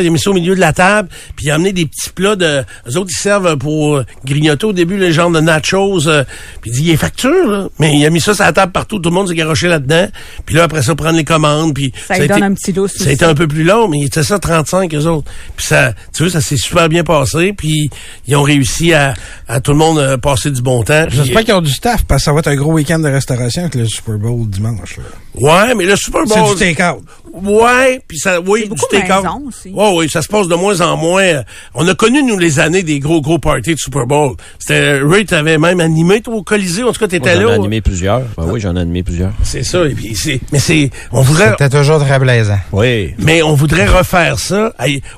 Il 0.00 0.06
a 0.06 0.10
mis 0.10 0.18
ça 0.18 0.30
au 0.30 0.34
milieu 0.34 0.54
de 0.54 0.60
la 0.60 0.72
table, 0.72 1.08
puis 1.36 1.46
il 1.46 1.50
a 1.50 1.54
amené 1.54 1.72
des 1.72 1.86
petits 1.86 2.10
plats 2.10 2.36
de... 2.36 2.62
Eux 2.88 2.96
autres, 2.96 3.10
ils 3.10 3.20
servent 3.20 3.56
pour 3.56 3.96
euh, 3.96 4.04
grignoter 4.24 4.66
au 4.66 4.72
début, 4.72 4.96
les 4.98 5.12
genres 5.12 5.30
de 5.30 5.40
nachos. 5.40 6.06
euh, 6.08 6.24
puis 6.60 6.70
il 6.70 6.74
dit, 6.74 6.82
il 6.84 6.90
est 6.90 6.96
facture, 6.96 7.46
là. 7.50 7.68
Mais 7.78 7.96
il 7.96 8.04
a 8.04 8.10
mis 8.10 8.20
ça 8.20 8.34
sur 8.34 8.44
la 8.44 8.52
table 8.52 8.72
partout, 8.72 8.98
tout 8.98 9.08
le 9.10 9.14
monde 9.14 9.28
s'est 9.28 9.34
garoché 9.34 9.68
là-dedans. 9.68 10.08
Puis 10.46 10.54
là, 10.54 10.64
après 10.64 10.82
ça, 10.82 10.94
prendre 10.94 11.16
les 11.16 11.24
commandes, 11.24 11.74
puis... 11.74 11.92
Ça 12.06 12.14
a 12.14 12.18
lui 12.18 12.28
donne 12.28 12.36
été- 12.38 12.46
un 12.46 12.54
petit 12.54 12.72
lousse 12.72 12.96
Ça 12.98 13.08
a 13.08 13.12
été 13.12 13.24
un 13.24 13.34
peu 13.34 13.48
plus 13.48 13.64
long, 13.64 13.88
mais 13.88 13.98
il 13.98 14.04
était 14.06 14.22
ça 14.22 14.38
35, 14.38 14.92
eux 14.94 15.06
autres. 15.06 15.30
Puis 15.56 15.66
ça, 15.66 15.92
tu 16.14 16.22
vois, 16.24 16.32
ça 16.32 16.40
s'est 16.40 16.56
super 16.56 16.88
bien 16.88 17.04
passé, 17.04 17.52
puis 17.52 17.90
ils 18.26 18.36
ont 18.36 18.42
réussi 18.42 18.92
à, 18.92 19.14
à 19.46 19.60
tout 19.60 19.72
le 19.72 19.78
monde 19.78 19.98
euh, 19.98 20.16
passer 20.16 20.50
du 20.50 20.62
bon 20.62 20.82
temps. 20.82 21.06
J'espère 21.08 21.44
qu'ils 21.44 21.54
ont 21.54 21.60
du 21.62 21.70
staff 21.72 22.04
parce 22.04 22.22
que 22.22 22.24
ça 22.26 22.32
va 22.32 22.40
être 22.40 22.48
un 22.48 22.56
gros 22.56 22.72
week-end 22.72 22.98
de 22.98 23.08
restauration 23.08 23.62
avec 23.62 23.74
le 23.74 23.86
Super 23.86 24.18
Bowl 24.18 24.48
dimanche. 24.48 24.96
là. 24.98 25.02
Ouais, 25.34 25.74
mais 25.74 25.84
le 25.84 25.94
Super 25.96 26.24
Bowl... 26.24 26.54
C'est 26.58 26.66
du 26.66 26.74
take-out. 26.76 27.02
Ouais, 27.32 28.00
puis 28.06 28.18
ça, 28.18 28.40
oui, 28.40 28.62
du 28.62 28.68
beaucoup 28.68 28.86
take-out. 28.90 29.24
Ouais, 29.66 29.92
oui, 29.94 30.08
ça 30.08 30.22
se 30.22 30.28
passe 30.28 30.48
de 30.48 30.54
moins 30.54 30.80
en 30.80 30.96
moins. 30.96 31.42
On 31.74 31.86
a 31.86 31.94
connu, 31.94 32.22
nous, 32.22 32.38
les 32.38 32.58
années 32.60 32.82
des 32.82 32.98
gros, 32.98 33.20
gros 33.20 33.38
parties 33.38 33.74
de 33.74 33.78
Super 33.78 34.06
Bowl. 34.06 34.34
C'était, 34.58 34.98
Ray, 35.02 35.24
t'avais 35.24 35.58
même 35.58 35.80
animé, 35.80 36.20
toi, 36.20 36.34
au 36.34 36.42
Colisée. 36.42 36.82
En 36.82 36.92
tout 36.92 37.00
cas, 37.00 37.08
t'étais 37.08 37.34
j'en 37.34 37.40
ai 37.40 37.44
là. 37.44 37.52
animé 37.54 37.80
plusieurs. 37.80 38.22
Ben 38.36 38.46
oui, 38.46 38.60
j'en 38.60 38.76
ai 38.76 38.80
animé 38.80 39.02
plusieurs. 39.02 39.32
C'est 39.42 39.62
ça, 39.62 39.84
et 39.86 39.94
puis 39.94 40.14
c'est, 40.14 40.40
mais 40.52 40.58
c'est, 40.58 40.90
on 41.12 41.22
voudrait, 41.22 41.50
C'était 41.50 41.68
toujours 41.68 41.98
très 42.04 42.18
plaisant. 42.18 42.58
Oui. 42.72 43.14
mais 43.18 43.42
on 43.42 43.54
voudrait 43.54 43.86
refaire 43.86 44.38
ça 44.38 44.72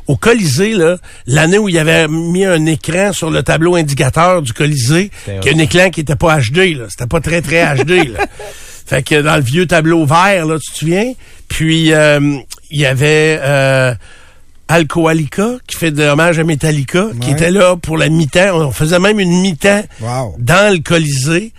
au 0.06 0.16
Colisée, 0.16 0.72
là, 0.72 0.96
l'année 1.26 1.58
où 1.58 1.68
il 1.68 1.74
y 1.74 1.78
avait 1.78 2.08
mis 2.08 2.44
un 2.44 2.66
écran 2.66 3.12
sur 3.12 3.30
le 3.30 3.42
tableau 3.42 3.76
indicateur 3.76 4.42
du 4.42 4.52
Colisée, 4.52 5.10
C'était 5.24 5.40
qui 5.40 5.48
est 5.48 5.54
un 5.54 5.58
écran 5.58 5.90
qui 5.90 6.00
était 6.00 6.16
pas 6.16 6.38
HD, 6.38 6.76
là. 6.76 6.86
C'était 6.88 7.06
pas 7.06 7.20
très, 7.20 7.42
très 7.42 7.64
HD, 7.76 8.12
là. 8.12 8.26
Fait 8.86 9.04
que 9.04 9.22
dans 9.22 9.36
le 9.36 9.42
vieux 9.42 9.66
tableau 9.66 10.04
vert, 10.04 10.46
là, 10.46 10.58
tu 10.58 10.72
te 10.72 10.78
souviens? 10.78 11.12
Puis, 11.50 11.92
euh, 11.92 12.38
il 12.70 12.80
y 12.80 12.86
avait, 12.86 13.38
euh, 13.42 13.92
Alcoalica, 14.68 15.56
qui 15.66 15.76
fait 15.76 15.90
de 15.90 16.02
hommage 16.04 16.38
à 16.38 16.44
Metallica, 16.44 17.08
qui 17.20 17.30
était 17.32 17.50
là 17.50 17.76
pour 17.76 17.98
la 17.98 18.08
mi-temps. 18.08 18.54
On 18.54 18.70
faisait 18.70 18.98
même 19.00 19.18
une 19.20 19.40
mi-temps 19.42 19.82
Wow. 20.00 20.36
dans 20.38 20.72
le 20.72 20.78
Colisée. 20.80 21.52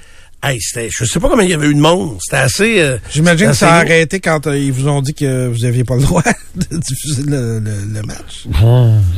Hey, 0.43 0.57
je 0.89 1.05
sais 1.05 1.19
pas 1.19 1.29
combien 1.29 1.43
il 1.43 1.51
y 1.51 1.53
avait 1.53 1.67
eu 1.67 1.75
de 1.75 1.79
monde. 1.79 2.17
C'était 2.19 2.41
assez, 2.41 2.79
euh, 2.79 2.97
J'imagine 3.13 3.49
que 3.49 3.53
ça 3.53 3.73
a 3.75 3.77
arrêté 3.81 4.19
quand 4.19 4.47
euh, 4.47 4.57
ils 4.57 4.71
vous 4.71 4.87
ont 4.87 5.01
dit 5.03 5.13
que 5.13 5.45
vous 5.47 5.65
aviez 5.65 5.83
pas 5.83 5.95
le 5.95 6.01
droit 6.01 6.23
de 6.55 6.77
diffuser 6.77 7.23
le, 7.27 7.59
le- 7.59 7.93
le 7.93 8.01
match. 8.01 8.47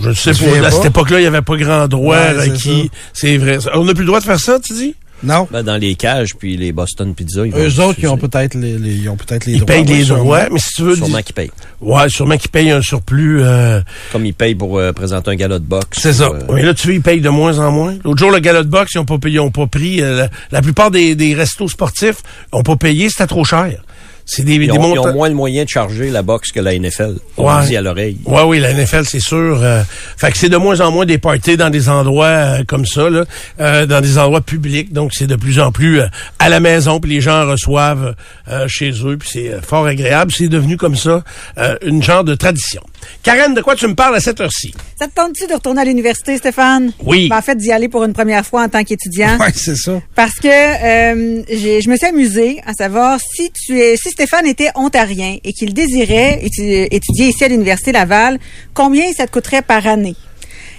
Je 0.02 0.12
sais 0.12 0.34
pas. 0.34 0.68
À 0.68 0.72
cette 0.72 0.86
époque-là, 0.86 1.20
il 1.20 1.22
n'y 1.22 1.28
avait 1.28 1.42
pas 1.42 1.56
grand 1.56 1.88
droit 1.88 2.18
Ouais, 2.18 2.50
requis. 2.50 2.90
ça. 2.92 3.00
C'est 3.14 3.38
vrai. 3.38 3.58
On 3.74 3.86
n'a 3.86 3.94
plus 3.94 4.02
le 4.02 4.08
droit 4.08 4.20
de 4.20 4.26
faire 4.26 4.40
ça, 4.40 4.60
tu 4.60 4.74
dis? 4.74 4.96
Non. 5.24 5.48
Ben, 5.52 5.64
dans 5.64 5.78
les 5.78 5.96
cages, 5.96 6.36
puis 6.36 6.58
les 6.58 6.72
Boston 6.72 7.14
Pizza, 7.16 7.46
ils 7.46 7.54
Eux 7.56 7.80
autres, 7.80 8.00
ils 8.02 8.08
ont 8.08 8.18
peut-être 8.18 8.56
les, 8.56 8.78
les- 8.78 8.96
ils 8.96 9.10
ont 9.10 9.16
peut-être 9.16 9.46
les 9.46 9.54
Ils 9.54 9.60
droits. 9.60 9.68
payent 9.68 9.82
ouais, 9.86 9.98
les 9.98 10.04
sûrement. 10.04 10.24
droits, 10.24 10.50
mais 10.52 10.60
si 10.60 10.70
tu 10.76 10.82
veux... 10.84 10.96
Sûrement 10.96 11.18
dis- 11.18 11.24
qu'ils 11.24 11.36
payent. 11.36 11.52
Ouais, 11.82 12.10
sûrement 12.10 12.38
qu'ils 12.38 12.52
payent 12.52 12.72
un 12.72 12.82
surplus. 12.82 13.42
euh, 13.42 13.82
Comme 14.12 14.26
ils 14.26 14.34
payent 14.34 14.56
pour 14.56 14.78
euh, 14.78 14.92
présenter 14.92 15.32
un 15.32 15.36
gala 15.36 15.60
de 15.60 15.66
boxe. 15.66 16.00
c'est 16.02 16.14
ça. 16.14 16.26
Euh, 16.26 16.42
Mais 16.54 16.62
là, 16.64 16.74
tu 16.74 16.88
vois, 16.88 16.96
ils 16.96 17.02
payent 17.02 17.22
de 17.22 17.30
moins 17.30 17.58
en 17.60 17.72
moins. 17.72 17.96
L'autre 18.04 18.20
jour, 18.20 18.32
le 18.32 18.40
galop 18.40 18.64
de 18.64 18.70
boxe, 18.70 18.92
ils 18.96 18.98
n'ont 18.98 19.06
pas 19.06 19.18
payé, 19.18 19.36
ils 19.36 19.40
ont 19.40 19.52
pas 19.52 19.68
pris. 19.68 20.02
euh, 20.02 20.18
la, 20.18 20.30
la 20.52 20.62
plupart 20.62 20.92
des, 20.92 21.16
des 21.16 21.34
restos 21.34 21.68
sportifs 21.70 22.18
n'ont 22.52 22.64
pas 22.64 22.76
payé, 22.76 23.10
c'était 23.10 23.28
trop 23.28 23.46
cher. 23.46 23.82
C'est 24.26 24.44
des, 24.44 24.56
ils, 24.56 24.60
des 24.68 24.72
ont, 24.72 24.76
ils 24.76 24.80
montants- 24.96 25.10
ont 25.10 25.14
moins 25.14 25.30
de 25.30 25.36
moyens 25.36 25.66
de 25.66 25.70
charger 25.70 26.10
la 26.10 26.22
boxe 26.22 26.52
que 26.52 26.60
la 26.62 26.74
NFL. 26.78 27.16
On 27.38 27.46
Ouais. 27.46 27.62
le 27.62 27.68
dit 27.68 27.76
à 27.78 27.82
l'oreille. 27.82 28.18
Ouais, 28.26 28.44
oui, 28.44 28.60
la 28.60 28.74
NFL, 28.74 29.04
c'est 29.06 29.20
sûr. 29.20 29.60
euh, 29.62 29.84
fait 30.18 30.32
que 30.32 30.38
c'est 30.38 30.50
de 30.50 30.56
moins 30.58 30.80
en 30.82 30.92
moins 30.92 31.06
des 31.06 31.18
parties 31.18 31.58
dans 31.58 31.70
des 31.70 31.90
endroits 31.90 32.26
euh, 32.28 32.64
comme 32.66 32.86
ça, 32.86 33.10
là, 33.10 33.26
euh, 33.60 33.86
dans 33.86 34.00
des 34.02 34.18
endroits 34.18 34.42
publics. 34.42 34.94
Donc, 34.94 35.12
c'est 35.14 35.28
de 35.28 35.36
plus 35.36 35.60
en 35.60 35.72
plus 35.74 36.00
euh, 36.02 36.08
à 36.40 36.48
la 36.50 36.60
maison, 36.62 37.00
puis 37.02 37.12
les 37.12 37.22
gens 37.22 37.46
reçoivent 37.48 38.16
euh, 38.50 38.66
chez 38.70 38.92
eux, 39.04 39.18
puis 39.18 39.30
c'est 39.32 39.62
fort 39.66 39.86
agréable. 39.88 40.32
C'est 40.32 40.48
devenu 40.48 40.78
comme 40.78 40.96
ça 40.96 41.24
euh, 41.58 41.76
une 41.86 42.02
genre 42.02 42.24
de 42.24 42.36
tradition. 42.36 42.82
Karen, 43.24 43.54
de 43.54 43.62
quoi 43.62 43.76
tu 43.76 43.88
me 43.88 43.96
parles 43.96 44.16
à 44.16 44.20
cette 44.20 44.40
heure-ci? 44.42 44.74
Ça 45.00 45.08
te 45.08 45.14
tente-tu 45.14 45.48
de 45.48 45.54
retourner 45.54 45.82
à 45.82 45.86
l'université, 45.86 46.38
Stéphane? 46.38 46.92
Oui. 47.06 47.30
Ben, 47.30 47.38
en 47.38 47.42
fait, 47.42 47.56
d'y 47.58 47.72
aller 47.72 47.88
pour 47.90 48.04
une 48.04 48.14
première 48.14 48.46
fois 48.46 48.64
en 48.64 48.70
tant 48.70 48.84
qu'étudiant. 48.84 49.38
Ouais, 49.40 49.52
c'est 49.56 49.76
ça. 49.76 50.02
Parce 50.16 50.36
que 50.36 50.48
euh, 50.48 51.44
je 51.50 51.90
me 51.90 51.96
suis 51.98 52.06
amusée 52.08 52.62
à 52.66 52.74
savoir 52.74 53.20
si 53.20 53.52
tu 53.52 53.80
es, 53.80 53.96
si 53.98 54.10
Stéphane 54.12 54.46
était 54.46 54.70
ontarien 54.76 55.38
et 55.44 55.54
qu'il 55.54 55.74
désirait 55.74 56.42
étu- 56.44 56.88
étudier 56.92 57.28
ici 57.30 57.44
à 57.44 57.48
l'université 57.48 57.92
Laval, 57.92 58.40
combien 58.74 59.12
ça 59.14 59.26
te 59.28 59.32
coûterait 59.32 59.62
par 59.62 59.86
année? 59.88 60.16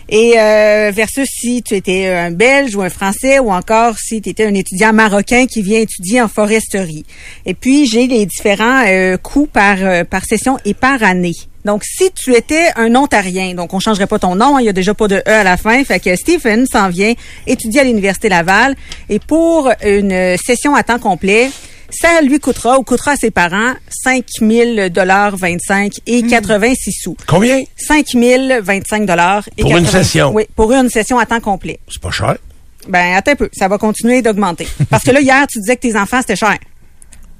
Et 0.09 0.35
euh, 0.39 0.93
versus 0.95 1.27
si 1.31 1.63
tu 1.63 1.75
étais 1.75 2.07
un 2.09 2.31
Belge 2.31 2.77
ou 2.77 2.83
un 2.83 2.91
Français 2.91 3.39
ou 3.39 3.51
encore 3.51 3.97
si 3.99 4.21
tu 4.21 4.29
étais 4.29 4.45
un 4.45 4.53
étudiant 4.53 4.93
marocain 4.93 5.47
qui 5.47 5.63
vient 5.63 5.81
étudier 5.81 6.21
en 6.21 6.29
foresterie. 6.29 7.07
Et 7.47 7.55
puis 7.55 7.87
j'ai 7.87 8.07
les 8.07 8.27
différents 8.27 8.85
euh, 8.87 9.17
coûts 9.17 9.47
par 9.51 9.77
euh, 9.81 10.05
par 10.05 10.25
session 10.27 10.59
et 10.67 10.75
par 10.75 11.03
année. 11.03 11.33
Donc 11.65 11.83
si 11.85 12.11
tu 12.13 12.35
étais 12.35 12.69
un 12.77 12.95
Ontarien, 12.95 13.55
donc 13.55 13.73
on 13.73 13.81
changerait 13.81 14.07
pas 14.07 14.19
ton 14.19 14.35
nom, 14.35 14.57
hein, 14.57 14.61
il 14.61 14.67
y 14.67 14.69
a 14.69 14.73
déjà 14.73 14.93
pas 14.93 15.09
de 15.09 15.17
E 15.17 15.31
à 15.31 15.45
la 15.45 15.57
fin, 15.57 15.83
fait 15.85 15.99
que 15.99 16.15
Stephen 16.15 16.67
s'en 16.67 16.89
vient 16.89 17.15
étudier 17.47 17.81
à 17.81 17.85
l'université 17.85 18.29
Laval 18.29 18.77
et 19.09 19.19
pour 19.19 19.71
une 19.83 20.37
session 20.37 20.75
à 20.75 20.83
temps 20.83 20.99
complet, 20.99 21.51
ça 21.91 22.21
lui 22.21 22.39
coûtera 22.39 22.79
ou 22.79 22.83
coûtera 22.83 23.13
à 23.13 23.17
ses 23.17 23.31
parents 23.31 23.75
5 23.89 24.25
000 24.41 24.89
dollars 24.91 25.37
25 25.37 25.93
et 26.07 26.23
86 26.23 26.93
sous. 26.93 27.17
Combien? 27.27 27.63
5 27.77 28.07
025 28.63 29.07
dollars 29.07 29.49
et 29.57 29.63
Pour 29.63 29.77
une 29.77 29.85
80 29.85 30.03
session? 30.03 30.33
Oui, 30.35 30.45
pour 30.55 30.73
une 30.73 30.91
session 30.91 31.19
à 31.19 31.27
temps 31.27 31.41
complet. 31.41 31.79
C'est 31.89 32.03
pas 32.03 32.11
cher. 32.11 32.37
Ben 32.89 33.15
attends 33.15 33.33
un 33.33 33.37
peu, 33.37 33.49
ça 33.53 33.69
va 33.69 33.79
continuer 33.79 34.21
d'augmenter. 34.21 34.69
Parce 34.91 35.05
que 35.05 35.11
là 35.11 35.21
hier 35.21 35.47
tu 35.47 35.59
disais 35.61 35.77
que 35.77 35.83
tes 35.83 35.97
enfants 35.97 36.21
c'était 36.21 36.37
cher. 36.37 36.59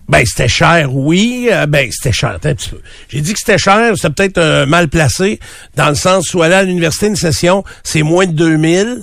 Ben, 0.09 0.25
c'était 0.27 0.49
cher, 0.49 0.95
oui. 0.95 1.49
Euh, 1.51 1.67
ben, 1.67 1.91
c'était 1.91 2.13
cher, 2.13 2.31
attends 2.31 2.51
un 2.51 2.55
petit 2.55 2.71
peu. 2.71 2.81
J'ai 3.09 3.21
dit 3.21 3.33
que 3.33 3.39
c'était 3.39 3.59
cher, 3.59 3.93
c'était 3.97 4.11
peut-être 4.11 4.39
euh, 4.39 4.67
mal 4.67 4.89
placé, 4.89 5.41
dans 5.77 5.89
le 5.89 5.95
sens 5.95 6.35
où 6.35 6.43
aller 6.43 6.55
à 6.55 6.63
l'université, 6.63 7.07
une 7.07 7.17
session, 7.17 7.65
c'est 7.83 8.03
moins 8.03 8.27
de 8.27 8.33
2000. 8.33 9.03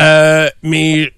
Euh, 0.00 0.48
mais 0.62 1.12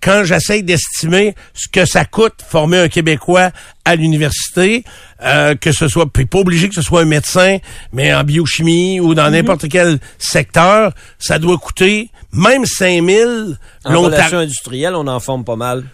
quand 0.00 0.22
j'essaye 0.24 0.62
d'estimer 0.62 1.34
ce 1.54 1.68
que 1.68 1.84
ça 1.84 2.04
coûte 2.04 2.34
former 2.46 2.78
un 2.78 2.88
Québécois 2.88 3.50
à 3.84 3.96
l'université, 3.96 4.84
euh, 5.22 5.54
que 5.56 5.72
ce 5.72 5.88
soit, 5.88 6.06
puis 6.06 6.26
pas 6.26 6.38
obligé 6.38 6.68
que 6.68 6.74
ce 6.74 6.82
soit 6.82 7.00
un 7.00 7.06
médecin, 7.06 7.58
mais 7.92 8.14
en 8.14 8.22
biochimie 8.22 9.00
ou 9.00 9.14
dans 9.14 9.30
n'importe 9.30 9.68
quel 9.68 9.98
secteur, 10.18 10.92
ça 11.18 11.38
doit 11.38 11.58
coûter 11.58 12.10
même 12.32 12.66
5000 12.66 13.58
En 13.84 14.00
relations 14.00 14.38
industrielles, 14.38 14.94
on 14.94 15.06
en 15.06 15.20
forme 15.20 15.44
pas 15.44 15.56
mal. 15.56 15.84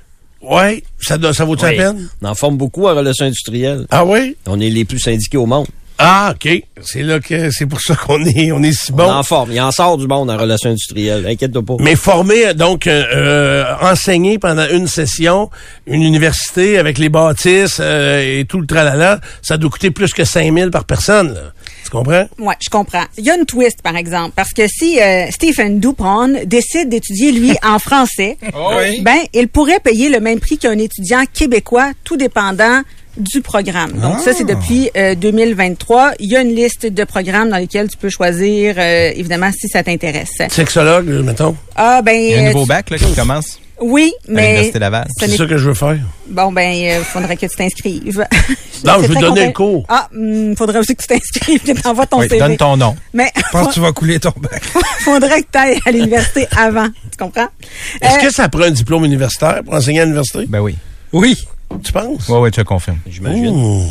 Ouais, 0.42 0.82
ça, 1.00 1.18
doit- 1.18 1.32
ça 1.34 1.44
vaut-tu 1.44 1.64
Oui. 1.64 1.76
la 1.76 1.84
peine? 1.92 2.08
On 2.20 2.28
en 2.28 2.34
forme 2.34 2.56
beaucoup 2.56 2.86
en 2.86 2.94
relations 2.94 3.26
industrielles. 3.26 3.86
Ah 3.90 4.04
oui? 4.04 4.36
On 4.46 4.60
est 4.60 4.70
les 4.70 4.84
plus 4.84 4.98
syndiqués 4.98 5.36
au 5.38 5.46
monde. 5.46 5.66
Ah, 5.98 6.34
OK. 6.34 6.48
C'est 6.82 7.02
là 7.04 7.20
que 7.20 7.50
c'est 7.52 7.66
pour 7.66 7.80
ça 7.80 7.94
qu'on 7.94 8.24
est 8.24 8.50
on 8.50 8.60
est 8.64 8.72
si 8.72 8.90
On 8.92 8.96
bon. 8.96 9.10
en 9.12 9.22
forme. 9.22 9.52
Il 9.52 9.60
en 9.60 9.70
sort 9.70 9.98
du 9.98 10.08
monde 10.08 10.30
en 10.30 10.36
relations 10.36 10.70
industrielles. 10.70 11.24
Inquiète-toi 11.28 11.62
pas. 11.62 11.74
Mais 11.78 11.94
former, 11.94 12.54
donc, 12.54 12.88
euh, 12.88 13.04
euh, 13.14 13.64
enseigner 13.82 14.40
pendant 14.40 14.66
une 14.68 14.88
session, 14.88 15.48
une 15.86 16.02
université 16.02 16.76
avec 16.78 16.98
les 16.98 17.08
bâtisses 17.08 17.78
euh, 17.80 18.40
et 18.40 18.44
tout 18.46 18.58
le 18.60 18.66
tralala, 18.66 19.20
ça 19.42 19.58
doit 19.58 19.70
coûter 19.70 19.92
plus 19.92 20.12
que 20.12 20.24
5000 20.24 20.70
par 20.72 20.86
personne. 20.86 21.34
Là. 21.34 21.40
Tu 21.84 21.90
comprends? 21.90 22.26
Ouais, 22.38 22.54
je 22.60 22.70
comprends. 22.70 23.04
Il 23.18 23.24
y 23.24 23.30
a 23.30 23.36
une 23.36 23.46
twist, 23.46 23.82
par 23.82 23.96
exemple, 23.96 24.32
parce 24.36 24.52
que 24.52 24.66
si 24.68 25.00
euh, 25.00 25.26
Stephen 25.30 25.80
Dupont 25.80 26.34
décide 26.46 26.88
d'étudier, 26.88 27.32
lui, 27.32 27.52
en 27.62 27.78
français, 27.78 28.36
oui. 28.42 29.00
ben, 29.02 29.18
il 29.34 29.48
pourrait 29.48 29.80
payer 29.80 30.08
le 30.08 30.20
même 30.20 30.40
prix 30.40 30.58
qu'un 30.58 30.78
étudiant 30.78 31.24
québécois, 31.32 31.92
tout 32.04 32.16
dépendant 32.16 32.82
du 33.18 33.42
programme. 33.42 33.92
Donc 33.92 34.20
ça, 34.20 34.32
c'est 34.32 34.44
depuis 34.46 34.88
euh, 34.96 35.14
2023. 35.14 36.12
Il 36.18 36.30
y 36.30 36.36
a 36.36 36.40
une 36.40 36.54
liste 36.54 36.86
de 36.86 37.04
programmes 37.04 37.50
dans 37.50 37.58
lesquels 37.58 37.90
tu 37.90 37.98
peux 37.98 38.08
choisir, 38.08 38.76
euh, 38.78 39.10
évidemment, 39.14 39.50
si 39.52 39.68
ça 39.68 39.82
t'intéresse. 39.82 40.32
Sexologue, 40.48 41.08
euh, 41.10 41.22
mettons. 41.22 41.54
Ah, 41.76 42.00
ben... 42.02 42.14
Il 42.18 42.30
y 42.30 42.34
a 42.34 42.38
un 42.38 42.42
euh, 42.44 42.46
nouveau 42.52 42.62
tu- 42.62 42.68
bac 42.68 42.88
là, 42.88 42.96
qui 42.96 43.12
commence 43.14 43.60
Oui, 43.82 44.12
mais... 44.28 44.70
C'est 44.72 45.28
ça 45.36 45.46
que 45.46 45.56
je 45.58 45.68
veux 45.68 45.74
faire. 45.74 45.98
Bon, 46.28 46.52
ben, 46.52 46.72
il 46.72 47.02
faudrait 47.04 47.36
que 47.36 47.46
tu 47.46 47.56
t'inscrives. 47.56 48.24
Non, 48.84 48.94
je 49.02 49.06
veux 49.08 49.14
donner 49.16 49.46
le 49.46 49.52
cours. 49.52 49.84
Ah, 49.88 50.08
il 50.14 50.54
faudrait 50.56 50.78
aussi 50.78 50.94
que 50.96 51.02
tu 51.02 51.08
t'inscrives, 51.08 51.60
que 51.66 51.72
tu 51.72 51.86
envoies 51.86 52.06
ton 52.06 52.18
Oui, 52.20 52.28
CV. 52.28 52.38
donne 52.38 52.56
ton 52.56 52.76
nom. 52.76 52.96
Mais 53.12 53.30
Je 53.36 53.42
pense 53.50 53.68
que 53.68 53.72
tu 53.74 53.80
vas 53.80 53.92
couler 53.92 54.18
ton 54.20 54.32
bac. 54.36 54.62
faudrait 55.00 55.42
que 55.42 55.48
tu 55.52 55.58
ailles 55.58 55.78
à 55.84 55.90
l'université 55.90 56.46
avant. 56.56 56.88
Tu 56.88 57.16
comprends? 57.18 57.48
Est-ce 58.00 58.18
Euh, 58.18 58.22
que 58.22 58.30
ça 58.32 58.48
prend 58.48 58.62
un 58.62 58.70
diplôme 58.70 59.04
universitaire 59.04 59.60
pour 59.64 59.74
enseigner 59.74 60.00
à 60.00 60.04
l'université? 60.04 60.46
Ben 60.48 60.60
oui. 60.60 60.76
Oui. 61.12 61.36
Tu 61.82 61.92
penses? 61.92 62.28
Oui, 62.28 62.38
oui, 62.38 62.50
je 62.54 62.60
te 62.60 62.66
confirme. 62.66 62.98
J'imagine. 63.10 63.88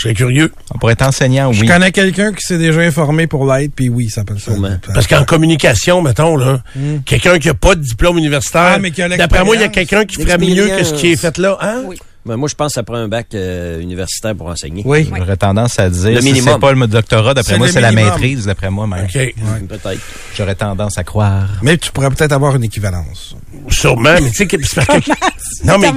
Je 0.00 0.04
serais 0.04 0.14
curieux. 0.14 0.50
Pour 0.80 0.90
être 0.90 1.02
enseignant, 1.02 1.52
Je 1.52 1.60
oui. 1.60 1.66
connais 1.66 1.92
quelqu'un 1.92 2.32
qui 2.32 2.40
s'est 2.40 2.56
déjà 2.56 2.80
informé 2.80 3.26
pour 3.26 3.44
l'être, 3.52 3.74
puis 3.74 3.90
oui, 3.90 4.08
ça 4.08 4.24
peut 4.24 4.32
le 4.32 4.40
faire. 4.40 4.54
Parce 4.94 5.06
qu'en 5.06 5.24
communication, 5.24 6.00
mettons, 6.00 6.36
là, 6.38 6.62
quelqu'un 7.04 7.38
qui 7.38 7.50
a 7.50 7.54
pas 7.54 7.74
de 7.74 7.82
diplôme 7.82 8.16
universitaire, 8.16 8.72
Ah, 8.76 8.78
mais 8.78 8.92
qui 8.92 9.02
a 9.02 9.08
d'après 9.14 9.44
moi, 9.44 9.56
il 9.56 9.60
y 9.60 9.64
a 9.64 9.68
quelqu'un 9.68 10.06
qui 10.06 10.16
ferait 10.22 10.38
mieux 10.38 10.68
que 10.68 10.84
ce 10.84 10.94
qui 10.94 11.12
est 11.12 11.16
fait 11.16 11.36
là. 11.36 11.58
Hein? 11.60 11.82
Oui. 11.84 11.98
Ben, 12.26 12.36
moi, 12.36 12.48
je 12.50 12.54
pense 12.54 12.68
que 12.68 12.74
ça 12.74 12.82
prend 12.82 12.96
un 12.96 13.08
bac 13.08 13.28
euh, 13.34 13.80
universitaire 13.80 14.34
pour 14.36 14.48
enseigner. 14.48 14.82
Oui. 14.84 15.10
J'aurais 15.16 15.38
tendance 15.38 15.78
à 15.78 15.88
dire, 15.88 16.10
Le 16.10 16.20
si 16.20 16.26
minimum. 16.26 16.52
c'est 16.54 16.60
pas 16.60 16.72
le 16.72 16.86
doctorat, 16.86 17.32
d'après 17.32 17.56
moi, 17.56 17.68
c'est 17.68 17.80
la 17.80 17.92
maîtrise, 17.92 18.44
d'après 18.44 18.70
moi 18.70 18.86
même. 18.86 19.04
OK. 19.06 19.34
Peut-être. 19.68 20.00
J'aurais 20.36 20.54
tendance 20.54 20.98
à 20.98 21.04
croire. 21.04 21.48
Mais 21.62 21.78
tu 21.78 21.90
pourrais 21.90 22.10
peut-être 22.10 22.32
avoir 22.32 22.56
une 22.56 22.64
équivalence. 22.64 23.36
Sûrement, 23.68 24.14
mais 24.22 24.30
tu 24.30 24.46
sais, 24.46 24.46
non, 25.64 25.78
mais, 25.78 25.92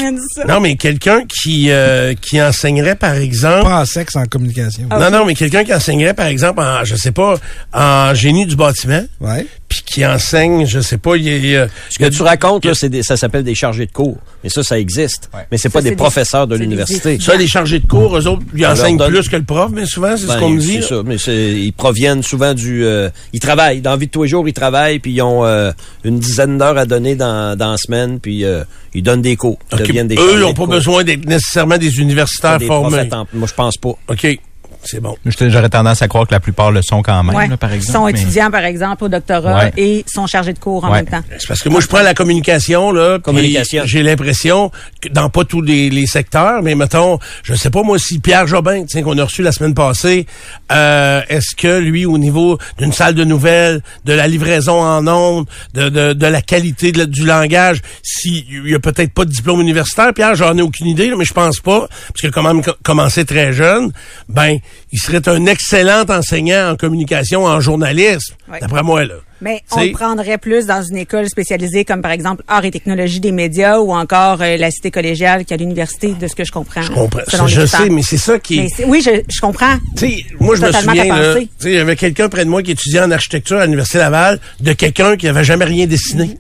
non, 0.48 0.60
mais 0.60 0.76
quelqu'un 0.76 1.22
qui, 1.28 1.70
euh, 1.70 2.14
qui 2.20 2.42
enseignerait, 2.42 2.96
par 2.96 3.16
exemple, 3.16 3.64
Pas 3.64 3.82
en 3.82 3.86
sexe, 3.86 4.16
en 4.16 4.26
communication. 4.26 4.84
Ah. 4.90 5.00
non, 5.00 5.20
non, 5.20 5.26
mais 5.26 5.36
quelqu'un 5.36 5.64
qui 5.64 5.74
enseignerait, 5.74 6.14
par 6.14 6.28
exemple, 6.28 6.62
en, 6.62 6.84
je 6.84 6.96
sais 6.96 7.12
pas, 7.12 7.36
en 7.74 8.14
génie 8.14 8.46
du 8.46 8.56
bâtiment, 8.56 9.04
Ouais. 9.22 9.46
puis 9.70 9.82
qui 9.86 10.06
enseigne, 10.06 10.66
je 10.66 10.80
sais 10.80 10.98
pas, 10.98 11.16
il 11.16 11.24
y 11.24 11.30
a- 11.30 11.36
il 11.38 11.46
y 11.46 11.58
a, 11.58 11.68
Ce 11.90 12.00
que 12.00 12.10
tu 12.10 12.22
racontes, 12.22 12.66
là, 12.66 12.74
c'est 12.74 12.90
des- 12.90 13.04
ça 13.04 13.18
s'appelle 13.18 13.44
des 13.44 13.56
chargés 13.56 13.86
de 13.86 13.92
cours. 13.92 14.18
Mais 14.44 14.50
ça, 14.50 14.64
ça 14.64 14.78
existe. 14.80 15.30
Ouais. 15.34 15.42
Mais 15.52 15.58
c'est 15.58 15.70
pas 15.70 15.82
des 15.82 15.96
professeurs 15.96 16.48
de 16.48 16.56
l'université. 16.56 17.20
ça, 17.20 17.36
les 17.36 17.48
chargés 17.48 17.80
de 17.80 17.88
cours, 17.88 18.18
eux 18.18 18.28
autres, 18.28 18.44
ils 18.56 18.66
enseignent 18.66 18.98
donne- 18.98 19.12
plus 19.12 19.30
que 19.30 19.36
le 19.36 19.44
prof, 19.44 19.72
mais 19.74 19.86
souvent, 19.86 20.16
c'est 20.18 20.24
ce 20.24 20.28
Ben, 20.28 20.40
qu'on 20.40 20.50
me 20.50 20.60
dit. 20.60 20.80
C'est 20.82 20.90
ça, 20.90 21.02
mais 21.06 21.18
c'est- 21.18 21.52
ils 21.54 21.74
proviennent 21.74 22.24
souvent 22.24 22.54
du... 22.54 22.84
euh, 22.86 23.10
ils 23.34 23.40
travaillent. 23.40 23.82
Dans 23.82 23.92
la 23.92 23.98
vie 23.98 24.08
de 24.08 24.12
tous 24.12 24.24
les 24.24 24.30
jours, 24.30 24.48
ils 24.48 24.54
travaillent, 24.54 25.00
puis 25.00 25.12
ils 25.14 25.22
ont 25.22 25.46
euh, 25.46 25.72
une 26.04 26.20
dizaine 26.20 26.58
d'heures 26.58 26.78
à 26.78 26.86
donner 26.86 27.16
dans, 27.16 27.58
dans 27.58 27.72
la 27.72 27.78
semaine, 27.78 28.20
puis 28.20 28.44
euh, 28.46 28.64
ils 28.94 29.04
donnent 29.04 29.22
des 29.22 29.36
cours. 29.36 29.60
Ils 29.72 29.80
deviennent 29.80 30.08
des 30.08 30.16
Eux, 30.16 30.34
ils 30.34 30.40
n'ont 30.40 30.54
pas 30.54 30.66
besoin 30.66 31.04
d'être 31.04 31.26
nécessairement 31.26 31.78
des 31.78 32.00
universitaires 32.00 32.60
Des 32.60 32.66
formés. 32.66 33.10
Moi, 33.34 33.48
je 33.48 33.54
pense 33.54 33.78
pas. 33.78 33.96
OK, 34.08 34.40
c'est 34.86 35.00
bon. 35.00 35.16
J'aurais 35.26 35.70
tendance 35.70 36.02
à 36.02 36.08
croire 36.08 36.28
que 36.28 36.34
la 36.34 36.40
plupart 36.40 36.72
le 36.72 36.82
sont 36.82 37.02
quand 37.02 37.24
même, 37.24 37.36
Ouais. 37.36 37.48
là, 37.48 37.58
par 37.58 37.72
exemple. 37.72 37.98
Sont 37.98 38.06
mais- 38.06 38.12
étudiants, 38.12 38.52
par 38.52 38.64
exemple, 38.66 39.04
au 39.06 39.10
doctorat 39.10 39.66
Ouais. 39.66 39.74
et 39.78 40.06
sont 40.08 40.28
chargés 40.28 40.54
de 40.54 40.60
cours 40.60 40.84
en 40.86 40.90
Ouais. 40.92 40.98
même 41.04 41.08
temps. 41.08 41.22
C'est 41.40 41.48
parce 41.48 41.62
que 41.62 41.70
moi, 41.70 41.82
je 41.82 41.88
prends 41.88 42.02
la 42.02 42.14
communication, 42.14 42.92
là. 42.92 43.20
Communication. 43.20 43.84
J'ai 43.86 44.04
l'impression 44.04 44.72
que 45.02 45.10
dans 45.10 45.30
pas 45.30 45.44
tous 45.46 45.62
les, 45.62 45.90
les 45.90 46.06
secteurs, 46.08 46.62
mais 46.62 46.76
mettons, 46.76 47.20
je 47.44 47.54
sais 47.56 47.70
pas 47.70 47.84
moi 47.84 47.98
si 48.00 48.20
Pierre 48.20 48.48
Jobin, 48.48 48.86
tiens, 48.86 49.04
qu'on 49.04 49.18
a 49.18 49.24
reçu 49.24 49.42
la 49.42 49.52
semaine 49.52 49.74
passée, 49.74 50.26
euh, 50.72 51.22
est-ce 51.30 51.56
que 51.56 51.80
lui, 51.80 52.06
au 52.06 52.18
niveau 52.18 52.58
d'une 52.78 52.92
salle 52.94 53.16
de 53.16 53.24
nouvelles, 53.24 53.82
de 54.06 54.14
la 54.14 54.28
livraison 54.28 54.82
en 54.82 55.08
ondes, 55.08 55.46
de, 55.74 55.90
de, 55.90 56.14
de 56.14 56.28
la 56.28 56.42
qualité 56.42 56.92
de 56.92 57.06
du 57.06 57.26
langage, 57.26 57.82
s'il 58.02 58.44
y 58.70 58.76
a 58.76 58.80
peut-être 58.80 59.14
pas 59.14 59.26
de 59.26 59.32
diplôme 59.32 59.62
universitaire, 59.62 60.14
Pierre, 60.14 60.36
j'en 60.36 60.58
ai 60.58 60.62
aucune 60.62 60.88
idée, 60.88 61.10
là, 61.10 61.16
mais 61.18 61.26
je 61.26 61.34
pense 61.34 61.60
pas, 61.60 61.82
parce 61.90 62.20
qu'il 62.22 62.30
a 62.30 62.32
quand 62.32 62.44
même 62.44 62.64
co- 62.64 62.72
commencé 62.84 63.26
très 63.26 63.54
jeune, 63.54 63.92
ben, 64.30 64.58
il 64.92 65.00
serait 65.00 65.28
un 65.28 65.46
excellent 65.46 66.04
enseignant 66.10 66.72
en 66.72 66.76
communication, 66.76 67.46
en 67.46 67.60
journalisme, 67.60 68.36
d'après 68.62 68.84
moi, 68.84 69.06
là. 69.06 69.16
Mais 69.42 69.62
on 69.72 69.84
le 69.84 69.92
prendrait 69.92 70.38
plus 70.38 70.68
dans 70.68 70.82
une 70.82 70.96
école 70.96 71.28
spécialisée 71.28 71.84
comme 71.84 72.02
par 72.02 72.12
exemple 72.12 72.44
art 72.48 72.64
et 72.64 72.72
technologie 72.72 73.20
des 73.20 73.34
médias 73.34 73.80
ou 73.80 73.92
encore 73.92 74.42
euh, 74.42 74.56
la 74.56 74.72
cité 74.72 74.90
collégiale 74.90 75.44
qui 75.44 75.54
est 75.54 75.56
à 75.56 75.58
l'université 75.58 76.14
de 76.14 76.28
ce 76.28 76.36
que 76.36 76.46
je 76.46 76.52
comprends. 76.54 76.82
Je 76.82 76.92
comprends. 76.92 77.48
je 77.48 77.66
sais, 77.66 77.90
mais 77.90 78.04
c'est 78.04 78.18
ça 78.18 78.40
qui 78.40 78.60
est... 78.60 78.86
Oui, 78.86 79.02
je, 79.06 79.22
je 79.28 79.42
comprends. 79.42 79.78
Tu 79.98 80.08
sais, 80.08 80.26
moi, 80.40 80.56
je 80.56 80.62
me 80.62 80.72
souviens, 80.72 81.48
il 81.66 81.72
y 81.74 81.78
avait 81.78 81.98
quelqu'un 81.98 82.30
près 82.30 82.46
de 82.46 82.50
moi 82.50 82.64
qui 82.64 82.72
étudiait 82.72 83.02
en 83.02 83.12
architecture 83.12 83.58
à 83.58 83.66
l'Université 83.66 83.98
Laval, 83.98 84.40
de 84.62 84.72
quelqu'un 84.72 85.18
qui 85.18 85.28
avait 85.28 85.44
jamais 85.44 85.66
rien 85.66 85.88
dessiné. 85.88 86.38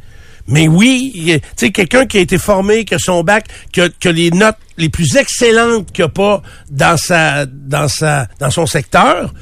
Mais 0.48 0.68
oui, 0.68 1.12
tu 1.26 1.42
sais, 1.56 1.72
quelqu'un 1.72 2.06
qui 2.06 2.18
a 2.18 2.22
été 2.22 2.38
formé, 2.38 2.86
qui 2.86 2.96
a 2.96 3.00
son 3.00 3.24
bac, 3.24 3.46
qui 3.72 3.82
a, 3.82 3.90
qui 3.90 4.08
a 4.08 4.12
les 4.12 4.32
notes 4.32 4.58
les 4.78 4.90
plus 4.90 5.16
excellentes 5.16 5.92
qu'il 5.92 6.04
n'y 6.04 6.08
a 6.08 6.10
pas 6.10 6.42
dans 6.70 6.98
sa, 6.98 7.46
dans 7.46 7.88
sa, 7.88 8.28
dans 8.40 8.50
son 8.50 8.66
secteur, 8.66 9.34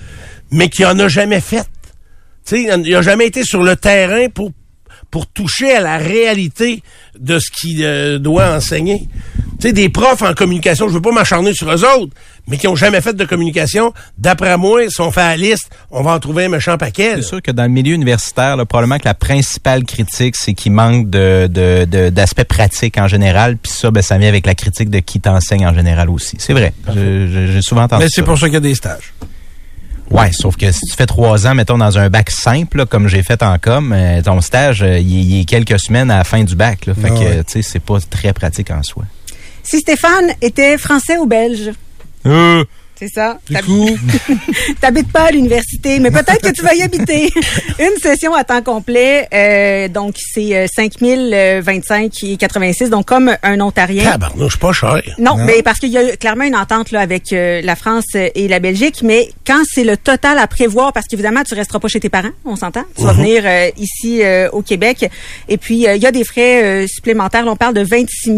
mais 0.51 0.69
qui 0.69 0.85
en 0.85 0.99
a 0.99 1.07
jamais 1.07 1.41
fait. 1.41 1.67
Tu 2.45 2.65
sais, 2.65 2.79
il 2.83 2.95
a 2.95 3.01
jamais 3.01 3.27
été 3.27 3.43
sur 3.43 3.63
le 3.63 3.75
terrain 3.75 4.29
pour 4.29 4.51
pour 5.11 5.27
toucher 5.27 5.73
à 5.73 5.81
la 5.81 5.97
réalité 5.97 6.81
de 7.19 7.37
ce 7.37 7.51
qu'il 7.51 7.83
euh, 7.83 8.17
doit 8.17 8.55
enseigner. 8.55 9.09
Tu 9.61 9.67
sais, 9.67 9.73
des 9.73 9.89
profs 9.89 10.23
en 10.23 10.33
communication, 10.33 10.87
je 10.89 10.93
veux 10.95 11.01
pas 11.01 11.11
m'acharner 11.11 11.53
sur 11.53 11.69
eux 11.71 11.85
autres, 11.85 12.11
mais 12.47 12.57
qui 12.57 12.67
ont 12.67 12.75
jamais 12.75 12.99
fait 12.99 13.13
de 13.13 13.23
communication, 13.25 13.93
d'après 14.17 14.57
moi, 14.57 14.89
si 14.89 14.99
on 15.01 15.11
fait 15.11 15.21
la 15.21 15.37
liste, 15.37 15.69
on 15.91 16.01
va 16.01 16.13
en 16.13 16.19
trouver 16.19 16.45
un 16.45 16.49
méchant 16.49 16.77
paquet. 16.79 17.11
C'est 17.17 17.21
sûr 17.21 17.41
que 17.43 17.51
dans 17.51 17.63
le 17.63 17.69
milieu 17.69 17.93
universitaire, 17.93 18.57
là, 18.57 18.65
probablement 18.65 18.97
que 18.97 19.05
la 19.05 19.13
principale 19.13 19.83
critique, 19.83 20.35
c'est 20.35 20.55
qu'il 20.55 20.71
manque 20.71 21.11
de, 21.11 21.45
de, 21.45 21.85
de- 21.85 22.09
d'aspects 22.09 22.43
pratiques 22.43 22.97
en 22.97 23.07
général. 23.07 23.57
Puis 23.57 23.71
ça, 23.71 23.91
ben, 23.91 24.01
ça 24.01 24.17
vient 24.17 24.29
avec 24.29 24.47
la 24.47 24.55
critique 24.55 24.89
de 24.89 24.97
qui 24.97 25.19
t'enseigne 25.19 25.67
en 25.67 25.73
général 25.75 26.09
aussi. 26.09 26.37
C'est 26.39 26.53
vrai. 26.53 26.73
J'ai 26.95 27.61
souvent 27.61 27.83
entendu 27.83 28.03
Mais 28.05 28.09
c'est 28.09 28.23
pour 28.23 28.39
ça 28.39 28.47
qu'il 28.47 28.55
y 28.55 28.57
a 28.57 28.61
des 28.61 28.73
stages. 28.75 29.13
Ouais, 30.09 30.31
sauf 30.33 30.57
que 30.57 30.69
si 30.71 30.81
tu 30.89 30.95
fais 30.97 31.05
trois 31.05 31.45
ans, 31.47 31.53
mettons, 31.55 31.77
dans 31.77 31.97
un 31.99 32.09
bac 32.09 32.31
simple, 32.31 32.79
là, 32.79 32.85
comme 32.85 33.07
j'ai 33.07 33.21
fait 33.23 33.41
en 33.43 33.57
com, 33.59 33.93
euh, 33.95 34.21
ton 34.21 34.41
stage, 34.41 34.81
euh, 34.81 34.97
il 34.99 35.39
est- 35.39 35.45
quelques 35.45 35.79
semaines 35.79 36.11
à 36.11 36.17
la 36.17 36.23
fin 36.25 36.43
du 36.43 36.55
bac. 36.55 36.85
Là. 36.87 36.95
Fait 36.95 37.01
Ah 37.05 37.09
que, 37.11 37.15
ouais. 37.19 37.43
tu 37.45 37.51
sais, 37.53 37.61
c'est 37.61 37.79
pas 37.79 37.97
très 38.09 38.33
pratique 38.33 38.71
en 38.71 38.83
soi. 38.83 39.03
Si 39.63 39.79
Stéphane 39.79 40.31
était 40.41 40.77
français 40.77 41.17
ou 41.17 41.25
belge, 41.25 41.71
Euh, 42.25 42.63
c'est 43.01 43.07
ça? 43.07 43.39
Du 43.47 43.55
T'hab- 43.55 43.65
coup, 43.65 43.89
T'habites 44.81 45.11
pas 45.11 45.23
à 45.23 45.31
l'université, 45.31 45.99
mais 45.99 46.11
peut-être 46.11 46.41
que 46.41 46.51
tu 46.53 46.61
vas 46.61 46.75
y 46.75 46.83
habiter. 46.83 47.31
Une 47.79 47.99
session 47.99 48.33
à 48.35 48.43
temps 48.43 48.61
complet, 48.61 49.27
euh, 49.33 49.87
donc 49.87 50.15
c'est 50.17 50.55
euh, 50.55 50.67
5025 50.75 52.23
et 52.23 52.37
86, 52.37 52.89
donc 52.91 53.07
comme 53.07 53.35
un 53.41 53.59
Ontarien. 53.59 54.03
Tabarnouche, 54.11 54.57
pas 54.57 54.71
cher. 54.71 55.01
Non, 55.17 55.35
mais 55.35 55.63
parce 55.63 55.79
qu'il 55.79 55.89
y 55.89 55.97
a 55.97 56.15
clairement 56.15 56.43
une 56.43 56.55
entente 56.55 56.91
là 56.91 56.99
avec 56.99 57.33
euh, 57.33 57.61
la 57.63 57.75
France 57.75 58.05
et 58.13 58.47
la 58.47 58.59
Belgique, 58.59 59.01
mais 59.03 59.29
quand 59.47 59.63
c'est 59.67 59.83
le 59.83 59.97
total 59.97 60.37
à 60.37 60.45
prévoir, 60.45 60.93
parce 60.93 61.07
qu'évidemment 61.07 61.41
tu 61.43 61.55
resteras 61.55 61.79
pas 61.79 61.87
chez 61.87 61.99
tes 61.99 62.09
parents, 62.09 62.29
on 62.45 62.55
s'entend, 62.55 62.83
tu 62.95 63.03
vas 63.03 63.13
venir 63.13 63.43
euh, 63.45 63.69
ici 63.77 64.21
euh, 64.23 64.47
au 64.51 64.61
Québec, 64.61 65.09
et 65.49 65.57
puis 65.57 65.87
euh, 65.87 65.95
il 65.95 66.03
y 66.03 66.05
a 66.05 66.11
des 66.11 66.23
frais 66.23 66.63
euh, 66.63 66.87
supplémentaires. 66.87 67.45
Là, 67.45 67.51
on 67.51 67.55
parle 67.55 67.73
de 67.73 67.81
26 67.83 68.31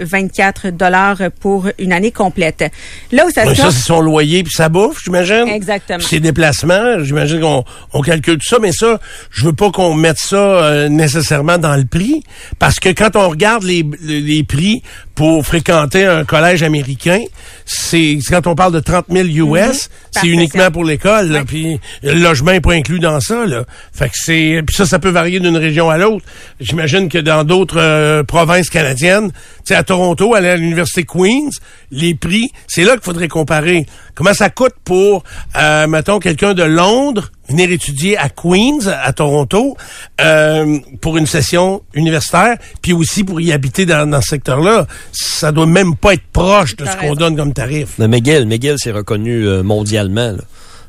024 0.00 0.68
dollars 0.70 1.18
pour 1.40 1.68
une 1.78 1.92
année 1.94 2.10
complète. 2.12 2.64
Là 3.10 3.26
où 3.26 3.30
ça 3.30 3.44
c'est 3.54 3.70
son 3.70 4.01
loyer 4.02 4.42
puis 4.42 4.52
sa 4.52 4.68
bouffe, 4.68 5.02
j'imagine. 5.04 5.48
Exactement. 5.48 6.00
Ses 6.00 6.20
déplacements, 6.20 7.02
j'imagine 7.02 7.40
qu'on 7.40 7.64
on 7.92 8.00
calcule 8.02 8.34
tout 8.34 8.48
ça, 8.48 8.58
mais 8.60 8.72
ça, 8.72 9.00
je 9.30 9.44
veux 9.44 9.52
pas 9.52 9.70
qu'on 9.70 9.94
mette 9.94 10.18
ça 10.18 10.36
euh, 10.36 10.88
nécessairement 10.88 11.58
dans 11.58 11.76
le 11.76 11.84
prix, 11.84 12.22
parce 12.58 12.80
que 12.80 12.90
quand 12.90 13.16
on 13.16 13.28
regarde 13.28 13.62
les, 13.62 13.84
les 14.02 14.44
prix 14.44 14.82
pour 15.14 15.44
fréquenter 15.44 16.04
un 16.04 16.24
collège 16.24 16.62
américain, 16.62 17.20
c'est 17.66 18.18
quand 18.28 18.46
on 18.46 18.54
parle 18.54 18.72
de 18.72 18.80
30 18.80 19.06
000 19.10 19.54
US, 19.54 19.90
c'est 20.10 20.26
uniquement 20.26 20.70
pour 20.70 20.84
l'école, 20.84 21.44
puis 21.46 21.78
le 22.02 22.14
logement 22.14 22.52
est 22.52 22.60
pas 22.60 22.72
inclus 22.72 22.98
dans 22.98 23.20
ça, 23.20 23.44
là. 23.46 23.64
Fait 23.92 24.08
que 24.08 24.14
c'est, 24.14 24.62
puis 24.66 24.74
ça, 24.74 24.86
ça 24.86 24.98
peut 24.98 25.10
varier 25.10 25.40
d'une 25.40 25.56
région 25.56 25.90
à 25.90 25.98
l'autre. 25.98 26.24
J'imagine 26.60 27.08
que 27.08 27.18
dans 27.18 27.44
d'autres 27.44 27.78
euh, 27.78 28.22
provinces 28.22 28.70
canadiennes, 28.70 29.32
tu 29.66 29.74
à 29.74 29.82
Toronto, 29.82 30.34
aller 30.34 30.48
à 30.48 30.56
l'université 30.56 31.04
Queens, 31.04 31.50
les 31.90 32.14
prix, 32.14 32.50
c'est 32.66 32.84
là 32.84 32.92
qu'il 32.92 33.02
faudrait 33.02 33.28
comparer. 33.28 33.86
Comment 34.14 34.34
ça 34.34 34.50
coûte 34.50 34.74
pour, 34.84 35.24
euh, 35.56 35.86
mettons, 35.86 36.18
quelqu'un 36.18 36.54
de 36.54 36.62
Londres 36.62 37.30
venir 37.48 37.70
étudier 37.70 38.16
à 38.16 38.28
Queens, 38.28 38.86
à 38.86 39.12
Toronto, 39.12 39.76
euh, 40.20 40.78
pour 41.00 41.16
une 41.16 41.26
session 41.26 41.82
universitaire, 41.94 42.56
puis 42.80 42.92
aussi 42.92 43.24
pour 43.24 43.40
y 43.40 43.52
habiter 43.52 43.84
dans, 43.86 44.08
dans 44.08 44.20
ce 44.20 44.28
secteur-là. 44.28 44.86
Ça 45.12 45.52
doit 45.52 45.66
même 45.66 45.96
pas 45.96 46.14
être 46.14 46.26
proche 46.32 46.76
de 46.76 46.84
ce 46.84 46.96
qu'on 46.96 47.14
donne 47.14 47.36
comme 47.36 47.52
tarif. 47.52 47.94
Mais 47.98 48.08
McGill, 48.08 48.46
McGill, 48.46 48.76
c'est 48.78 48.92
reconnu 48.92 49.46
euh, 49.46 49.62
mondialement. 49.62 50.32
là. 50.32 50.42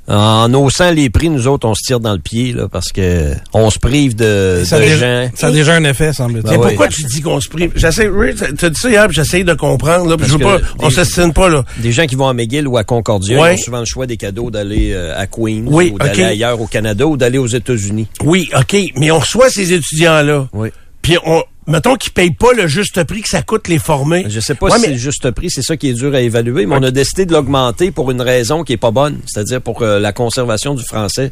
En 0.07 0.53
haussant 0.53 0.91
les 0.91 1.09
prix, 1.09 1.29
nous 1.29 1.47
autres, 1.47 1.65
on 1.67 1.73
se 1.73 1.81
tire 1.85 2.01
dans 2.01 2.11
le 2.11 2.19
pied 2.19 2.51
là, 2.51 2.67
parce 2.67 2.89
que 2.91 3.33
on 3.53 3.69
se 3.69 3.79
prive 3.79 4.15
de, 4.15 4.61
ça, 4.65 4.75
a 4.75 4.79
de 4.79 4.83
déjà, 4.85 5.23
gens. 5.25 5.31
ça 5.33 5.47
a 5.47 5.51
déjà 5.51 5.75
un 5.75 5.83
effet, 5.85 6.11
semble-t-il. 6.11 6.43
Mais 6.51 6.57
Ben 6.57 6.61
oui. 6.61 6.67
pourquoi 6.69 6.87
tu 6.89 7.03
dis 7.03 7.21
qu'on 7.21 7.39
se 7.39 7.47
prive? 7.47 7.71
J'essaie, 7.75 8.09
oui, 8.09 8.35
t'as 8.35 8.69
dit 8.69 8.79
ça 8.79 8.89
hier, 8.89 9.09
j'essaie 9.11 9.45
de 9.45 9.53
comprendre, 9.53 10.09
là, 10.09 10.17
je 10.21 10.31
veux 10.33 10.39
pas, 10.39 10.59
que 10.59 10.65
on 10.79 10.89
des- 10.89 10.93
s'estime 10.95 11.31
pas, 11.31 11.47
là. 11.47 11.63
Des 11.77 11.93
gens 11.93 12.05
qui 12.05 12.15
vont 12.15 12.27
à 12.27 12.33
McGill 12.33 12.67
ou 12.67 12.75
à 12.77 12.83
Concordia 12.83 13.39
Ouais. 13.39 13.55
ils 13.55 13.59
ont 13.59 13.63
souvent 13.63 13.79
le 13.79 13.85
choix 13.85 14.05
des 14.05 14.17
cadeaux 14.17 14.51
d'aller 14.51 14.91
euh, 14.93 15.17
à 15.17 15.25
Queens 15.25 15.63
Oui, 15.67 15.91
ou 15.93 15.97
d'aller 15.97 16.23
ailleurs 16.23 16.59
au 16.59 16.67
Canada 16.67 17.07
ou 17.07 17.15
d'aller 17.15 17.37
aux 17.37 17.47
États-Unis. 17.47 18.07
Oui, 18.25 18.49
OK, 18.59 18.75
mais 18.97 19.09
on 19.11 19.19
reçoit 19.19 19.49
ces 19.49 19.71
étudiants-là. 19.71 20.47
Oui. 20.51 20.69
Puis 21.01 21.17
on, 21.25 21.43
mettons 21.67 21.95
qu'ils 21.95 22.11
payent 22.13 22.31
pas 22.33 22.53
le 22.53 22.67
juste 22.67 23.03
prix 23.03 23.21
que 23.21 23.29
ça 23.29 23.41
coûte 23.41 23.67
les 23.67 23.79
former. 23.79 24.25
Je 24.27 24.39
sais 24.39 24.55
pas 24.55 24.67
Ouais, 24.67 24.71
si 24.73 24.81
mais- 24.81 24.87
c'est 24.87 24.93
le 24.93 24.99
juste 24.99 25.31
prix, 25.31 25.49
c'est 25.49 25.61
ça 25.63 25.77
qui 25.77 25.89
est 25.89 25.93
dur 25.93 26.13
à 26.13 26.21
évaluer, 26.21 26.65
mais 26.65 26.75
on 26.77 26.83
a 26.83 26.91
décidé 26.91 27.25
de 27.25 27.33
l'augmenter 27.33 27.91
pour 27.91 28.11
une 28.11 28.21
raison 28.21 28.63
qui 28.63 28.73
est 28.73 28.77
pas 28.77 28.91
bonne, 28.91 29.19
c'est-à-dire 29.25 29.61
pour 29.61 29.81
euh, 29.81 29.99
la 29.99 30.13
conservation 30.13 30.73
du 30.73 30.83
français. 30.83 31.31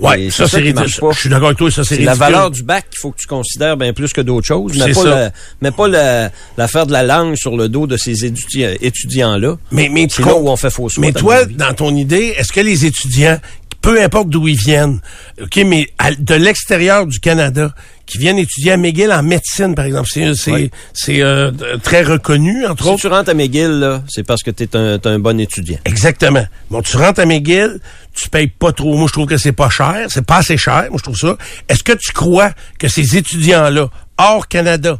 Ouais, 0.00 0.22
Et 0.26 0.30
ça, 0.30 0.46
c'est 0.46 0.58
ridicule. 0.58 1.00
pas. 1.00 1.10
Je 1.10 1.18
suis 1.18 1.28
d'accord 1.28 1.48
avec 1.48 1.58
toi, 1.58 1.72
ça, 1.72 1.82
c'est 1.82 1.96
C'est 1.96 2.02
la 2.02 2.12
ridicule. 2.12 2.32
valeur 2.32 2.50
du 2.52 2.62
bac 2.62 2.86
qu'il 2.88 3.00
faut 3.00 3.10
que 3.10 3.16
tu 3.18 3.26
considères 3.26 3.76
bien 3.76 3.92
plus 3.92 4.12
que 4.12 4.20
d'autres 4.20 4.46
choses, 4.46 4.72
mais 4.78 4.92
pas, 4.94 5.04
la- 5.04 5.32
mais 5.60 5.70
pas 5.72 5.88
la- 5.88 6.30
l'affaire 6.56 6.86
de 6.86 6.92
la 6.92 7.02
langue 7.02 7.34
sur 7.34 7.56
le 7.56 7.68
dos 7.68 7.88
de 7.88 7.96
ces 7.96 8.24
étudiants- 8.24 8.76
étudiants-là. 8.80 9.56
Mais, 9.72 9.88
mais 9.92 10.06
tu 10.06 10.22
C'est 10.22 10.28
là 10.28 10.36
où 10.36 10.48
on 10.48 10.54
fait 10.56 10.70
fausse 10.70 10.98
Mais 10.98 11.10
toi, 11.10 11.44
dans 11.46 11.74
ton 11.74 11.96
idée, 11.96 12.32
est-ce 12.38 12.52
que 12.52 12.60
les 12.60 12.84
étudiants 12.86 13.38
peu 13.80 14.02
importe 14.02 14.28
d'où 14.28 14.48
ils 14.48 14.56
viennent, 14.56 15.00
ok, 15.40 15.56
mais 15.66 15.88
à- 15.98 16.12
de 16.12 16.34
l'extérieur 16.34 17.06
du 17.06 17.20
Canada, 17.20 17.72
qui 18.06 18.18
viennent 18.18 18.38
étudier 18.38 18.72
à 18.72 18.76
McGill 18.76 19.12
en 19.12 19.22
médecine, 19.22 19.74
par 19.74 19.84
exemple, 19.84 20.08
c'est 20.12 20.34
c'est 20.34 20.52
Oui. 20.52 20.70
c'est, 20.94 21.20
euh, 21.22 21.50
très 21.82 22.02
reconnu 22.02 22.66
entre 22.66 22.84
Si 22.84 22.88
autres. 22.90 23.00
tu 23.02 23.06
rentres 23.08 23.30
à 23.30 23.34
McGill, 23.34 23.68
là, 23.80 24.02
c'est 24.08 24.24
parce 24.24 24.42
que 24.42 24.50
tu 24.50 24.64
es 24.64 24.76
un, 24.76 24.98
t'es 24.98 25.08
un 25.08 25.18
bon 25.18 25.38
étudiant. 25.38 25.78
Exactement. 25.84 26.44
Bon, 26.70 26.80
tu 26.82 26.96
rentres 26.96 27.20
à 27.20 27.26
McGill, 27.26 27.80
tu 28.14 28.28
payes 28.30 28.48
pas 28.48 28.72
trop. 28.72 28.96
Moi, 28.96 29.06
je 29.08 29.12
trouve 29.12 29.26
que 29.26 29.36
c'est 29.36 29.52
pas 29.52 29.68
cher. 29.70 30.06
C'est 30.08 30.24
pas 30.24 30.38
assez 30.38 30.56
cher. 30.56 30.86
Moi, 30.90 30.96
je 30.98 31.02
trouve 31.04 31.18
ça. 31.18 31.36
Est-ce 31.68 31.82
que 31.84 31.92
tu 31.92 32.12
crois 32.12 32.50
que 32.78 32.88
ces 32.88 33.16
étudiants-là, 33.16 33.88
hors 34.16 34.48
Canada, 34.48 34.98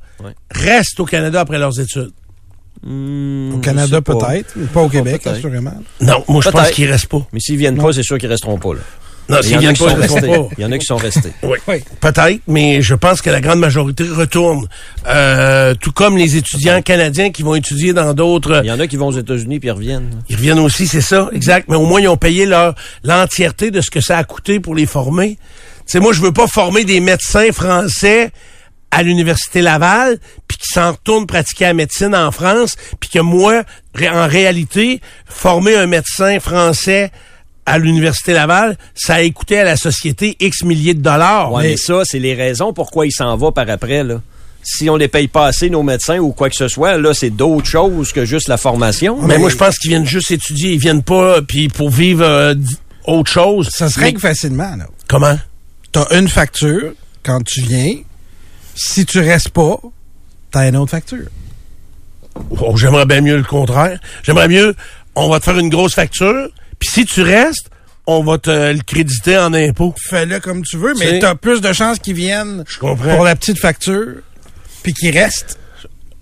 restent 0.50 1.00
au 1.00 1.04
Canada 1.06 1.40
après 1.40 1.58
leurs 1.58 1.80
études? 1.80 2.12
Au 2.86 3.58
Canada, 3.58 4.00
pas. 4.00 4.14
peut-être. 4.14 4.52
mais 4.56 4.66
Pas 4.66 4.82
au 4.82 4.88
Québec, 4.88 5.22
peut-être. 5.22 5.36
assurément. 5.38 5.74
Non, 6.00 6.24
moi, 6.28 6.40
je 6.44 6.50
pense 6.50 6.70
qu'ils 6.70 6.90
restent 6.90 7.06
pas. 7.08 7.26
Mais 7.32 7.40
s'ils 7.40 7.56
viennent 7.56 7.78
pas, 7.78 7.92
c'est 7.92 8.02
sûr 8.02 8.18
qu'ils 8.18 8.28
resteront 8.28 8.58
pas, 8.58 8.74
là. 8.74 8.80
Non, 9.30 9.42
s'ils 9.42 9.58
viennent 9.58 9.76
pas, 9.76 9.90
ils 9.90 9.96
resteront 10.00 10.48
pas. 10.48 10.54
Il 10.56 10.62
y 10.62 10.64
en 10.64 10.72
a 10.72 10.78
qui 10.78 10.86
sont 10.86 10.96
restés. 10.96 11.32
Oui, 11.42 11.58
Oui. 11.68 11.82
peut-être, 12.00 12.40
mais 12.46 12.80
je 12.80 12.94
pense 12.94 13.20
que 13.20 13.28
la 13.28 13.42
grande 13.42 13.58
majorité 13.58 14.04
retourne. 14.04 14.66
Euh, 15.06 15.74
tout 15.74 15.92
comme 15.92 16.16
les 16.16 16.36
étudiants 16.36 16.80
canadiens 16.80 17.30
qui 17.30 17.42
vont 17.42 17.54
étudier 17.54 17.92
dans 17.92 18.14
d'autres... 18.14 18.62
Il 18.64 18.68
y 18.68 18.72
en 18.72 18.80
a 18.80 18.86
qui 18.86 18.96
vont 18.96 19.08
aux 19.08 19.18
États-Unis 19.18 19.60
puis 19.60 19.68
ils 19.68 19.72
reviennent. 19.72 20.22
Ils 20.30 20.36
reviennent 20.36 20.58
aussi, 20.60 20.86
c'est 20.86 21.02
ça, 21.02 21.28
exact. 21.32 21.68
Mais 21.68 21.76
au 21.76 21.84
moins, 21.84 22.00
ils 22.00 22.08
ont 22.08 22.16
payé 22.16 22.46
leur 22.46 22.74
l'entièreté 23.04 23.70
de 23.70 23.82
ce 23.82 23.90
que 23.90 24.00
ça 24.00 24.16
a 24.16 24.24
coûté 24.24 24.60
pour 24.60 24.74
les 24.74 24.86
former. 24.86 25.36
Tu 25.86 25.92
sais, 25.92 26.00
moi, 26.00 26.14
je 26.14 26.22
veux 26.22 26.32
pas 26.32 26.46
former 26.46 26.84
des 26.84 27.00
médecins 27.00 27.52
français 27.52 28.30
à 28.90 29.02
l'Université 29.02 29.60
Laval, 29.60 30.18
puis 30.46 30.58
qui 30.58 30.68
s'en 30.68 30.92
retournent 30.92 31.26
pratiquer 31.26 31.64
la 31.64 31.74
médecine 31.74 32.14
en 32.14 32.30
France, 32.30 32.76
puis 33.00 33.10
que 33.10 33.18
moi, 33.18 33.62
en 34.00 34.26
réalité, 34.26 35.00
former 35.26 35.76
un 35.76 35.86
médecin 35.86 36.40
français 36.40 37.10
à 37.66 37.78
l'Université 37.78 38.32
Laval, 38.32 38.78
ça 38.94 39.16
a 39.16 39.28
coûté 39.30 39.58
à 39.58 39.64
la 39.64 39.76
société 39.76 40.36
X 40.40 40.62
milliers 40.64 40.94
de 40.94 41.02
dollars. 41.02 41.52
Ouais, 41.52 41.62
mais 41.64 41.76
ça, 41.76 42.02
c'est 42.04 42.18
les 42.18 42.34
raisons 42.34 42.72
pourquoi 42.72 43.06
il 43.06 43.12
s'en 43.12 43.36
va 43.36 43.52
par 43.52 43.68
après, 43.68 44.02
là. 44.04 44.22
Si 44.62 44.90
on 44.90 44.96
les 44.96 45.08
paye 45.08 45.28
pas 45.28 45.46
assez, 45.46 45.70
nos 45.70 45.82
médecins 45.82 46.18
ou 46.18 46.32
quoi 46.32 46.50
que 46.50 46.56
ce 46.56 46.68
soit, 46.68 46.98
là, 46.98 47.14
c'est 47.14 47.30
d'autres 47.30 47.68
choses 47.68 48.12
que 48.12 48.24
juste 48.24 48.48
la 48.48 48.56
formation. 48.56 49.18
Mais 49.22 49.38
moi, 49.38 49.50
je 49.50 49.56
pense 49.56 49.78
qu'ils 49.78 49.90
viennent 49.90 50.06
juste 50.06 50.30
étudier, 50.30 50.72
ils 50.72 50.78
viennent 50.78 51.02
pas, 51.02 51.40
puis 51.42 51.68
pour 51.68 51.90
vivre 51.90 52.24
euh, 52.24 52.54
autre 53.06 53.30
chose. 53.30 53.68
Ça 53.70 53.88
se 53.88 53.98
Mais 53.98 54.06
règle 54.06 54.20
facilement, 54.20 54.76
là. 54.76 54.86
Comment? 55.06 55.38
T'as 55.92 56.18
une 56.18 56.28
facture 56.28 56.92
quand 57.22 57.42
tu 57.44 57.62
viens. 57.62 57.94
Si 58.80 59.04
tu 59.04 59.18
restes 59.18 59.50
pas, 59.50 59.80
t'as 60.52 60.68
une 60.68 60.76
autre 60.76 60.92
facture. 60.92 61.26
Oh, 62.60 62.76
j'aimerais 62.76 63.06
bien 63.06 63.20
mieux 63.20 63.36
le 63.36 63.42
contraire. 63.42 63.98
J'aimerais 64.22 64.46
mieux, 64.46 64.76
on 65.16 65.28
va 65.28 65.40
te 65.40 65.44
faire 65.44 65.58
une 65.58 65.68
grosse 65.68 65.94
facture, 65.94 66.48
puis 66.78 66.88
si 66.88 67.04
tu 67.04 67.22
restes, 67.22 67.70
on 68.06 68.22
va 68.22 68.38
te 68.38 68.50
le 68.72 68.80
créditer 68.82 69.36
en 69.36 69.52
impôt. 69.52 69.94
Fais-le 70.08 70.38
comme 70.38 70.62
tu 70.62 70.76
veux, 70.76 70.94
mais 70.94 71.18
t'as 71.18 71.34
plus 71.34 71.60
de 71.60 71.72
chances 71.72 71.98
qu'ils 71.98 72.14
viennent 72.14 72.64
Je 72.68 72.78
comprends. 72.78 73.16
pour 73.16 73.24
la 73.24 73.34
petite 73.34 73.58
facture, 73.58 74.22
puis 74.84 74.94
qu'ils 74.94 75.18
restent, 75.18 75.57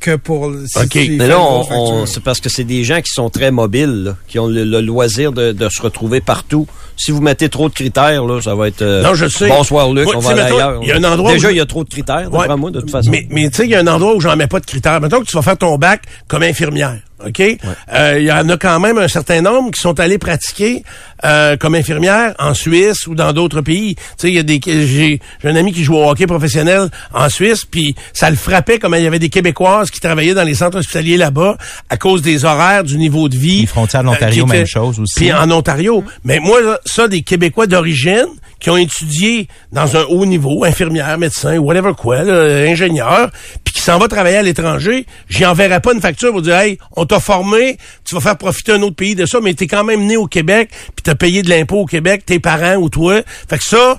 que 0.06 0.16
pour 0.16 0.50
si 0.66 0.78
OK. 0.78 0.94
Mais 1.18 1.26
là, 1.28 1.40
on- 1.40 1.66
on- 1.70 2.06
c'est 2.06 2.22
parce 2.22 2.40
que 2.40 2.48
c'est 2.48 2.64
des 2.64 2.84
gens 2.84 3.00
qui 3.00 3.10
sont 3.12 3.28
très 3.30 3.50
mobiles, 3.50 4.04
là, 4.04 4.16
qui 4.28 4.38
ont 4.38 4.46
le, 4.46 4.64
le 4.64 4.80
loisir 4.80 5.32
de, 5.32 5.52
de 5.52 5.68
se 5.68 5.82
retrouver 5.82 6.20
partout. 6.20 6.66
Si 6.96 7.10
vous 7.10 7.20
mettez 7.20 7.48
trop 7.48 7.68
de 7.68 7.74
critères, 7.74 8.24
là, 8.24 8.40
ça 8.40 8.54
va 8.54 8.68
être. 8.68 8.82
euh, 8.82 9.02
Non, 9.02 9.14
je 9.14 9.26
sais. 9.28 9.48
Bonsoir, 9.48 9.92
Luc, 9.92 10.04
Moi, 10.04 10.14
on 10.16 10.20
va 10.20 10.30
aller 10.30 10.42
mettons, 10.44 10.54
ailleurs. 10.56 10.78
il 10.82 10.88
y 10.88 10.92
a 10.92 10.96
un 10.96 11.04
endroit 11.04 11.32
Déjà, 11.32 11.50
il 11.50 11.56
y 11.56 11.60
a 11.60 11.66
trop 11.66 11.84
de 11.84 11.88
critères, 11.88 12.32
Ouais. 12.32 12.46
moi, 12.56 12.70
de 12.70 12.80
toute 12.80 12.90
façon. 12.90 13.10
Mais, 13.10 13.26
mais 13.30 13.48
tu 13.50 13.56
sais, 13.56 13.64
il 13.64 13.70
y 13.70 13.74
a 13.74 13.80
un 13.80 13.86
endroit 13.86 14.14
où 14.14 14.20
j'en 14.20 14.36
mets 14.36 14.46
pas 14.46 14.60
de 14.60 14.66
critères. 14.66 15.00
Mettons 15.00 15.20
que 15.20 15.26
tu 15.26 15.34
vas 15.36 15.42
faire 15.42 15.58
ton 15.58 15.76
bac 15.76 16.02
comme 16.28 16.42
infirmière. 16.42 16.98
OK? 17.24 17.40
Euh, 17.40 18.16
Il 18.18 18.24
y 18.24 18.32
en 18.32 18.48
a 18.48 18.56
quand 18.56 18.78
même 18.80 18.98
un 18.98 19.08
certain 19.08 19.40
nombre 19.40 19.70
qui 19.70 19.80
sont 19.80 19.98
allés 20.00 20.18
pratiquer 20.18 20.82
euh, 21.24 21.56
comme 21.56 21.74
infirmière 21.74 22.34
en 22.38 22.52
Suisse 22.52 23.06
ou 23.06 23.14
dans 23.14 23.32
d'autres 23.32 23.62
pays. 23.62 23.94
Tu 23.94 24.02
sais, 24.18 24.28
il 24.28 24.34
y 24.34 24.38
a 24.38 24.42
des 24.42 24.60
j'ai 24.64 25.20
j'ai 25.42 25.48
un 25.48 25.56
ami 25.56 25.72
qui 25.72 25.82
joue 25.82 25.96
au 25.96 26.08
hockey 26.08 26.26
professionnel 26.26 26.88
en 27.14 27.28
Suisse, 27.28 27.64
puis 27.64 27.94
ça 28.12 28.28
le 28.28 28.36
frappait 28.36 28.78
comme 28.78 28.94
il 28.94 29.02
y 29.02 29.06
avait 29.06 29.18
des 29.18 29.30
Québécoises 29.30 29.90
qui 29.90 30.00
travaillaient 30.00 30.34
dans 30.34 30.44
les 30.44 30.54
centres 30.54 30.78
hospitaliers 30.78 31.16
là-bas 31.16 31.56
à 31.88 31.96
cause 31.96 32.20
des 32.22 32.44
horaires, 32.44 32.84
du 32.84 32.98
niveau 32.98 33.28
de 33.28 33.36
vie. 33.36 33.62
Les 33.62 33.66
frontières 33.66 34.02
de 34.02 34.08
euh, 34.08 34.12
l'Ontario, 34.12 34.46
même 34.46 34.66
chose 34.66 35.00
aussi. 35.00 35.14
Puis 35.16 35.32
en 35.32 35.50
Ontario. 35.50 36.04
Mais 36.24 36.38
moi, 36.38 36.60
là, 36.60 36.78
ça, 36.84 37.08
des 37.08 37.22
Québécois 37.22 37.66
d'origine 37.66 38.26
qui 38.60 38.70
ont 38.70 38.76
étudié 38.76 39.48
dans 39.72 39.96
un 39.96 40.04
haut 40.04 40.24
niveau, 40.24 40.64
infirmière, 40.64 41.18
médecin, 41.18 41.58
whatever 41.58 41.92
quoi, 41.96 42.22
là, 42.22 42.68
ingénieur, 42.68 43.30
s'en 43.86 43.98
va 43.98 44.08
travailler 44.08 44.36
à 44.36 44.42
l'étranger, 44.42 45.06
j'y 45.28 45.44
enverrai 45.46 45.80
pas 45.80 45.92
une 45.94 46.00
facture 46.00 46.30
pour 46.32 46.42
dire, 46.42 46.56
hey, 46.56 46.78
on 46.96 47.06
t'a 47.06 47.20
formé, 47.20 47.78
tu 48.04 48.14
vas 48.14 48.20
faire 48.20 48.36
profiter 48.38 48.72
un 48.72 48.82
autre 48.82 48.96
pays 48.96 49.14
de 49.14 49.26
ça, 49.26 49.40
mais 49.40 49.54
t'es 49.54 49.66
quand 49.66 49.84
même 49.84 50.04
né 50.06 50.16
au 50.16 50.26
Québec, 50.26 50.70
puis 50.94 51.02
t'as 51.02 51.14
payé 51.14 51.42
de 51.42 51.48
l'impôt 51.50 51.80
au 51.80 51.86
Québec, 51.86 52.24
tes 52.26 52.38
parents 52.38 52.76
ou 52.76 52.88
toi. 52.88 53.22
Fait 53.48 53.58
que 53.58 53.64
ça, 53.64 53.98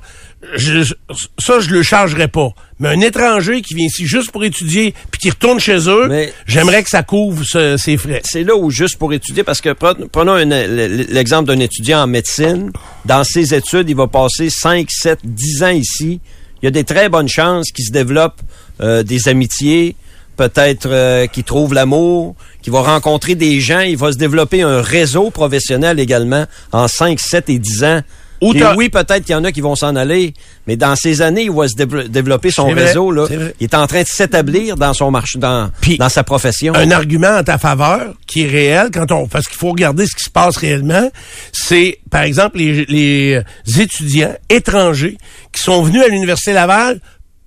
je, 0.56 0.94
ça, 1.40 1.60
je 1.60 1.70
le 1.72 1.82
chargerai 1.84 2.28
pas. 2.28 2.50
Mais 2.80 2.90
un 2.90 3.00
étranger 3.02 3.62
qui 3.64 3.74
vient 3.74 3.88
ici 3.88 4.06
juste 4.06 4.32
pour 4.32 4.44
étudier, 4.46 4.94
puis 5.10 5.20
qui 5.20 5.30
retourne 5.32 5.60
chez 5.60 5.90
eux, 5.90 6.08
j'aimerais 6.46 6.84
que 6.84 6.90
ça 6.90 7.02
couvre 7.02 7.44
ce- 7.44 7.76
ses 7.78 7.98
frais. 7.98 8.22
c'est 8.24 8.44
là 8.44 8.56
où 8.56 8.70
juste 8.70 8.98
pour 8.98 9.14
étudier, 9.14 9.44
parce 9.44 9.62
que 9.62 9.70
pre- 9.70 10.08
prenons 10.10 10.36
l'exemple 10.36 11.48
d'un 11.48 11.60
étudiant 11.60 12.02
en 12.04 12.08
médecine. 12.08 12.72
Dans 13.06 13.24
ses 13.24 13.54
études, 13.56 13.90
il 13.90 13.96
va 13.96 14.08
passer 14.08 14.50
5, 14.52 14.88
7, 14.92 15.20
10 15.24 15.64
ans 15.64 15.70
ici. 15.70 16.20
Il 16.62 16.66
y 16.66 16.68
a 16.68 16.72
des 16.72 16.84
très 16.84 17.10
bonnes 17.10 17.28
chances 17.28 17.72
qu'il 17.72 17.86
se 17.86 17.92
développe 17.92 18.42
euh, 18.82 19.04
des 19.04 19.28
amitiés, 19.28 19.96
peut-être 20.38 20.88
euh, 20.90 21.28
qu'il 21.28 21.44
trouve 21.44 21.74
l'amour, 21.74 22.36
qu'il 22.62 22.74
va 22.74 22.82
rencontrer 22.82 23.36
des 23.36 23.60
gens, 23.60 23.80
il 23.80 23.98
va 23.98 24.12
se 24.12 24.18
développer 24.18 24.62
un 24.62 24.82
réseau 24.82 25.30
professionnel 25.30 26.00
également 26.00 26.46
en 26.72 26.88
5, 26.88 27.20
7 27.20 27.50
et 27.50 27.60
10 27.60 27.84
ans. 27.84 28.02
Ou 28.42 28.54
Et 28.54 28.60
t'as- 28.60 28.76
oui, 28.76 28.90
peut-être 28.90 29.24
qu'il 29.26 29.32
y 29.34 29.36
en 29.36 29.44
a 29.44 29.52
qui 29.52 29.62
vont 29.62 29.76
s'en 29.76 29.96
aller, 29.96 30.34
mais 30.68 30.76
dans 30.76 30.96
ces 30.96 31.22
années, 31.22 31.44
il 31.46 31.52
va 31.52 31.68
se 31.68 31.74
dév- 31.76 32.08
développer 32.08 32.52
son 32.52 32.70
vrai, 32.72 32.86
réseau. 32.86 33.12
Là. 33.12 33.24
vrai. 33.26 33.56
Il 33.60 33.64
est 33.64 33.74
en 33.76 33.88
train 33.88 34.04
de 34.04 34.08
s'établir 34.08 34.76
dans 34.76 34.94
son 34.94 35.10
marché, 35.10 35.40
dans, 35.40 35.72
sa 36.10 36.24
profession. 36.24 36.74
un 36.76 36.92
argument 36.92 37.38
en 37.40 37.44
ta 37.44 37.58
faveur 37.58 38.14
qui 38.28 38.44
est 38.44 38.48
réel 38.48 38.90
quand 38.94 39.12
on 39.12 39.28
parce 39.28 39.48
qu'il 39.48 39.58
faut 39.58 39.70
regarder 39.72 40.06
ce 40.06 40.16
qui 40.16 40.24
se 40.24 40.30
passe 40.30 40.58
réellement, 40.58 41.10
c'est 41.52 42.00
par 42.12 42.22
exemple 42.22 42.58
les, 42.60 42.86
les 42.86 43.42
étudiants 43.82 44.36
étrangers 44.50 45.18
qui 45.52 45.62
sont 45.64 45.82
venus 45.82 46.04
à 46.04 46.08
l'université 46.08 46.54
Laval 46.54 47.00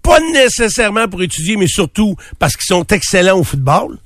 pas 0.03 0.19
nécessairement 0.33 1.07
pour 1.09 1.23
étudier 1.23 1.57
mais 1.57 1.67
surtout 1.69 2.17
parce 2.39 2.57
qu'ils 2.57 2.67
sont 2.75 2.85
excellents 2.87 3.39
au 3.39 3.45
football. 3.45 3.99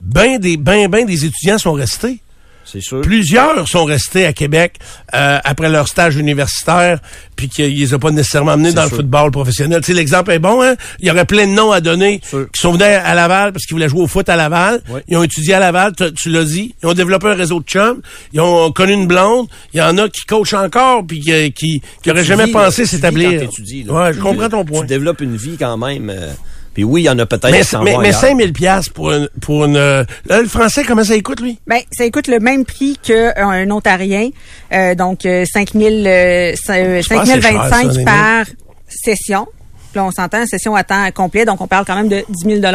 Ben 0.00 0.38
des 0.38 0.56
ben 0.56 0.88
ben 0.88 1.06
des 1.06 1.24
étudiants 1.24 1.58
sont 1.58 1.72
restés. 1.72 2.20
C'est 2.66 2.80
sûr. 2.80 3.00
Plusieurs 3.00 3.68
sont 3.68 3.84
restés 3.84 4.26
à 4.26 4.32
Québec 4.32 4.74
euh, 5.14 5.38
après 5.44 5.68
leur 5.68 5.86
stage 5.86 6.16
universitaire, 6.16 6.98
puis 7.36 7.48
qu'ils 7.48 7.78
les 7.78 7.94
ont 7.94 7.98
pas 7.98 8.10
nécessairement 8.10 8.52
amenés 8.52 8.72
dans 8.72 8.82
sûr. 8.82 8.90
le 8.90 8.96
football 8.96 9.30
professionnel. 9.30 9.80
Tu 9.80 9.86
sais, 9.86 9.94
l'exemple 9.94 10.32
est 10.32 10.38
bon, 10.40 10.62
hein? 10.62 10.74
Il 10.98 11.06
y 11.06 11.10
aurait 11.10 11.24
plein 11.24 11.46
de 11.46 11.52
noms 11.52 11.70
à 11.70 11.80
donner 11.80 12.20
qui 12.20 12.60
sont 12.60 12.72
venus 12.72 12.86
à 12.86 13.14
Laval 13.14 13.52
parce 13.52 13.64
qu'ils 13.66 13.74
voulaient 13.74 13.88
jouer 13.88 14.02
au 14.02 14.06
foot 14.08 14.28
à 14.28 14.36
Laval. 14.36 14.82
Oui. 14.88 15.00
Ils 15.08 15.16
ont 15.16 15.22
étudié 15.22 15.54
à 15.54 15.60
Laval, 15.60 15.92
tu, 16.20 16.28
l'as 16.28 16.44
dit. 16.44 16.74
Ils 16.82 16.86
ont 16.86 16.94
développé 16.94 17.28
un 17.28 17.34
réseau 17.34 17.60
de 17.60 17.64
chums. 17.64 18.00
Ils 18.32 18.40
ont 18.40 18.72
connu 18.72 18.92
une 18.94 19.06
blonde. 19.06 19.46
Il 19.72 19.78
y 19.78 19.82
en 19.82 19.96
a 19.98 20.08
qui 20.08 20.22
coachent 20.22 20.54
encore, 20.54 21.06
puis 21.06 21.20
qui, 21.20 21.52
qui, 21.52 21.82
qui 22.02 22.10
auraient 22.10 22.22
Tu 22.22 22.28
jamais 22.28 22.48
pensé 22.48 22.82
vis 22.82 22.88
s'établir. 22.88 23.42
Ouais, 23.88 24.12
je 24.12 24.20
comprends 24.20 24.48
ton 24.48 24.64
point. 24.64 24.80
Tu 24.80 24.86
développes 24.88 25.20
une 25.20 25.36
vie 25.36 25.56
quand 25.56 25.76
même. 25.76 26.10
euh, 26.10 26.32
puis 26.76 26.84
oui, 26.84 27.00
il 27.00 27.04
y 27.06 27.08
en 27.08 27.18
a 27.18 27.24
peut-être 27.24 27.50
Mais, 27.50 27.62
qui 27.62 27.76
mais, 27.78 27.96
mais. 27.96 28.12
5000 28.12 28.52
pièces 28.52 28.90
pour 28.90 29.10
une, 29.10 29.30
pour 29.40 29.64
une, 29.64 29.78
euh, 29.78 30.04
là, 30.26 30.42
le 30.42 30.46
français, 30.46 30.84
comment 30.84 31.02
ça 31.04 31.14
écoute, 31.14 31.40
lui? 31.40 31.58
Ben, 31.66 31.80
ça 31.90 32.06
coûte 32.10 32.28
le 32.28 32.38
même 32.38 32.66
prix 32.66 32.98
qu'un 33.02 33.70
Ontarien. 33.70 34.28
Euh, 34.74 34.94
donc, 34.94 35.24
euh, 35.24 35.46
5 35.50 35.70
000, 35.72 35.84
euh, 35.84 36.52
euh, 36.68 37.00
Je 37.00 37.08
pense 37.08 37.20
que 37.20 37.26
c'est 37.26 37.40
cher, 37.40 37.42
5025 37.42 37.70
ça, 37.70 37.80
honnêtement. 37.80 38.04
par 38.04 38.44
session. 38.90 39.46
Puis 39.90 39.94
Là, 39.94 40.04
on 40.04 40.10
s'entend, 40.10 40.44
session 40.44 40.74
à 40.76 40.84
temps 40.84 41.10
complet. 41.14 41.46
Donc, 41.46 41.62
on 41.62 41.66
parle 41.66 41.86
quand 41.86 41.96
même 41.96 42.08
de 42.08 42.22
10 42.28 42.60
000 42.60 42.74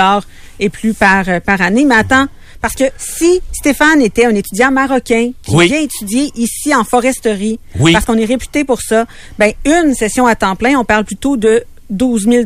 et 0.59 0.69
plus 0.69 0.95
par, 0.95 1.25
par 1.45 1.61
année. 1.61 1.85
Mais 1.85 1.93
attends, 1.93 2.25
parce 2.59 2.73
que 2.73 2.85
si 2.97 3.39
Stéphane 3.51 4.01
était 4.01 4.25
un 4.25 4.33
étudiant 4.33 4.71
marocain 4.71 5.29
qui 5.43 5.55
Oui. 5.55 5.67
vient 5.67 5.79
étudier 5.79 6.31
ici 6.33 6.73
en 6.73 6.83
foresterie, 6.83 7.59
Oui. 7.79 7.93
parce 7.93 8.05
qu'on 8.05 8.17
est 8.17 8.25
réputé 8.25 8.63
pour 8.63 8.81
ça, 8.81 9.05
ben, 9.37 9.51
une 9.63 9.93
session 9.93 10.25
à 10.25 10.33
temps 10.33 10.55
plein, 10.55 10.75
on 10.79 10.85
parle 10.85 11.05
plutôt 11.05 11.37
de 11.37 11.63
12 11.91 12.23
000 12.27 12.43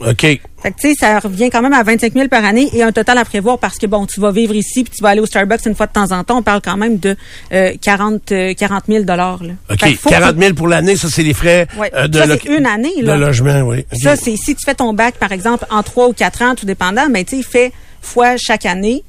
OK. 0.00 0.20
fait 0.20 0.38
que, 0.38 0.68
tu 0.80 0.88
sais, 0.90 0.94
ça 0.94 1.18
revient 1.18 1.48
quand 1.50 1.62
même 1.62 1.72
à 1.72 1.82
25 1.82 2.12
000 2.12 2.28
par 2.28 2.44
année 2.44 2.68
et 2.74 2.82
un 2.82 2.92
total 2.92 3.18
à 3.18 3.24
prévoir 3.24 3.58
parce 3.58 3.78
que, 3.78 3.86
bon, 3.86 4.06
tu 4.06 4.20
vas 4.20 4.30
vivre 4.30 4.54
ici 4.54 4.84
puis 4.84 4.92
tu 4.96 5.02
vas 5.02 5.08
aller 5.08 5.20
au 5.20 5.26
Starbucks 5.26 5.64
une 5.66 5.74
fois 5.74 5.86
de 5.86 5.92
temps 5.92 6.12
en 6.12 6.22
temps. 6.24 6.38
On 6.38 6.42
parle 6.42 6.60
quand 6.62 6.76
même 6.76 6.98
de 6.98 7.16
euh, 7.52 7.72
40, 7.80 8.32
euh, 8.32 8.54
40 8.54 8.84
000 8.88 9.04
là. 9.04 9.38
OK. 9.70 9.78
Fait 9.80 9.92
que 9.92 9.98
faut 9.98 10.10
40 10.10 10.36
que- 10.36 10.42
000 10.42 10.54
pour 10.54 10.68
l'année, 10.68 10.94
ça, 10.96 11.08
c'est 11.10 11.22
les 11.22 11.34
frais 11.34 11.66
Ouais. 11.78 11.90
euh, 11.94 12.06
de 12.06 12.18
Ça, 12.18 12.26
c'est 12.28 12.44
une 12.54 12.66
année, 12.66 13.00
là. 13.02 13.16
De 13.16 13.20
logement, 13.20 13.60
oui. 13.62 13.84
Ça, 14.00 14.14
c'est 14.16 14.36
si 14.36 14.54
tu 14.54 14.64
fais 14.64 14.74
ton 14.74 14.92
bac, 14.92 15.14
par 15.16 15.32
exemple, 15.32 15.64
en 15.70 15.82
trois 15.82 16.08
ou 16.08 16.12
quatre 16.12 16.42
ans, 16.42 16.54
tout 16.54 16.66
dépendant, 16.66 17.08
mais 17.10 17.24
tu 17.24 17.36
sais, 17.38 17.42
fait 17.42 17.72
fois 18.02 18.36
chaque 18.36 18.66
année, 18.66 19.02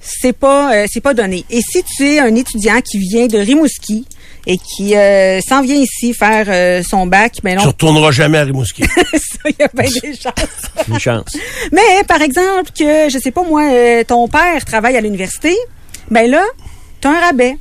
c'est 0.00 0.32
pas 0.32 0.72
euh, 0.74 0.86
c'est 0.88 1.00
pas 1.00 1.12
donné. 1.12 1.44
Et 1.50 1.60
si 1.60 1.82
tu 1.82 2.06
es 2.06 2.20
un 2.20 2.34
étudiant 2.36 2.80
qui 2.80 2.98
vient 2.98 3.26
de 3.26 3.36
Rimouski 3.38 4.06
et 4.48 4.56
qui 4.56 4.96
euh, 4.96 5.40
s'en 5.42 5.60
vient 5.60 5.76
ici 5.76 6.14
faire 6.14 6.46
euh, 6.48 6.82
son 6.82 7.06
bac, 7.06 7.34
Tu 7.44 7.54
non, 7.54 7.62
retourneras 7.64 8.10
jamais 8.10 8.38
à 8.38 8.44
Rimouski. 8.44 8.82
ça, 9.12 9.38
il 9.44 9.54
y 9.60 9.62
a 9.62 9.68
bien 9.74 9.90
des 10.02 10.16
chances. 10.16 10.88
Une 10.88 10.98
chance. 10.98 11.36
Mais 11.70 12.02
par 12.08 12.22
exemple 12.22 12.70
que 12.76 13.10
je 13.10 13.18
sais 13.22 13.30
pas 13.30 13.42
moi, 13.42 13.70
euh, 13.70 14.02
ton 14.04 14.26
père 14.26 14.64
travaille 14.64 14.96
à 14.96 15.02
l'université, 15.02 15.54
ben 16.10 16.30
là, 16.30 16.42
t'as 17.02 17.10
un 17.10 17.20
rabais. 17.20 17.58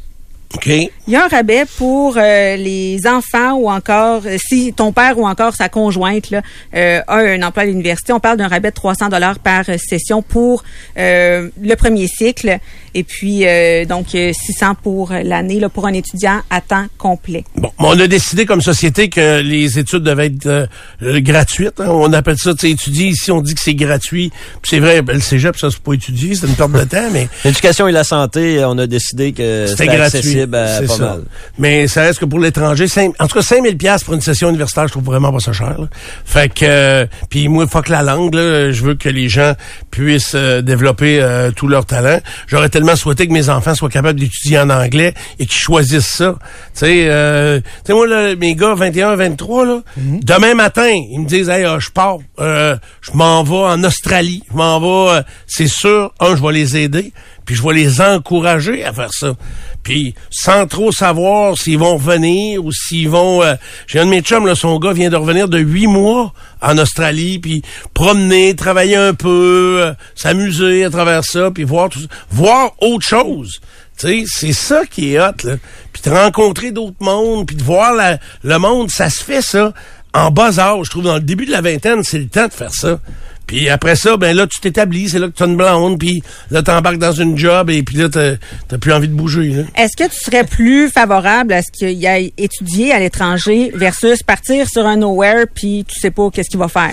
OK. 0.55 0.67
Il 0.67 0.91
y 1.07 1.15
a 1.15 1.25
un 1.25 1.27
rabais 1.27 1.65
pour 1.77 2.15
euh, 2.17 2.55
les 2.55 3.05
enfants 3.05 3.53
ou 3.55 3.69
encore 3.69 4.23
si 4.37 4.71
ton 4.73 4.93
père 4.93 5.19
ou 5.19 5.27
encore 5.27 5.55
sa 5.55 5.67
conjointe 5.67 6.29
là, 6.29 6.41
euh, 6.73 7.01
a 7.07 7.17
un 7.17 7.41
emploi 7.43 7.63
à 7.63 7.65
l'université. 7.65 8.13
On 8.13 8.19
parle 8.21 8.37
d'un 8.37 8.47
rabais 8.47 8.69
de 8.69 8.75
300 8.75 9.09
dollars 9.09 9.39
par 9.39 9.65
session 9.77 10.21
pour 10.21 10.63
euh, 10.97 11.49
le 11.61 11.75
premier 11.75 12.07
cycle 12.07 12.59
et 12.97 13.03
puis 13.03 13.45
euh, 13.47 13.85
donc 13.85 14.15
euh, 14.15 14.31
600 14.33 14.75
pour 14.81 15.11
l'année 15.11 15.59
là, 15.59 15.69
pour 15.69 15.85
un 15.87 15.93
étudiant 15.93 16.41
à 16.49 16.61
temps 16.61 16.85
complet. 16.97 17.43
Bon, 17.55 17.71
mais 17.79 17.85
on 17.87 17.99
a 17.99 18.07
décidé 18.07 18.45
comme 18.45 18.61
société 18.61 19.09
que 19.09 19.39
les 19.41 19.77
études 19.79 20.03
devaient 20.03 20.27
être 20.27 20.45
euh, 20.47 20.65
euh, 21.03 21.19
gratuites. 21.21 21.79
hein. 21.79 21.87
On 21.89 22.11
appelle 22.13 22.37
ça, 22.37 22.53
tu 22.53 22.61
sais, 22.61 22.71
étudier. 22.71 23.07
Ici, 23.09 23.31
on 23.31 23.41
dit 23.41 23.53
que 23.53 23.61
c'est 23.61 23.75
gratuit. 23.75 24.31
Puis 24.61 24.69
c'est 24.71 24.79
vrai, 24.79 25.01
ben, 25.01 25.13
le 25.13 25.19
cégep, 25.21 25.57
ça, 25.57 25.69
c'est 25.69 25.79
pas 25.79 25.93
étudier, 25.93 26.33
c'est 26.35 26.47
une 26.47 26.55
perte 26.55 26.71
de 26.71 26.83
temps, 26.83 27.09
mais 27.11 27.27
L'éducation 27.45 27.87
et 27.87 27.91
la 27.91 28.03
santé, 28.03 28.63
on 28.65 28.77
a 28.77 28.87
décidé 28.87 29.31
que 29.33 29.67
c'était 29.67 29.89
accessible 29.89 30.55
à 30.55 30.81
pas 30.81 30.87
ça. 30.87 31.03
mal. 31.03 31.23
Mais 31.59 31.87
ça 31.87 32.01
reste 32.01 32.19
que 32.19 32.25
pour 32.25 32.39
l'étranger, 32.39 32.87
cinq- 32.87 33.13
en 33.19 33.27
tout 33.27 33.35
cas 33.35 33.41
5000 33.43 33.77
pièces 33.77 34.03
pour 34.03 34.13
une 34.15 34.21
session 34.21 34.49
universitaire, 34.49 34.87
je 34.87 34.93
trouve 34.93 35.03
vraiment 35.05 35.31
pas 35.31 35.39
ça 35.39 35.53
cher. 35.53 35.79
là. 35.79 35.87
Fait 36.25 36.49
que 36.51 36.65
euh, 36.65 37.05
puis 37.29 37.47
moi 37.47 37.67
fuck 37.67 37.89
la 37.89 38.01
langue 38.03 38.33
là, 38.33 38.71
je 38.71 38.81
veux 38.83 38.95
que 38.95 39.09
les 39.09 39.29
gens 39.29 39.53
puissent 39.91 40.33
euh, 40.35 40.61
développer 40.61 41.19
euh, 41.21 41.51
tout 41.51 41.67
leur 41.67 41.85
talent. 41.85 42.19
J'aurais 42.47 42.69
tellement 42.69 42.86
souhaité 42.95 43.27
que 43.27 43.33
mes 43.33 43.49
enfants 43.49 43.75
soient 43.75 43.89
capables 43.89 44.19
d'étudier 44.19 44.59
en 44.59 44.69
anglais 44.69 45.13
et 45.39 45.45
qu'ils 45.45 45.59
choisissent 45.59 46.07
ça. 46.07 46.35
Tu 46.73 46.79
sais 46.79 47.07
euh, 47.07 47.59
moi 47.89 48.07
là, 48.07 48.35
mes 48.35 48.55
gars 48.55 48.73
21 48.75 49.15
23 49.15 49.65
là, 49.65 49.81
demain 49.97 50.53
matin, 50.53 50.89
ils 50.89 51.19
me 51.19 51.25
disent 51.27 51.49
"Hey, 51.49 51.63
ah, 51.65 51.77
je 51.79 51.89
pars, 51.89 52.17
euh, 52.39 52.75
je 53.01 53.11
m'en 53.13 53.43
vais 53.43 53.55
en 53.55 53.83
Australie, 53.83 54.43
je 54.51 54.55
m'en 54.57 54.79
vais, 54.79 55.17
euh, 55.17 55.21
c'est 55.47 55.67
sûr, 55.67 56.13
un 56.19 56.35
je 56.35 56.41
vais 56.41 56.53
les 56.53 56.77
aider, 56.77 57.13
puis 57.47 57.55
je 57.55 57.63
vais 57.63 57.73
les 57.73 57.99
encourager 58.01 58.85
à 58.85 58.93
faire 58.93 59.09
ça. 59.11 59.33
Puis 59.81 60.13
sans 60.29 60.67
trop 60.67 60.91
savoir 60.91 61.57
s'ils 61.57 61.79
vont 61.79 61.95
revenir 61.97 62.63
ou 62.63 62.71
s'ils 62.71 63.09
vont... 63.09 63.41
euh, 63.41 63.55
J'ai 63.87 63.99
un 63.99 64.05
de 64.05 64.11
mes 64.11 64.21
chums, 64.21 64.45
là, 64.45 64.53
son 64.53 64.77
gars 64.77 64.91
vient 64.93 65.09
de 65.09 65.15
revenir 65.15 65.47
de 65.47 65.57
huit 65.57 65.87
mois 65.87 66.33
en 66.61 66.77
Australie, 66.77 67.39
puis 67.39 67.61
promener, 67.95 68.53
travailler 68.55 68.97
un 68.97 69.13
peu, 69.15 69.79
euh, 69.81 69.93
s'amuser 70.13 70.83
à 70.83 70.89
travers 70.91 71.23
ça, 71.23 71.49
puis 71.49 71.63
voir 71.63 71.89
tout. 71.89 71.99
Voir 72.29 72.73
autre 72.81 73.07
chose. 73.07 73.59
C'est 73.97 74.25
ça 74.53 74.85
qui 74.85 75.13
est 75.15 75.19
hot, 75.19 75.31
là. 75.43 75.55
Puis 75.91 76.03
de 76.03 76.09
rencontrer 76.11 76.69
d'autres 76.71 76.97
mondes, 76.99 77.47
puis 77.47 77.55
de 77.55 77.63
voir 77.63 77.93
la- 77.95 78.19
le 78.43 78.59
monde, 78.59 78.91
ça 78.91 79.09
se 79.09 79.23
fait, 79.23 79.41
ça, 79.41 79.73
en 80.17 80.31
bas 80.31 80.59
âge. 80.59 80.85
Je 80.85 80.89
trouve, 80.89 81.03
dans 81.03 81.15
le 81.15 81.21
début 81.21 81.45
de 81.45 81.51
la 81.51 81.61
vingtaine, 81.61 82.03
c'est 82.03 82.19
le 82.19 82.27
temps 82.27 82.47
de 82.47 82.53
faire 82.53 82.73
ça. 82.73 82.99
Puis 83.45 83.69
après 83.69 83.95
ça, 83.95 84.17
ben 84.17 84.35
là, 84.35 84.45
tu 84.45 84.59
t'établis, 84.59 85.07
c'est 85.07 85.19
là 85.19 85.27
que 85.27 85.33
tu 85.33 85.41
as 85.41 85.45
une 85.45 85.55
blonde, 85.55 85.97
puis 85.97 86.21
là, 86.51 86.61
t'embarques 86.61 86.97
dans 86.97 87.13
une 87.13 87.37
job, 87.37 87.69
et 87.69 87.81
puis 87.81 87.95
là, 87.95 88.09
t'as 88.09 88.33
t'as 88.67 88.77
plus 88.77 88.91
envie 88.91 89.07
de 89.07 89.13
bouger. 89.13 89.65
Est-ce 89.73 89.95
que 89.95 90.09
tu 90.09 90.19
serais 90.19 90.43
plus 90.43 90.89
favorable 90.89 91.53
à 91.53 91.61
ce 91.61 91.71
qu'il 91.71 91.97
y 91.97 92.07
ait 92.07 92.33
étudié 92.37 92.91
à 92.91 92.99
l'étranger 92.99 93.71
versus 93.73 94.21
partir 94.21 94.67
sur 94.67 94.85
un 94.85 94.97
nowhere 94.97 95.45
puis 95.55 95.85
tu 95.87 95.97
sais 95.97 96.11
pas 96.11 96.29
qu'est-ce 96.29 96.49
qu'il 96.49 96.59
va 96.59 96.67
faire? 96.67 96.91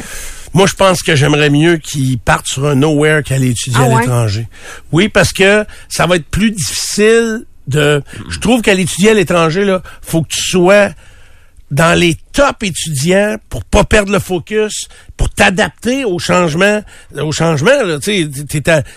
Moi, 0.52 0.69
je 0.69 0.75
pense 0.75 1.02
que 1.02 1.16
j'aimerais 1.16 1.50
mieux 1.50 1.78
qu'ils 1.78 2.21
partent 2.21 2.47
sur 2.47 2.64
un 2.66 2.76
nowhere 2.76 3.25
qu'aller 3.25 3.49
étudier 3.50 3.81
Ah 3.83 3.87
à 3.87 3.88
ouais? 3.88 4.00
l'étranger. 4.02 4.47
Oui, 4.93 5.09
parce 5.09 5.33
que 5.33 5.64
ça 5.88 6.07
va 6.07 6.14
être 6.14 6.26
plus 6.26 6.52
difficile 6.52 7.47
de... 7.66 8.00
Je 8.31 8.38
trouve 8.38 8.62
qu'à 8.62 8.75
l'étudier 8.75 9.11
à 9.11 9.14
l'étranger, 9.14 9.64
là, 9.64 9.83
faut 10.02 10.23
que 10.23 10.28
tu 10.28 10.40
sois 10.40 10.90
dans 11.75 11.99
les 11.99 12.16
top 12.33 12.62
étudiants 12.62 13.37
pour 13.49 13.64
pas 13.64 13.83
perdre 13.83 14.12
le 14.12 14.21
focus, 14.21 14.88
pour 15.16 15.28
t'adapter 15.28 16.04
au 16.04 16.21
changement, 16.21 16.83
au 17.21 17.33
changement, 17.33 17.73
tu 18.00 18.31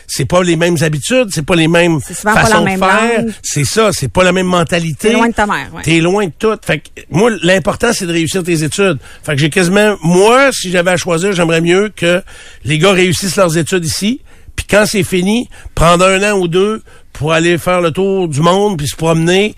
c'est 0.07 0.25
pas 0.25 0.43
les 0.43 0.55
mêmes 0.55 0.77
habitudes, 0.81 1.29
c'est 1.31 1.45
pas 1.45 1.55
les 1.55 1.67
mêmes 1.67 1.99
façons 1.99 2.23
la 2.23 2.59
de 2.59 2.65
même 2.65 2.79
faire, 2.79 3.23
c'est 3.41 3.63
ça, 3.63 3.89
c'est 3.91 4.09
pas 4.09 4.23
la 4.23 4.31
même 4.31 4.45
mentalité. 4.45 5.09
T'es 5.09 5.13
loin 5.13 5.29
de 5.29 5.33
ta 5.33 5.47
mère, 5.47 5.73
ouais. 5.73 5.81
T'es 5.81 5.99
loin 5.99 6.27
de 6.27 6.31
tout. 6.37 6.55
Fait 6.63 6.79
que, 6.79 6.89
moi, 7.09 7.31
l'important, 7.41 7.93
c'est 7.93 8.05
de 8.05 8.13
réussir 8.13 8.43
tes 8.43 8.63
études. 8.63 8.99
Fait 9.23 9.33
que 9.33 9.39
j'ai 9.39 9.49
quasiment, 9.49 9.95
moi, 10.03 10.51
si 10.51 10.69
j'avais 10.69 10.91
à 10.91 10.97
choisir, 10.97 11.31
j'aimerais 11.31 11.61
mieux 11.61 11.91
que 11.95 12.21
les 12.63 12.77
gars 12.77 12.91
réussissent 12.91 13.37
leurs 13.37 13.57
études 13.57 13.85
ici, 13.85 14.21
puis 14.55 14.67
quand 14.69 14.85
c'est 14.85 15.03
fini, 15.03 15.49
prendre 15.73 16.05
un 16.05 16.31
an 16.31 16.37
ou 16.37 16.47
deux 16.47 16.83
pour 17.13 17.33
aller 17.33 17.57
faire 17.57 17.81
le 17.81 17.89
tour 17.89 18.27
du 18.27 18.41
monde, 18.41 18.77
puis 18.77 18.87
se 18.87 18.95
promener, 18.95 19.55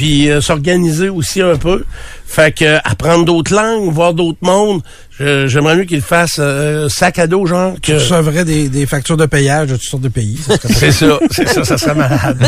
puis 0.00 0.30
euh, 0.30 0.40
s'organiser 0.40 1.10
aussi 1.10 1.42
un 1.42 1.56
peu. 1.56 1.84
Fait 2.26 2.56
que 2.56 2.64
euh, 2.64 2.78
apprendre 2.84 3.26
d'autres 3.26 3.54
langues, 3.54 3.92
voir 3.92 4.14
d'autres 4.14 4.38
mondes, 4.40 4.80
j'aimerais 5.18 5.76
mieux 5.76 5.84
qu'ils 5.84 6.00
fassent 6.00 6.38
euh, 6.38 6.88
sac 6.88 7.18
à 7.18 7.26
dos, 7.26 7.44
genre 7.44 7.74
Tu 7.82 7.92
que... 7.92 7.98
recevrais 7.98 8.46
des, 8.46 8.70
des 8.70 8.86
factures 8.86 9.18
de 9.18 9.26
payage 9.26 9.68
de 9.68 9.74
toutes 9.74 9.90
sortes 9.90 10.02
de 10.02 10.08
pays. 10.08 10.38
C'est 10.70 10.90
ça, 10.90 11.18
c'est 11.30 11.46
ça, 11.46 11.64
ça 11.64 11.76
serait 11.76 11.94
malade. 11.94 12.38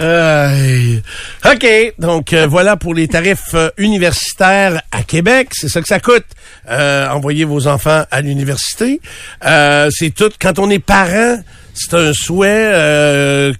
Euh, 0.00 0.98
OK, 1.44 1.66
donc 1.98 2.32
euh, 2.32 2.46
voilà 2.46 2.76
pour 2.76 2.94
les 2.94 3.08
tarifs 3.08 3.54
euh, 3.54 3.70
universitaires 3.78 4.82
à 4.92 5.02
Québec. 5.02 5.48
C'est 5.52 5.68
ça 5.68 5.80
que 5.80 5.88
ça 5.88 5.98
coûte. 6.00 6.26
Euh, 6.70 7.08
envoyer 7.08 7.44
vos 7.44 7.66
enfants 7.66 8.04
à 8.10 8.20
l'université. 8.20 9.00
Euh, 9.44 9.88
c'est 9.90 10.10
tout. 10.14 10.30
Quand 10.40 10.58
on 10.60 10.70
est 10.70 10.78
parent, 10.78 11.40
c'est 11.74 11.94
un 11.94 12.12
souhait 12.12 12.70
euh, 12.72 13.52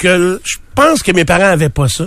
que 0.00 0.40
je 0.44 0.56
pense 0.74 1.02
que 1.02 1.12
mes 1.12 1.26
parents 1.26 1.50
avaient 1.50 1.68
pas 1.68 1.88
ça. 1.88 2.06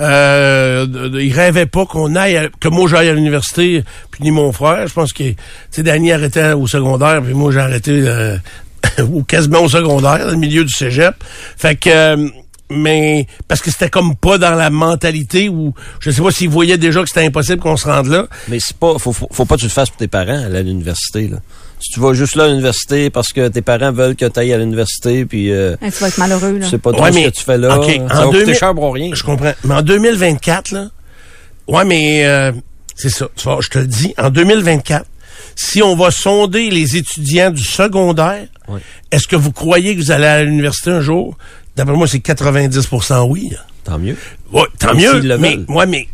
Euh, 0.00 0.86
ils 1.20 1.34
rêvaient 1.34 1.66
pas 1.66 1.84
qu'on 1.84 2.16
aille, 2.16 2.48
que 2.58 2.68
moi 2.68 2.88
j'aille 2.88 3.10
à 3.10 3.12
l'université, 3.12 3.84
puis 4.10 4.24
ni 4.24 4.30
mon 4.30 4.50
frère. 4.52 4.86
Je 4.86 4.94
pense 4.94 5.12
que, 5.12 5.24
tu 5.24 5.36
sais, 5.70 5.82
Danny 5.82 6.10
arrêtait 6.10 6.52
au 6.52 6.66
secondaire, 6.66 7.20
puis 7.22 7.34
moi 7.34 7.52
j'ai 7.52 7.60
arrêté 7.60 8.02
euh, 8.06 8.38
quasiment 9.28 9.60
au 9.60 9.68
secondaire, 9.68 10.24
dans 10.24 10.30
le 10.30 10.38
milieu 10.38 10.64
du 10.64 10.72
cégep. 10.72 11.14
Fait 11.58 11.76
que, 11.76 11.90
euh, 11.90 12.28
mais 12.70 13.26
parce 13.46 13.60
que 13.60 13.70
c'était 13.70 13.90
comme 13.90 14.16
pas 14.16 14.38
dans 14.38 14.54
la 14.54 14.70
mentalité 14.70 15.50
où 15.50 15.74
je 15.98 16.10
sais 16.10 16.22
pas 16.22 16.30
s'ils 16.30 16.48
voyaient 16.48 16.78
déjà 16.78 17.02
que 17.02 17.08
c'était 17.08 17.26
impossible 17.26 17.60
qu'on 17.60 17.76
se 17.76 17.86
rende 17.86 18.06
là. 18.06 18.26
Mais 18.48 18.60
c'est 18.60 18.76
pas, 18.76 18.96
faut, 18.98 19.12
faut, 19.12 19.28
faut 19.30 19.44
pas 19.44 19.56
que 19.56 19.60
tu 19.60 19.66
le 19.66 19.72
fasses 19.72 19.90
pour 19.90 19.98
tes 19.98 20.08
parents 20.08 20.42
à 20.42 20.62
l'université, 20.62 21.28
là. 21.28 21.38
Si 21.80 21.92
tu 21.92 22.00
vas 22.00 22.12
juste 22.12 22.34
là 22.36 22.44
à 22.44 22.48
l'université 22.48 23.08
parce 23.10 23.32
que 23.32 23.48
tes 23.48 23.62
parents 23.62 23.90
veulent 23.92 24.14
que 24.16 24.26
tu 24.26 24.38
ailles 24.38 24.52
à 24.52 24.58
l'université, 24.58 25.24
puis 25.24 25.50
euh, 25.50 25.76
tu 25.82 25.88
vas 25.90 26.08
être 26.08 26.18
malheureux. 26.18 26.58
Là. 26.58 26.64
tu 26.64 26.70
sais 26.70 26.78
pas 26.78 26.92
trop 26.92 27.02
Ouais, 27.02 27.10
ce 27.10 27.14
mais- 27.16 27.24
que 27.24 27.36
tu 27.36 27.42
fais 27.44 27.58
là, 27.58 27.78
OK, 27.78 27.90
ça 27.90 28.02
en 28.02 28.06
va 28.06 28.24
coûter 28.26 28.38
2000 28.40 28.54
cher 28.54 28.74
pour 28.74 28.94
rien. 28.94 29.10
Je 29.14 29.22
comprends. 29.22 29.52
Mais 29.64 29.74
en 29.74 29.82
2024, 29.82 30.72
là, 30.72 30.88
ouais, 31.68 31.84
mais 31.84 32.26
euh, 32.26 32.52
c'est 32.94 33.08
ça. 33.10 33.28
Tu 33.34 33.44
vois, 33.44 33.58
je 33.62 33.68
te 33.70 33.78
le 33.78 33.86
dis, 33.86 34.14
en 34.18 34.30
2024, 34.30 35.06
si 35.56 35.82
on 35.82 35.96
va 35.96 36.10
sonder 36.10 36.70
les 36.70 36.96
étudiants 36.96 37.50
du 37.50 37.64
secondaire, 37.64 38.46
Ouais. 38.68 38.80
est-ce 39.10 39.26
que 39.26 39.36
vous 39.36 39.50
croyez 39.52 39.96
que 39.96 40.00
vous 40.00 40.10
allez 40.12 40.26
à 40.26 40.42
l'université 40.44 40.90
un 40.90 41.00
jour? 41.00 41.36
D'après 41.76 41.94
moi, 41.96 42.06
c'est 42.06 42.18
90% 42.20 43.26
oui. 43.28 43.48
là. 43.52 43.58
Tant 43.84 43.98
mieux. 43.98 44.16
Ouais, 44.52 44.62
tant 44.78 44.94
Mais 44.94 45.02
mieux. 45.06 45.36
Mais, 45.38 45.58
ouais, 45.68 45.86
mais 45.86 46.06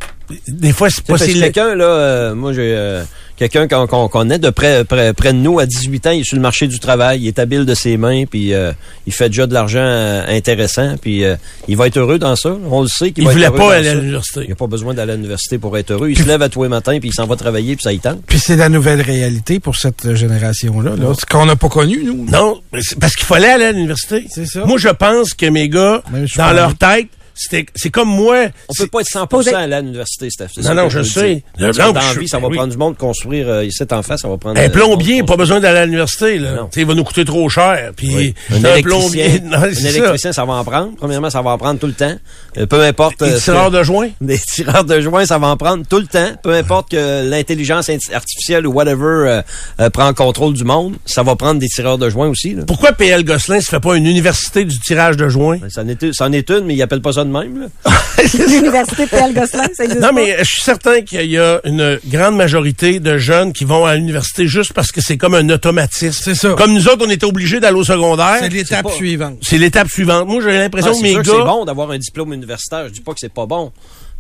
des 0.49 0.73
fois, 0.73 0.89
c'est 0.91 1.05
pas 1.05 1.19
si 1.19 1.39
quelqu'un, 1.39 1.75
là, 1.75 1.85
euh, 1.85 2.35
moi, 2.35 2.53
j'ai 2.53 2.75
euh, 2.77 3.03
quelqu'un 3.37 3.69
qu'on 3.69 3.87
qu'on 3.87 4.09
connaît 4.09 4.39
de 4.39 4.51
près, 4.51 4.85
près, 4.85 5.13
près 5.13 5.33
de 5.33 5.39
nous 5.39 5.59
à 5.59 5.67
18 5.67 6.07
ans, 6.07 6.11
il 6.11 6.21
est 6.21 6.25
sur 6.25 6.37
le 6.37 6.43
marché 6.43 6.67
du 6.67 6.79
travail, 6.79 7.21
il 7.23 7.29
est 7.29 7.39
habile 7.39 7.65
de 7.65 7.75
ses 7.75 7.97
mains, 7.97 8.25
puis 8.25 8.53
euh, 8.53 8.73
il 9.07 9.13
fait 9.13 9.29
déjà 9.29 9.47
de 9.47 9.55
l'argent 9.55 9.79
euh, 9.81 10.25
intéressant, 10.29 10.97
puis 11.01 11.25
euh, 11.25 11.37
il 11.69 11.77
va 11.77 11.87
être 11.87 11.99
heureux 11.99 12.19
dans 12.19 12.35
ça. 12.37 12.57
On 12.71 12.83
le 12.83 12.89
sait 12.89 13.13
qu'il 13.13 13.25
Il 13.25 13.27
va 13.27 13.33
voulait 13.33 13.47
être 13.47 13.53
heureux 13.53 13.59
pas 13.59 13.65
dans 13.67 13.79
aller 13.79 13.89
à 13.89 13.95
l'université. 13.95 14.41
Il 14.45 14.49
n'a 14.49 14.55
pas 14.57 14.67
besoin 14.67 14.95
d'aller 14.95 15.13
à 15.13 15.17
l'université 15.17 15.59
pour 15.59 15.77
être 15.77 15.91
heureux. 15.93 16.11
Il 16.11 16.19
se 16.19 16.25
lève 16.27 16.43
à 16.43 16.49
tous 16.49 16.63
les 16.63 16.69
matins, 16.69 16.99
puis 16.99 17.11
il 17.11 17.15
s'en 17.15 17.27
va 17.27 17.37
travailler, 17.37 17.77
puis 17.77 17.83
ça 17.83 17.93
y 17.93 17.99
tente. 17.99 18.23
Puis 18.27 18.39
c'est 18.39 18.57
la 18.57 18.69
nouvelle 18.69 19.01
réalité 19.01 19.61
pour 19.61 19.77
cette 19.77 20.15
génération-là. 20.15 20.97
Là. 20.97 21.13
Ce 21.19 21.27
qu'on 21.27 21.47
n'a 21.47 21.57
pas 21.57 21.69
connu, 21.69 22.03
nous. 22.05 22.27
Non, 22.31 22.61
parce 23.01 23.15
qu'il 23.15 23.27
fallait 23.27 23.51
aller 23.51 23.65
à 23.65 23.73
l'université. 23.73 24.27
C'est 24.31 24.47
ça. 24.47 24.65
Moi, 24.65 24.79
je 24.79 24.89
pense 24.89 25.35
que 25.35 25.47
mes 25.47 25.69
gars, 25.69 26.03
dans 26.11 26.27
pas 26.37 26.53
leur 26.53 26.77
tête, 26.77 27.09
c'est 27.37 27.91
comme 27.91 28.09
moi. 28.09 28.47
On 28.69 28.73
peut 28.75 28.87
pas 28.89 29.01
être 29.01 29.09
100% 29.11 29.27
Posez- 29.29 29.55
aller 29.55 29.75
à 29.75 29.81
l'université, 29.81 30.31
Steph. 30.31 30.49
Non, 30.63 30.75
non, 30.75 30.89
je 30.89 31.03
sais. 31.03 31.43
Le- 31.59 31.71
vie, 32.19 32.29
ça 32.29 32.39
va 32.39 32.49
oui. 32.49 32.57
prendre 32.57 32.73
du 32.73 32.79
monde 32.79 32.97
construire 32.97 33.49
euh, 33.49 33.65
ici 33.65 33.83
en 33.91 34.03
face, 34.03 34.21
ça 34.23 34.29
va 34.29 34.37
prendre. 34.39 34.59
Un 34.59 34.65
euh, 34.65 34.69
plombier, 34.69 35.23
pas 35.23 35.37
besoin 35.37 35.61
d'aller 35.61 35.79
à 35.81 35.85
l'université. 35.85 36.39
Là. 36.39 36.69
Il 36.77 36.87
va 36.87 36.95
nous 36.95 37.05
coûter 37.05 37.25
trop 37.25 37.49
cher. 37.49 37.93
Puis 37.97 38.15
Oui. 38.15 38.35
Un, 38.65 38.83
plombier. 38.83 39.41
Non, 39.45 39.59
un 39.59 39.73
ça. 39.75 39.89
électricien, 39.89 40.33
ça. 40.33 40.45
va 40.45 40.55
en 40.55 40.65
prendre. 40.65 40.93
Premièrement, 40.97 41.31
ça 41.31 41.43
va 41.43 41.51
en 41.51 41.59
prendre 41.59 41.79
tout 41.79 41.87
le 41.87 41.93
temps. 41.93 42.15
Euh, 42.59 42.67
peu 42.67 42.83
importe. 42.83 43.23
Des 43.23 43.33
euh, 43.33 43.39
tireurs 43.39 43.71
de 43.71 43.83
joints. 43.83 44.09
Des 44.21 44.39
tireurs 44.39 44.85
de 44.85 45.01
joints, 45.01 45.27
ça 45.27 45.39
va 45.39 45.49
en 45.49 45.57
prendre 45.57 45.85
tout 45.89 45.99
le 45.99 46.07
temps. 46.07 46.31
Peu 46.43 46.53
importe 46.55 46.91
que 46.91 47.29
l'intelligence 47.29 47.89
int- 47.89 48.13
artificielle 48.15 48.67
ou 48.67 48.73
whatever 48.73 49.43
euh, 49.81 49.91
prend 49.91 50.09
le 50.09 50.15
contrôle 50.15 50.55
du 50.55 50.65
monde, 50.65 50.97
ça 51.05 51.23
va 51.23 51.37
prendre 51.37 51.61
des 51.61 51.69
tireurs 51.69 51.99
de 51.99 52.09
joints 52.09 52.29
aussi. 52.29 52.55
Là. 52.55 52.63
Pourquoi 52.67 52.93
PL 52.93 53.25
Gosselin 53.25 53.61
se 53.61 53.69
fait 53.69 53.81
pas 53.81 53.97
une 53.97 54.07
université 54.07 54.65
du 54.65 54.79
tirage 54.81 55.17
de 55.17 55.29
joints? 55.29 55.59
Ça 55.69 55.83
en 55.83 55.89
est, 55.89 56.13
ça 56.15 56.27
en 56.27 56.33
est 56.33 56.49
une, 56.51 56.65
mais 56.65 56.75
ils 56.75 56.83
appellent 56.83 57.03
pas 57.03 57.13
ça 57.13 57.25
de 57.27 57.33
même. 57.33 57.69
L'université 58.49 59.07
P.L. 59.07 59.35
Gosselin, 59.35 59.67
ça 59.75 59.85
existe 59.85 60.01
Non, 60.01 60.09
pas? 60.09 60.13
mais 60.13 60.37
je 60.39 60.45
suis 60.45 60.63
certain 60.63 61.03
qu'il 61.03 61.27
y 61.31 61.39
a 61.39 61.61
une 61.65 61.99
grande 62.07 62.37
majorité 62.37 63.01
de 63.01 63.19
jeunes 63.19 63.53
qui 63.53 63.65
vont 63.65 63.85
à 63.85 63.95
l'université 63.95 64.47
juste 64.47 64.73
parce 64.73 64.91
que 64.93 65.01
c'est 65.01 65.17
comme 65.17 65.35
un 65.35 65.49
automatisme. 65.51 66.21
C'est 66.25 66.35
ça. 66.35 66.55
Comme 66.57 66.73
nous 66.73 66.89
autres, 66.89 67.05
on 67.07 67.11
était 67.11 67.27
obligés 67.27 67.61
d'aller 67.61 67.77
au 67.79 67.85
secondaire. 67.85 68.37
C'est 68.41 68.49
l'étape 68.49 68.85
pas- 68.85 68.93
suivante. 68.93 69.39
C'est 69.43 69.59
l'étape 69.59 69.89
suivante. 69.89 70.27
Moi, 70.27 70.43
j'ai 70.43 70.57
l'impression 70.59 70.91
Ah, 70.91 70.95
que 70.95 70.97
c'est 70.99 71.03
mes 71.03 71.11
sûr 71.13 71.23
gars... 71.23 71.33
que 71.33 71.39
c'est 71.39 71.45
bon 71.45 71.65
d'avoir 71.65 71.91
un 71.91 71.99
diplôme 71.99 72.33
universitaire. 72.33 72.89
Je 72.89 72.93
dis 72.93 73.01
pas 73.01 73.13
que 73.13 73.21
c'est 73.21 73.33
pas 73.33 73.47
bon. 73.47 73.73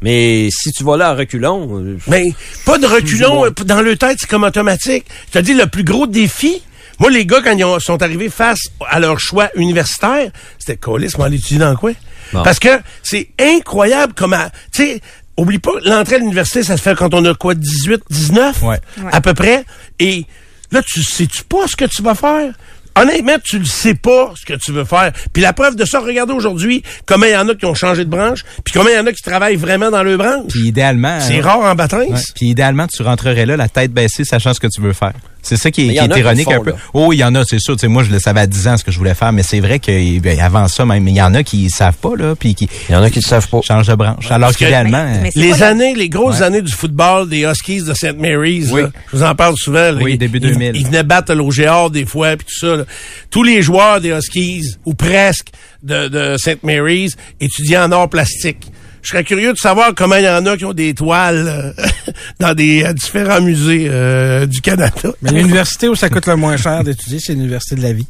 Mais 0.03 0.49
si 0.51 0.73
tu 0.73 0.85
vas 0.85 0.97
là 0.99 1.09
à 1.11 1.14
reculons, 1.14 1.79
euh, 1.81 1.97
Mais 2.07 2.27
pas 2.66 2.77
de 2.79 2.87
reculons 2.87 3.47
euh, 3.47 3.51
dans 3.64 3.81
le 3.81 3.97
tête, 3.97 4.19
c'est 4.21 4.29
comme 4.29 4.45
automatique. 4.45 5.07
Je 5.33 5.38
te 5.38 5.45
dis, 5.45 5.55
le 5.55 5.66
plus 5.66 5.85
gros 5.85 6.07
défi, 6.07 6.61
moi, 6.99 7.11
les 7.11 7.25
gars, 7.25 7.40
quand 7.42 7.57
ils 7.57 7.64
ont- 7.64 7.81
sont 7.81 8.03
arrivés 8.03 8.29
face 8.29 8.59
à 8.88 9.01
leur 9.01 9.19
choix 9.19 9.49
universitaire, 9.57 10.31
c'était 10.59 10.77
colis, 10.77 11.12
mais 11.19 11.25
aller 11.25 11.37
étudier 11.37 11.59
dans 11.59 11.75
quoi? 11.77 11.92
Bon. 12.33 12.43
Parce 12.43 12.59
que 12.59 12.81
c'est 13.03 13.29
incroyable 13.41 14.12
comment, 14.17 14.47
tu 14.73 14.85
sais, 14.85 15.01
oublie 15.37 15.59
pas, 15.59 15.73
l'entrée 15.85 16.17
à 16.17 16.19
l'université, 16.19 16.62
ça 16.62 16.77
se 16.77 16.83
fait 16.83 16.97
quand 16.97 17.12
on 17.15 17.25
a 17.25 17.35
quoi, 17.35 17.55
18, 17.55 18.03
19? 18.11 18.62
Ouais. 18.62 18.81
À 19.12 19.21
peu 19.21 19.35
près. 19.35 19.65
Et 19.99 20.25
là, 20.73 20.83
tu 20.83 21.03
sais-tu 21.03 21.45
pas 21.45 21.67
ce 21.67 21.77
que 21.77 21.85
tu 21.85 22.03
vas 22.03 22.15
faire? 22.15 22.53
Honnêtement, 22.99 23.37
tu 23.45 23.59
le 23.59 23.67
sais 23.67 23.95
pas 23.95 24.33
ce 24.35 24.47
que 24.47 24.55
tu 24.55 24.73
veux 24.73 24.85
faire. 24.85 25.12
Puis 25.35 25.43
la 25.43 25.53
preuve 25.53 25.77
de 25.77 25.85
ça, 25.85 26.01
regardez 26.01 26.33
aujourd'hui 26.33 26.83
comment 27.05 27.27
il 27.27 27.33
y 27.33 27.37
en 27.37 27.47
a 27.47 27.55
qui 27.55 27.67
ont 27.67 27.75
changé 27.75 28.07
de 28.07 28.11
branche, 28.11 28.43
puis 28.65 28.73
comment 28.73 28.89
il 28.89 28.97
y 28.97 28.99
en 28.99 29.07
a 29.07 29.12
qui 29.12 29.23
travaillent 29.23 29.57
vraiment 29.57 29.91
dans 29.91 30.03
leur 30.03 30.17
branche. 30.17 30.47
Puis 30.49 30.69
idéalement... 30.69 31.21
C'est 31.21 31.41
euh, 31.41 31.43
rare 31.43 31.61
en 31.61 31.75
bâtisse. 31.75 32.09
Ouais. 32.09 32.21
Puis 32.35 32.47
idéalement, 32.47 32.87
tu 32.87 33.03
rentrerais 33.03 33.45
là, 33.45 33.59
la 33.59 33.69
tête 33.69 33.93
baissée, 33.93 34.25
sachant 34.25 34.55
ce 34.55 34.61
que 34.61 34.69
tu 34.69 34.81
veux 34.81 34.95
faire. 34.95 35.12
C'est 35.47 35.57
ça 35.57 35.71
qui 35.71 35.89
est, 35.91 35.95
qui 36.13 36.19
ironique 36.21 36.45
font, 36.45 36.55
un 36.55 36.61
peu. 36.61 36.71
là. 36.71 36.77
Oh, 36.95 37.13
il 37.13 37.19
y 37.19 37.25
en 37.25 37.35
a, 37.35 37.45
c'est 37.45 37.59
sûr. 37.59 37.75
Tu 37.77 37.83
sais, 37.83 37.89
moi, 37.89 38.03
je 38.03 38.11
le 38.11 38.19
savais 38.19 38.41
à 38.41 38.47
10 38.47 38.69
ans 38.69 38.77
ce 38.77 38.85
que 38.85 38.91
je 38.91 38.99
voulais 38.99 39.15
faire, 39.15 39.33
mais 39.33 39.43
c'est 39.43 39.61
vrai 39.61 39.79
qu'avant 39.79 40.67
ça, 40.69 40.85
même, 40.85 41.07
il 41.09 41.15
y 41.17 41.23
en 41.23 41.35
a 41.35 41.43
qui 41.43 41.71
savent 41.71 41.97
pas, 41.97 42.17
là, 42.17 42.35
puis 42.35 42.55
qui 42.55 42.69
Il 42.89 42.93
y 42.93 42.97
en 42.97 43.03
a 43.03 43.11
qui 43.11 43.19
ne 43.21 43.25
savent 43.25 43.49
pas. 43.49 43.61
changent 43.63 43.87
de 43.87 43.95
branche. 43.95 44.31
Alors 44.31 44.51
que- 44.53 44.57
qu'idéalement... 44.59 45.05
Mais- 45.05 45.21
mais 45.23 45.31
c'est 45.33 45.41
Les 45.41 45.63
années, 45.63 45.95
les 45.95 46.09
grosses 46.09 46.41
Ouais. 46.41 46.47
années 46.47 46.63
du 46.63 46.73
football 46.73 47.29
des 47.29 47.43
Huskies 47.45 47.83
de 47.83 47.95
St. 47.95 48.19
Mary's, 48.19 48.71
Oui. 48.73 48.83
là, 48.83 48.91
je 49.13 49.17
vous 49.17 49.23
en 49.23 49.35
parle 49.35 49.55
souvent. 49.57 49.93
là, 49.93 49.99
Oui, 50.03 50.19
début 50.19 50.39
ils- 50.39 50.53
2000. 50.53 50.73
Ils, 50.77 50.87
venaient 50.87 51.03
battre 51.05 51.33
l'OGR 51.35 51.91
des 51.91 52.05
fois, 52.07 52.37
puis 52.37 52.47
tout 52.47 52.59
ça. 52.67 52.77
là. 52.77 52.85
Tous 53.31 53.43
les 53.43 53.63
joueurs 53.63 54.01
des 54.01 54.11
Huskies, 54.11 54.77
ou 54.85 54.95
presque, 54.95 55.49
de, 55.83 56.09
de 56.09 56.37
St. 56.39 56.63
Mary's, 56.65 57.17
étudiaient 57.41 57.79
en 57.79 57.93
art 57.93 58.09
plastique. 58.09 58.67
Je 59.07 59.12
serais 59.12 59.23
curieux 59.23 59.53
de 59.53 59.57
savoir 59.59 59.95
comment 59.95 60.16
il 60.16 60.25
y 60.25 60.29
en 60.29 60.45
a 60.47 60.57
qui 60.57 60.64
ont 60.64 60.73
des 60.73 60.92
toiles 60.92 61.47
euh, 61.79 62.12
dans 62.40 62.55
des 62.55 62.83
euh, 62.83 62.92
différents 62.92 63.40
musées 63.40 63.87
euh, 63.88 64.47
du 64.47 64.61
Canada. 64.61 65.12
Mais 65.23 65.31
l'université 65.31 65.88
où 65.88 65.95
ça 65.95 66.09
coûte 66.11 66.27
le 66.27 66.35
moins 66.35 66.57
cher 66.57 66.83
d'étudier, 66.83 67.21
c'est 67.21 67.35
l'université 67.35 67.77
de 67.77 67.83
la 67.83 67.92
vie. 67.92 68.07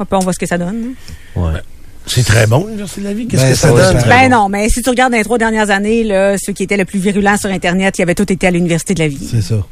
Hop, 0.00 0.08
On 0.10 0.18
voit 0.18 0.32
ce 0.32 0.40
que 0.40 0.46
ça 0.46 0.58
donne. 0.58 0.94
hein. 1.36 1.40
Ouais. 1.40 1.60
C'est 2.06 2.24
très 2.24 2.48
bon, 2.48 2.66
l'Université 2.66 3.00
de 3.02 3.06
la 3.06 3.14
vie. 3.14 3.28
Qu'est-ce 3.28 3.42
Ben, 3.42 3.50
que 3.52 3.56
ça 3.56 3.68
ça, 3.68 3.92
donne? 3.92 4.00
c'est- 4.02 4.08
Ben 4.08 4.28
non, 4.28 4.48
mais 4.48 4.68
si 4.68 4.82
tu 4.82 4.90
regardes 4.90 5.12
dans 5.12 5.18
les 5.18 5.24
trois 5.24 5.38
dernières 5.38 5.70
années, 5.70 6.02
là, 6.02 6.36
ceux 6.36 6.52
qui 6.52 6.64
étaient 6.64 6.76
le 6.76 6.84
plus 6.84 6.98
virulents 6.98 7.36
sur 7.38 7.48
Internet, 7.50 7.96
ils 7.98 8.02
avaient 8.02 8.16
tous 8.16 8.30
été 8.32 8.46
à 8.48 8.50
l'Université 8.50 8.94
de 8.94 8.98
la 8.98 9.08
vie. 9.08 9.28
C'est 9.30 9.40
ça. 9.40 9.64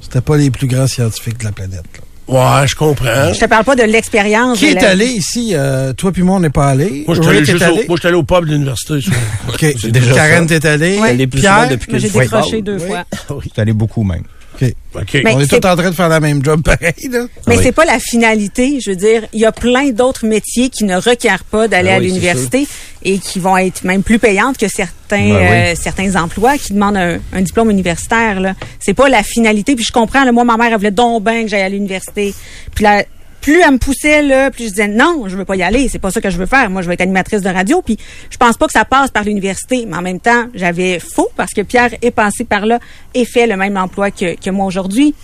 C'était 0.00 0.22
pas 0.22 0.38
les 0.38 0.50
plus 0.50 0.66
grands 0.66 0.86
scientifiques 0.86 1.38
de 1.38 1.44
la 1.44 1.52
planète. 1.52 1.84
là. 1.94 2.00
Ouais, 2.30 2.66
je 2.66 2.74
comprends. 2.76 3.32
Je 3.34 3.40
te 3.40 3.44
parle 3.46 3.64
pas 3.64 3.74
de 3.76 3.82
l'expérience. 3.82 4.58
Qui 4.58 4.72
de 4.72 4.78
est 4.78 4.82
la- 4.82 4.90
allé 4.90 5.06
ici? 5.06 5.50
Euh, 5.54 5.92
toi 5.92 6.12
puis 6.12 6.22
moi, 6.22 6.36
on 6.36 6.40
n'est 6.40 6.50
pas 6.50 6.68
allé. 6.68 7.04
Moi, 7.06 7.16
je 7.16 7.22
suis 7.22 7.30
allé 7.30 7.44
juste 7.44 7.60
au, 7.62 7.64
allé. 7.64 7.84
moi, 7.88 7.96
je 7.96 8.00
suis 8.00 8.08
allé 8.08 8.16
au 8.16 8.22
pub 8.22 8.44
de 8.46 8.52
l'université. 8.52 9.00
OK. 9.48 9.90
déjà 9.90 10.14
Karen, 10.14 10.46
t'es 10.46 10.64
allé. 10.66 10.98
Ouais. 10.98 11.10
Elle 11.10 11.20
est 11.22 11.26
plus 11.26 11.40
Pierre? 11.40 11.68
j'ai 11.92 12.08
décroché 12.08 12.62
deux 12.62 12.76
Oui. 12.80 12.86
fois. 12.86 13.04
Je 13.42 13.48
suis 13.48 13.60
allé 13.60 13.72
beaucoup, 13.72 14.04
même. 14.04 14.22
OK. 14.62 14.72
OK. 14.94 15.20
Mais 15.24 15.32
on 15.34 15.40
est 15.40 15.46
tous 15.46 15.56
en 15.66 15.76
train 15.76 15.90
de 15.90 15.94
faire 15.94 16.08
la 16.08 16.20
même 16.20 16.44
job 16.44 16.62
pareil, 16.62 16.92
là. 17.10 17.26
Mais 17.46 17.56
Oui. 17.56 17.62
c'est 17.62 17.72
pas 17.72 17.84
la 17.84 17.98
finalité. 17.98 18.78
Je 18.80 18.90
veux 18.90 18.96
dire, 18.96 19.22
il 19.32 19.40
y 19.40 19.44
a 19.44 19.52
plein 19.52 19.90
d'autres 19.90 20.26
métiers 20.26 20.68
qui 20.68 20.84
ne 20.84 20.96
requièrent 20.96 21.44
pas 21.44 21.68
d'aller 21.68 21.90
Ah 21.90 21.94
à 21.96 21.98
oui, 21.98 22.06
l'université 22.06 22.66
et 23.04 23.18
qui 23.18 23.38
vont 23.38 23.56
être 23.56 23.84
même 23.84 24.02
plus 24.02 24.18
payantes 24.18 24.58
que 24.58 24.68
certains 24.68 24.90
Ben 25.10 25.36
oui. 25.36 25.42
euh, 25.42 25.74
certains 25.80 26.14
emplois 26.16 26.58
qui 26.58 26.72
demandent 26.74 26.96
un, 26.96 27.18
un 27.32 27.40
diplôme 27.42 27.70
universitaire. 27.70 28.40
Là, 28.40 28.54
c'est 28.78 28.94
pas 28.94 29.08
la 29.08 29.22
finalité. 29.22 29.74
Puis 29.76 29.84
je 29.84 29.92
comprends. 29.92 30.24
Là, 30.24 30.32
moi, 30.32 30.44
ma 30.44 30.56
mère 30.56 30.68
elle 30.72 30.76
voulait 30.76 30.90
donc 30.90 31.24
bien 31.24 31.42
que 31.42 31.48
j'aille 31.48 31.62
à 31.62 31.68
l'université. 31.68 32.34
Puis 32.74 32.84
là, 32.84 33.04
plus 33.40 33.60
elle 33.60 33.72
me 33.72 33.78
poussait 33.78 34.22
là, 34.22 34.50
plus 34.50 34.64
je 34.64 34.68
disais 34.70 34.88
non, 34.88 35.24
je 35.26 35.36
veux 35.36 35.44
pas 35.44 35.56
y 35.56 35.62
aller. 35.62 35.88
C'est 35.88 35.98
pas 35.98 36.10
ça 36.10 36.20
que 36.20 36.30
je 36.30 36.36
veux 36.36 36.46
faire. 36.46 36.68
Moi, 36.70 36.82
je 36.82 36.86
veux 36.86 36.92
être 36.92 37.00
animatrice 37.00 37.42
de 37.42 37.48
radio. 37.48 37.82
Puis 37.82 37.96
je 38.30 38.36
pense 38.36 38.56
pas 38.56 38.66
que 38.66 38.72
ça 38.72 38.84
passe 38.84 39.10
par 39.10 39.24
l'université. 39.24 39.86
Mais 39.86 39.96
en 39.96 40.02
même 40.02 40.20
temps, 40.20 40.46
j'avais 40.54 40.98
faux 41.00 41.28
parce 41.36 41.52
que 41.52 41.62
Pierre 41.62 41.90
est 42.02 42.10
passé 42.10 42.44
par 42.44 42.66
là 42.66 42.78
et 43.14 43.24
fait 43.24 43.46
le 43.46 43.56
même 43.56 43.76
emploi 43.76 44.10
que, 44.10 44.34
que 44.38 44.50
moi 44.50 44.66
aujourd'hui. 44.66 45.14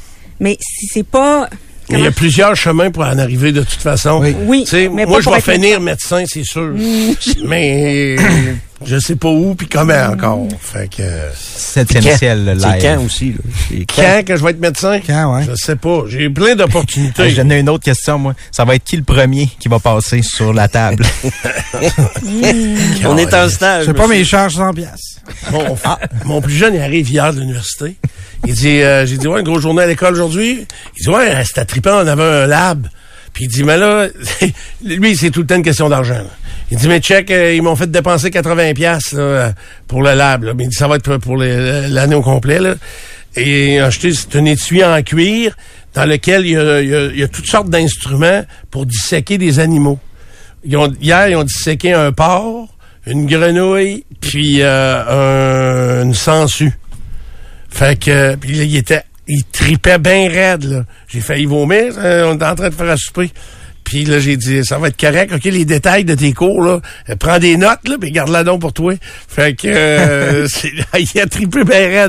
Mais 0.40 0.56
si 0.60 0.86
c'est 0.86 1.06
pas 1.06 1.48
Il 1.88 2.00
y 2.00 2.06
a 2.06 2.10
plusieurs 2.10 2.54
chemins 2.56 2.90
pour 2.90 3.04
en 3.04 3.18
arriver 3.18 3.52
de 3.52 3.60
toute 3.60 3.80
façon. 3.82 4.20
Oui. 4.20 4.34
Oui, 4.46 4.64
Tu 4.64 4.70
sais, 4.70 4.88
mais 4.88 5.06
moi, 5.06 5.20
je 5.20 5.30
vais 5.30 5.40
finir 5.40 5.80
médecin, 5.80 6.24
c'est 6.26 6.44
sûr. 6.44 6.74
mais 7.44 8.16
je 8.84 8.98
sais 8.98 9.16
pas 9.16 9.28
où 9.28 9.54
puis 9.54 9.66
comment 9.68 9.94
encore. 10.12 10.46
Fait 10.60 10.88
que 10.88 11.02
Septième 11.34 12.04
Quand? 12.04 12.16
ciel, 12.18 12.56
C'est 12.60 12.66
live. 12.68 12.82
quand 12.82 13.04
aussi, 13.04 13.30
là? 13.32 13.38
C'est 13.68 13.86
quand 13.86 14.24
que 14.26 14.36
je 14.36 14.44
vais 14.44 14.50
être 14.50 14.60
médecin? 14.60 15.00
Quand, 15.06 15.34
ouais. 15.36 15.44
Je 15.48 15.54
sais 15.54 15.76
pas. 15.76 16.02
J'ai 16.08 16.28
plein 16.28 16.52
Ah, 16.52 16.54
d'opportunités. 16.56 17.30
J'en 17.30 17.48
ai 17.50 17.58
une 17.60 17.68
autre 17.68 17.84
question, 17.84 18.18
moi. 18.18 18.34
Ça 18.52 18.64
va 18.64 18.74
être 18.74 18.84
qui 18.84 18.96
le 18.96 19.02
premier 19.02 19.48
qui 19.58 19.68
va 19.68 19.78
passer 19.78 20.20
sur 20.22 20.52
la 20.52 20.68
table? 20.68 21.04
On 23.04 23.16
est 23.16 23.34
en 23.34 23.48
stage. 23.48 23.82
Je 23.82 23.86
sais 23.86 23.92
pas, 23.94 24.02
monsieur. 24.02 24.08
mais 24.08 24.20
il 24.20 24.26
charge 24.26 24.54
100 24.54 24.74
piastres. 24.74 25.20
Mon, 25.50 25.76
mon 26.24 26.40
plus 26.40 26.54
jeune, 26.54 26.74
il 26.74 26.80
arrive 26.80 27.08
hier 27.10 27.32
de 27.32 27.40
l'université. 27.40 27.96
Il 28.46 28.54
dit, 28.54 28.80
euh, 28.82 29.06
j'ai 29.06 29.16
dit, 29.16 29.26
ouais, 29.26 29.40
une 29.40 29.46
grosse 29.46 29.62
journée 29.62 29.82
à 29.82 29.86
l'école 29.86 30.14
aujourd'hui. 30.14 30.66
Il 30.98 31.02
dit, 31.02 31.08
ouais, 31.08 31.32
c'était 31.44 31.64
trippant, 31.64 32.02
on 32.02 32.06
avait 32.06 32.22
un 32.22 32.46
lab. 32.46 32.86
Puis 33.32 33.44
il 33.44 33.48
dit, 33.48 33.64
mais 33.64 33.76
là, 33.76 34.06
lui, 34.84 35.16
c'est 35.16 35.30
tout 35.30 35.40
le 35.40 35.46
temps 35.46 35.56
une 35.56 35.62
question 35.62 35.88
d'argent. 35.88 36.22
Il 36.70 36.78
dit, 36.78 36.88
mais 36.88 36.98
check, 37.00 37.30
euh, 37.30 37.54
ils 37.54 37.62
m'ont 37.62 37.76
fait 37.76 37.90
dépenser 37.90 38.30
80 38.30 38.72
pièces 38.74 39.14
pour 39.86 40.02
le 40.02 40.14
lab. 40.14 40.42
Là. 40.44 40.54
Mais 40.54 40.64
il 40.64 40.68
dit, 40.70 40.74
ça 40.76 40.88
va 40.88 40.96
être 40.96 41.16
pour 41.18 41.36
les- 41.36 41.88
l'année 41.88 42.16
au 42.16 42.22
complet. 42.22 42.58
Là. 42.58 42.74
Et 43.36 43.78
acheté, 43.80 44.12
c'est 44.12 44.34
un 44.36 44.44
étui 44.46 44.82
en 44.82 45.00
cuir 45.02 45.54
dans 45.94 46.04
lequel 46.06 46.44
il 46.46 47.16
y 47.18 47.22
a, 47.22 47.28
toutes 47.28 47.46
sortes 47.46 47.70
d'instruments 47.70 48.44
pour 48.70 48.84
disséquer 48.86 49.38
des 49.38 49.58
animaux. 49.60 49.98
Hier, 50.64 51.28
ils 51.28 51.36
ont 51.36 51.44
disséqué 51.44 51.92
un 51.92 52.10
porc, 52.12 52.68
une 53.06 53.26
grenouille, 53.26 54.04
puis 54.20 54.58
euh, 54.62 56.00
un- 56.00 56.02
une 56.04 56.14
sangsue. 56.14 56.72
Fait 57.70 57.98
que, 57.98 58.34
puis 58.36 58.52
là, 58.52 58.64
il 58.64 58.76
était, 58.76 59.02
il 59.28 59.44
tripait 59.44 59.98
bien 59.98 60.28
raide. 60.28 60.84
J'ai 61.08 61.20
failli 61.20 61.44
vomir, 61.46 61.92
euh, 61.98 62.30
on 62.30 62.34
était 62.34 62.44
en 62.46 62.54
train 62.56 62.70
de 62.70 62.74
faire 62.74 62.90
un 62.90 62.96
souper. 62.96 63.30
Puis 63.86 64.04
là, 64.04 64.18
j'ai 64.18 64.36
dit, 64.36 64.64
ça 64.64 64.78
va 64.78 64.88
être 64.88 65.00
correct, 65.00 65.32
OK, 65.32 65.44
les 65.44 65.64
détails 65.64 66.04
de 66.04 66.16
tes 66.16 66.32
cours, 66.32 66.60
là, 66.60 66.80
euh, 67.08 67.14
prends 67.14 67.38
des 67.38 67.56
notes, 67.56 67.88
là, 67.88 67.96
puis 68.00 68.10
garde-la 68.10 68.42
donc 68.42 68.60
pour 68.60 68.72
toi. 68.72 68.94
Fait 69.28 69.54
que, 69.54 69.68
euh, 69.68 70.48
il 70.98 71.20
a 71.20 71.26
trippé 71.26 71.62
bien 71.62 72.08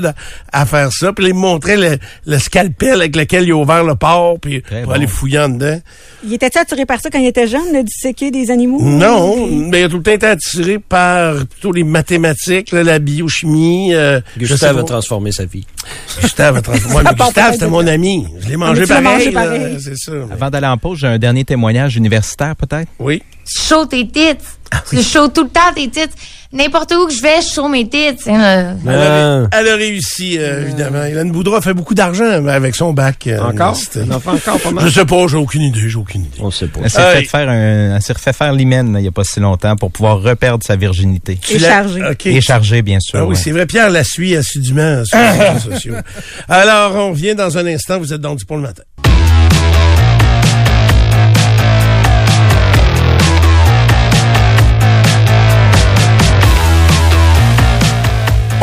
à, 0.52 0.66
faire 0.66 0.90
ça. 0.92 1.12
Puis 1.12 1.24
là, 1.24 1.30
il 1.30 1.34
me 1.34 1.40
montrait 1.40 1.76
le, 1.76 1.98
le 2.26 2.38
scalpel 2.38 2.94
avec 3.00 3.16
lequel 3.16 3.44
il 3.44 3.52
a 3.52 3.56
ouvert 3.56 3.84
le 3.84 3.94
porc, 3.94 4.38
puis 4.40 4.62
Très 4.62 4.82
pour 4.82 4.88
bon. 4.90 4.94
aller 4.96 5.06
fouiller 5.06 5.38
en 5.40 5.48
dedans. 5.48 5.80
Il 6.24 6.34
était-tu 6.34 6.58
attiré 6.58 6.84
par 6.86 7.00
ça 7.00 7.10
quand 7.10 7.18
il 7.18 7.26
était 7.26 7.46
jeune, 7.46 7.72
de 7.74 7.82
disséquer 7.82 8.30
des 8.30 8.50
animaux? 8.50 8.78
Non, 8.82 9.46
mais 9.46 9.80
il 9.80 9.84
a 9.84 9.88
tout 9.88 9.98
le 9.98 10.02
temps 10.02 10.10
été 10.12 10.26
attiré 10.26 10.78
par 10.78 11.34
plutôt 11.46 11.72
les 11.72 11.84
mathématiques, 11.84 12.72
là, 12.72 12.82
la 12.82 12.98
biochimie. 12.98 13.94
euh, 13.94 14.20
Gustave 14.36 14.78
a 14.78 14.82
transformé 14.84 15.32
sa 15.32 15.44
vie. 15.44 15.66
Gustave 16.20 16.56
a 16.56 16.62
transformé. 16.62 16.94
Ouais, 16.98 17.02
mais 17.04 17.10
Gustave, 17.10 17.32
pareil 17.34 17.52
c'était 17.54 17.68
mon 17.68 17.86
ami. 17.86 18.26
Je 18.40 18.48
l'ai 18.48 18.56
mangé 18.56 18.86
pareil. 18.86 19.04
mangé 19.04 19.30
là, 19.30 19.42
pareil. 19.44 19.76
C'est 19.80 19.96
ça. 19.96 20.12
mais- 20.12 20.32
Avant 20.32 20.50
d'aller 20.50 20.66
en 20.66 20.76
pause, 20.78 20.98
j'ai 20.98 21.06
un 21.06 21.18
dernier 21.18 21.44
témoignage 21.44 21.96
universitaire, 21.96 22.56
peut-être? 22.56 22.88
Oui. 22.98 23.22
Show 23.46 23.86
tes 23.86 24.06
tits. 24.06 24.36
Je 24.92 25.00
show 25.00 25.28
tout 25.28 25.44
le 25.44 25.50
temps 25.50 25.72
tes 25.74 25.88
tits. 25.88 26.00
N'importe 26.50 26.94
où 26.94 27.06
que 27.06 27.12
je 27.12 27.20
vais, 27.20 27.42
je 27.42 27.46
show 27.54 27.68
mes 27.68 27.86
tits. 27.86 27.98
Euh, 28.26 28.72
Elle, 28.86 28.88
a, 28.94 29.48
elle 29.52 29.68
a 29.68 29.76
réussi, 29.76 30.38
euh, 30.38 30.62
évidemment. 30.62 31.04
Hélène 31.04 31.30
Boudra 31.30 31.60
fait 31.60 31.74
beaucoup 31.74 31.92
d'argent 31.92 32.46
avec 32.48 32.74
son 32.74 32.94
bac. 32.94 33.26
euh, 33.26 33.38
Encore? 33.38 33.76
On 33.96 34.10
en 34.12 34.18
fait 34.20 34.30
encore 34.50 34.58
pas 34.74 34.84
Je 34.86 34.88
sais 34.88 35.04
pas, 35.04 35.26
j'ai 35.28 35.36
aucune 35.36 35.60
idée, 35.60 35.88
j'ai 35.90 35.96
aucune 35.96 36.22
idée. 36.22 36.38
On 36.40 36.50
sait 36.50 36.68
pas. 36.68 36.80
Elle 36.84 36.90
s'est 36.90 37.02
fait 37.16 37.24
faire 37.24 37.48
un, 37.50 37.96
elle 37.96 38.02
s'est 38.02 38.14
refait 38.14 38.32
faire 38.32 38.52
l'hymen, 38.54 38.94
là, 38.94 39.00
il 39.00 39.04
y 39.04 39.08
a 39.08 39.12
pas 39.12 39.24
si 39.24 39.40
longtemps, 39.40 39.76
pour 39.76 39.90
pouvoir 39.90 40.22
reperdre 40.22 40.64
sa 40.64 40.76
virginité. 40.76 41.38
Et 41.50 41.58
l'as- 41.58 41.68
chargé. 41.68 42.02
OK. 42.10 42.26
Et 42.26 42.40
chargé, 42.40 42.80
bien 42.80 42.98
sûr. 43.00 43.18
Ah 43.18 43.24
oui, 43.24 43.34
ouais. 43.34 43.34
c'est 43.42 43.50
vrai. 43.50 43.66
Pierre 43.66 43.90
la 43.90 44.02
suit 44.04 44.34
assidûment 44.34 45.04
sur 45.04 45.18
les 45.18 45.28
réseaux 45.50 45.70
sociaux. 45.72 45.94
Alors, 46.48 46.94
on 46.96 47.10
revient 47.10 47.34
dans 47.34 47.58
un 47.58 47.66
instant. 47.66 47.98
Vous 47.98 48.14
êtes 48.14 48.22
dans 48.22 48.34
du 48.34 48.46
pont 48.46 48.56
le 48.56 48.62
matin. 48.62 48.84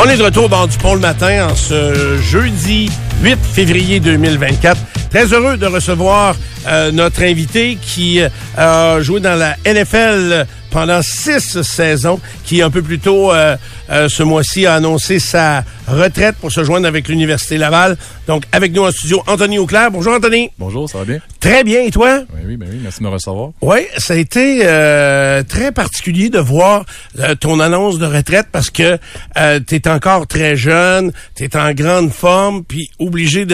On 0.05 0.07
est 0.07 0.17
de 0.17 0.23
retour 0.23 0.49
dans 0.49 0.67
Dupont 0.67 0.93
le 0.93 0.99
matin 0.99 1.47
en 1.49 1.55
ce 1.55 2.19
jeudi 2.21 2.91
8 3.23 3.39
février 3.43 3.99
2024. 3.99 4.79
Très 5.09 5.33
heureux 5.33 5.57
de 5.57 5.65
recevoir 5.65 6.35
euh, 6.67 6.91
notre 6.91 7.23
invité 7.23 7.75
qui 7.81 8.21
euh, 8.21 8.29
a 8.55 9.01
joué 9.01 9.19
dans 9.19 9.33
la 9.33 9.55
NFL 9.65 10.45
pendant 10.69 11.01
six 11.01 11.59
saisons, 11.63 12.19
qui 12.45 12.61
un 12.61 12.69
peu 12.69 12.81
plus 12.81 12.99
tôt 12.99 13.33
euh, 13.33 13.57
euh, 13.89 14.07
ce 14.07 14.23
mois-ci 14.23 14.65
a 14.65 14.75
annoncé 14.75 15.19
sa 15.19 15.63
retraite 15.87 16.35
pour 16.37 16.51
se 16.51 16.63
joindre 16.63 16.87
avec 16.87 17.07
l'Université 17.07 17.57
Laval. 17.57 17.97
Donc, 18.27 18.43
avec 18.51 18.73
nous 18.73 18.83
en 18.83 18.91
studio, 18.91 19.21
Anthony 19.27 19.59
Auclair. 19.59 19.91
Bonjour, 19.91 20.13
Anthony. 20.13 20.49
Bonjour, 20.57 20.89
ça 20.89 20.99
va 20.99 21.05
bien? 21.05 21.19
Très 21.39 21.63
bien, 21.63 21.81
et 21.81 21.91
toi? 21.91 22.21
Oui, 22.33 22.41
oui, 22.47 22.57
ben 22.57 22.67
oui, 22.71 22.79
merci 22.81 22.99
de 22.99 23.05
me 23.05 23.09
recevoir. 23.09 23.51
Oui, 23.61 23.85
ça 23.97 24.15
a 24.15 24.17
été 24.17 24.61
euh, 24.63 25.43
très 25.43 25.71
particulier 25.71 26.29
de 26.29 26.39
voir 26.39 26.85
euh, 27.19 27.35
ton 27.35 27.59
annonce 27.59 27.99
de 27.99 28.05
retraite 28.07 28.47
parce 28.51 28.71
que 28.71 28.97
euh, 29.37 29.59
tu 29.65 29.75
es 29.75 29.87
encore 29.87 30.25
très 30.25 30.55
jeune, 30.55 31.11
tu 31.35 31.43
es 31.43 31.55
en 31.55 31.71
grande 31.73 32.11
forme, 32.11 32.63
puis 32.63 32.89
obligé 32.97 33.45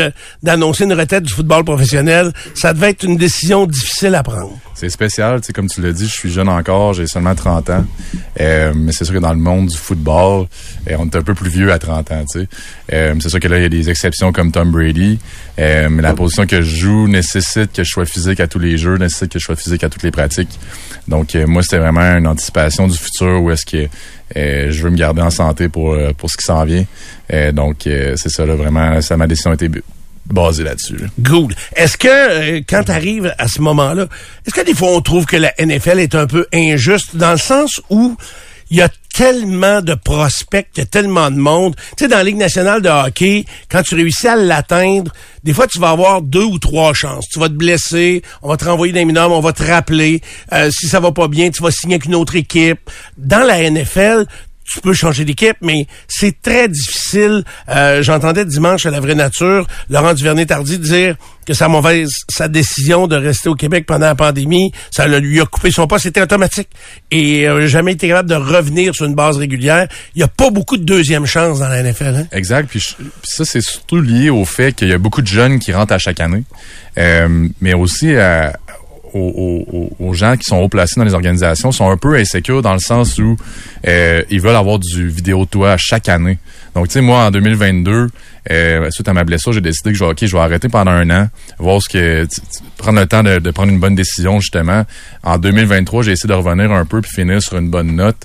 d'annoncer 0.42 0.86
une 0.86 0.94
retraite 0.94 1.24
du 1.24 1.34
football 1.34 1.66
professionnel. 1.66 2.32
Ça 2.56 2.74
devait 2.74 2.92
être 2.92 3.04
une 3.04 3.18
décision 3.18 3.66
difficile 3.66 4.16
à 4.16 4.24
prendre. 4.24 4.58
C'est 4.74 4.90
spécial, 4.90 5.42
tu 5.42 5.48
sais, 5.48 5.54
comme 5.54 5.68
tu 5.68 5.82
l'as 5.82 5.92
dit, 5.92 6.08
je 6.08 6.14
suis 6.14 6.32
jeune 6.32 6.50
encore, 6.50 6.94
j'ai 6.94 7.08
seulement 7.08 7.36
30 7.36 7.70
ans. 7.70 7.86
Euh, 8.40 8.74
mais 8.82 8.92
c'est 8.92 9.06
sûr 9.06 9.14
que 9.14 9.20
dans 9.20 9.34
le 9.34 9.40
monde 9.40 9.68
du 9.68 9.78
football, 9.78 10.48
euh, 10.90 10.96
on 11.00 11.06
est 11.06 11.16
un 11.16 11.22
peu 11.22 11.34
plus 11.34 11.50
vieux 11.50 11.72
à 11.72 11.80
30 11.80 12.12
ans. 12.12 12.24
Tu 12.32 12.42
sais. 12.42 12.48
Euh, 12.94 13.16
c'est 13.20 13.30
sûr 13.30 13.40
que 13.40 13.48
là, 13.48 13.58
il 13.58 13.64
y 13.64 13.66
a 13.66 13.70
des 13.70 13.90
exceptions 13.90 14.32
comme 14.32 14.52
Tom 14.52 14.72
Brady. 14.72 15.20
Euh, 15.60 15.90
mais 15.90 16.02
la 16.02 16.14
position 16.14 16.46
que 16.46 16.62
je 16.62 16.76
joue 16.76 17.08
nécessite 17.08 17.72
que 17.74 17.84
je 17.84 17.90
sois 17.90 18.06
physique 18.06 18.40
à 18.40 18.48
tous 18.48 18.60
les 18.60 18.78
jeux, 18.78 18.98
nécessite 18.98 19.32
que 19.32 19.40
je 19.40 19.46
sois 19.46 19.56
physique 19.56 19.84
à 19.84 19.90
toutes 19.90 20.04
les 20.04 20.12
pratiques. 20.12 20.60
Donc, 21.08 21.36
moi, 21.48 21.62
c'était 21.64 21.80
vraiment 21.80 22.18
une 22.18 22.28
anticipation 22.28 22.88
du 22.88 22.98
futur 22.98 23.42
où 23.42 23.52
est-ce 23.52 23.66
que 23.66 23.88
je 24.36 24.84
veux 24.84 24.90
me 24.90 24.98
garder 24.98 25.22
en 25.22 25.30
santé 25.32 25.68
pour, 25.68 25.98
pour 26.18 26.30
ce 26.30 26.38
qui 26.38 26.44
s'en 26.46 26.64
vient. 26.64 26.86
Donc, 27.54 27.80
c'est 27.84 28.30
ça, 28.30 28.46
là, 28.46 28.56
vraiment, 28.56 29.02
ça, 29.02 29.18
ma 29.18 29.28
décision 29.28 29.52
a 29.52 29.56
été 29.56 29.70
basée 30.26 30.64
là-dessus. 30.64 30.98
là. 30.98 31.08
Good. 31.20 31.54
Est-ce 31.76 31.98
que, 31.98 32.60
quand 32.60 32.84
tu 32.86 32.92
arrives 32.92 33.34
à 33.38 33.48
ce 33.48 33.62
moment-là, 33.62 34.08
est-ce 34.46 34.54
que 34.54 34.66
des 34.66 34.74
fois 34.74 34.90
on 34.90 35.02
trouve 35.02 35.26
que 35.26 35.38
la 35.38 35.54
NFL 35.60 36.00
est 36.00 36.16
un 36.16 36.28
peu 36.28 36.46
injuste 36.54 37.16
dans 37.16 37.32
le 37.32 37.38
sens 37.38 37.82
où 37.90 38.16
il 38.72 38.78
y 38.78 38.82
a 38.82 38.90
tellement 39.14 39.82
de 39.82 39.94
prospects, 39.94 40.68
il 40.76 40.80
y 40.80 40.82
a 40.82 40.86
tellement 40.86 41.30
de 41.30 41.36
monde. 41.36 41.76
Tu 41.98 42.06
sais, 42.06 42.08
dans 42.08 42.18
la 42.18 42.24
Ligue 42.24 42.38
nationale 42.38 42.82
de 42.82 42.90
hockey, 42.90 43.46
quand 43.70 43.84
tu 43.84 43.96
réussis 43.96 44.30
à 44.30 44.38
l'atteindre, 44.38 45.12
des 45.44 45.54
fois, 45.54 45.68
tu 45.68 45.78
vas 45.80 45.90
avoir 45.90 46.22
deux 46.22 46.46
ou 46.46 46.58
trois 46.58 46.94
chances. 46.94 47.26
Tu 47.28 47.38
vas 47.38 47.50
te 47.50 47.54
blesser, 47.54 48.22
on 48.42 48.50
va 48.50 48.58
te 48.58 48.66
renvoyer 48.66 48.94
d'un 48.94 49.06
minimum, 49.06 49.34
on 49.34 49.42
va 49.42 49.52
te 49.52 49.64
rappeler. 49.64 50.22
Euh, 50.54 50.72
si 50.72 50.88
ça 50.88 51.02
va 51.02 51.12
pas 51.12 51.28
bien, 51.28 51.52
tu 51.52 51.62
vas 51.62 51.72
signer 51.72 51.96
avec 51.96 52.06
une 52.06 52.16
autre 52.16 52.36
équipe. 52.36 52.80
Dans 53.18 53.46
la 53.46 53.70
NFL, 53.70 54.26
tu 54.72 54.80
peux 54.82 54.94
changer 54.94 55.26
d'équipe, 55.26 55.58
mais 55.62 55.86
c'est 56.08 56.42
très 56.42 56.68
difficile. 56.68 57.44
Euh, 57.70 58.02
J'entendais 58.02 58.46
dimanche 58.46 58.86
à 58.86 58.92
La 58.92 59.00
Vraie 59.00 59.16
Nature, 59.16 59.68
Laurent 59.90 60.14
Duvernay-Tardy 60.14 60.80
dire 60.80 61.16
que 61.46 61.54
sa 61.54 61.68
mauvaise, 61.68 62.12
sa 62.30 62.48
décision 62.48 63.08
de 63.08 63.16
rester 63.16 63.50
au 63.50 63.56
Québec 63.56 63.86
pendant 63.88 64.06
la 64.06 64.16
pandémie, 64.16 64.72
ça 64.92 65.08
lui 65.08 65.42
a 65.42 65.46
coupé 65.46 65.72
son 65.72 65.88
poste, 65.88 66.04
c'était 66.04 66.22
automatique. 66.22 66.70
Et 67.10 67.48
euh, 67.48 67.68
jamais 67.68 67.94
été 67.94 68.08
capable 68.08 68.30
de 68.30 68.36
revenir 68.36 68.94
sur 68.94 69.06
une 69.06 69.16
base 69.16 69.38
régulière. 69.38 69.88
Il 70.16 70.20
n'y 70.20 70.24
a 70.24 70.28
pas 70.28 70.52
beaucoup 70.52 70.78
de 70.78 70.84
deuxième 70.84 71.26
chance 71.26 71.60
dans 71.60 71.68
la 71.68 71.82
NFL. 71.84 72.16
Hein? 72.16 72.28
Exact. 72.32 72.68
Puis 72.70 72.96
ça, 73.24 73.44
c'est 73.44 73.62
surtout 73.62 74.00
lié 74.00 74.30
au 74.30 74.46
fait 74.46 74.74
qu'il 74.74 74.88
y 74.90 74.94
a 74.94 74.98
beaucoup 75.00 75.22
de 75.24 75.28
jeunes 75.28 75.60
qui 75.60 75.74
rentrent 75.74 75.94
à 75.94 75.98
chaque 76.00 76.20
année, 76.20 76.44
Euh, 76.98 77.48
mais 77.62 77.74
aussi 77.74 78.14
à- 78.16 78.54
aux, 79.14 79.90
aux- 80.00 80.14
gens 80.14 80.36
qui 80.38 80.44
sont 80.46 80.58
haut 80.58 80.70
placés 80.70 81.00
dans 81.00 81.06
les 81.06 81.14
organisations 81.14 81.72
sont 81.72 81.90
un 81.90 81.98
peu 81.98 82.16
insécures 82.16 82.62
dans 82.62 82.74
le 82.74 82.80
sens 82.80 83.18
où 83.18 83.36
euh, 83.88 84.24
ils 84.30 84.42
veulent 84.42 84.56
avoir 84.56 84.78
du 84.80 85.08
vidéo 85.08 85.46
de 85.46 85.50
toi 85.50 85.76
chaque 85.78 86.10
année. 86.10 86.38
Donc, 86.76 86.88
tu 86.88 86.94
sais, 86.94 87.02
moi, 87.02 87.26
en 87.26 87.32
2022, 87.32 88.10
euh, 88.52 88.90
suite 88.92 89.08
à 89.08 89.14
ma 89.14 89.24
blessure, 89.24 89.52
j'ai 89.54 89.62
décidé 89.62 89.92
que 89.92 89.98
je 89.98 90.04
vais, 90.04 90.12
ok, 90.12 90.26
je 90.26 90.32
vais 90.36 90.42
arrêter 90.42 90.70
pendant 90.70 90.92
un 90.92 91.10
an, 91.10 91.28
voir 91.60 91.82
ce 91.82 91.90
que, 91.90 92.28
prendre 92.78 93.00
le 93.00 93.06
temps 93.08 93.24
de, 93.24 93.40
de 93.40 93.52
prendre 93.52 93.72
une 93.72 93.80
bonne 93.80 93.96
décision, 93.96 94.40
justement. 94.40 94.86
En 95.24 95.38
2023, 95.38 96.04
j'ai 96.04 96.12
essayé 96.14 96.30
de 96.30 96.34
revenir 96.34 96.72
un 96.72 96.86
peu 96.86 97.02
puis 97.02 97.12
finir 97.12 97.42
sur 97.42 97.58
une 97.58 97.70
bonne 97.70 97.96
note. 97.96 98.18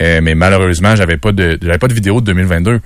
Euh, 0.00 0.20
mais 0.22 0.34
malheureusement, 0.34 0.96
j'avais 0.96 1.16
pas 1.16 1.32
de, 1.32 1.58
j'avais 1.62 1.78
pas 1.78 1.88
de 1.88 1.94
vidéo 1.94 2.20
de 2.20 2.26
2022 2.26 2.80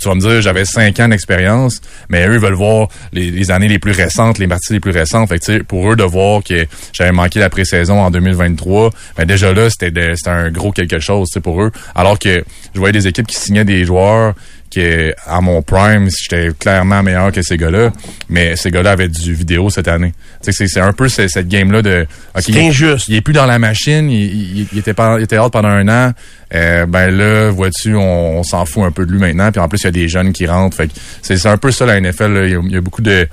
tu 0.00 0.08
vas 0.08 0.14
me 0.14 0.20
dire, 0.20 0.40
j'avais 0.40 0.64
cinq 0.64 1.00
ans 1.00 1.08
d'expérience, 1.08 1.80
mais 2.08 2.26
eux 2.26 2.38
veulent 2.38 2.54
voir 2.54 2.88
les, 3.12 3.50
années 3.50 3.68
les 3.68 3.78
plus 3.78 3.92
récentes, 3.92 4.38
les 4.38 4.46
parties 4.46 4.72
les 4.72 4.80
plus 4.80 4.90
récentes. 4.90 5.28
Fait 5.28 5.62
pour 5.62 5.92
eux 5.92 5.96
de 5.96 6.04
voir 6.04 6.42
que 6.42 6.66
j'avais 6.92 7.12
manqué 7.12 7.40
la 7.40 7.50
pré-saison 7.50 8.00
en 8.00 8.10
2023, 8.10 8.90
ben 9.16 9.24
déjà 9.24 9.52
là, 9.52 9.68
c'était 9.70 10.14
un 10.26 10.50
gros 10.50 10.72
quelque 10.72 10.98
chose 10.98 11.30
pour 11.42 11.62
eux. 11.62 11.72
Alors 11.94 12.18
que 12.18 12.44
je 12.74 12.78
voyais 12.78 12.92
des 12.92 13.06
équipes 13.06 13.26
qui 13.26 13.36
signaient 13.36 13.64
des 13.64 13.84
joueurs 13.84 14.34
que 14.70 15.14
à 15.26 15.40
mon 15.40 15.62
prime, 15.62 16.08
j'étais 16.10 16.50
clairement 16.58 17.02
meilleur 17.02 17.32
que 17.32 17.42
ces 17.42 17.56
gars-là, 17.56 17.90
mais 18.28 18.56
ces 18.56 18.70
gars-là 18.70 18.92
avaient 18.92 19.08
du 19.08 19.34
vidéo 19.34 19.70
cette 19.70 19.88
année. 19.88 20.12
C'est 20.40 20.52
c'est 20.52 20.80
un 20.80 20.92
peu 20.92 21.08
ce- 21.08 21.28
cette 21.28 21.48
game-là 21.48 21.82
de... 21.82 22.06
ok, 22.34 22.42
C'est 22.42 22.52
il- 22.52 22.58
injuste. 22.58 23.06
Il 23.08 23.14
est 23.16 23.20
plus 23.20 23.32
dans 23.32 23.46
la 23.46 23.58
machine, 23.58 24.10
il, 24.10 24.58
il- 24.60 24.68
il 24.72 24.78
était, 24.78 24.94
pas, 24.94 25.16
il 25.18 25.24
était 25.24 25.36
hâte 25.36 25.52
pendant 25.52 25.68
un 25.68 25.88
an. 25.88 26.12
Euh, 26.54 26.86
ben 26.86 27.10
là, 27.10 27.50
vois-tu, 27.50 27.94
on, 27.94 28.38
on 28.38 28.42
s'en 28.42 28.64
fout 28.64 28.84
un 28.84 28.90
peu 28.90 29.04
de 29.06 29.12
lui 29.12 29.18
maintenant. 29.18 29.50
Puis 29.52 29.60
en 29.60 29.68
plus, 29.68 29.80
il 29.80 29.84
y 29.84 29.88
a 29.88 29.90
des 29.92 30.08
jeunes 30.08 30.32
qui 30.32 30.46
rentrent. 30.46 30.76
Fait 30.76 30.90
c'est 31.22 31.36
c'est 31.36 31.48
un 31.48 31.56
peu 31.58 31.70
ça 31.70 31.84
la 31.86 32.00
NFL. 32.00 32.32
là. 32.32 32.44
Il, 32.46 32.52
y 32.52 32.54
a, 32.56 32.60
il 32.64 32.72
y 32.72 32.76
a 32.76 32.80
beaucoup 32.80 33.02
de... 33.02 33.26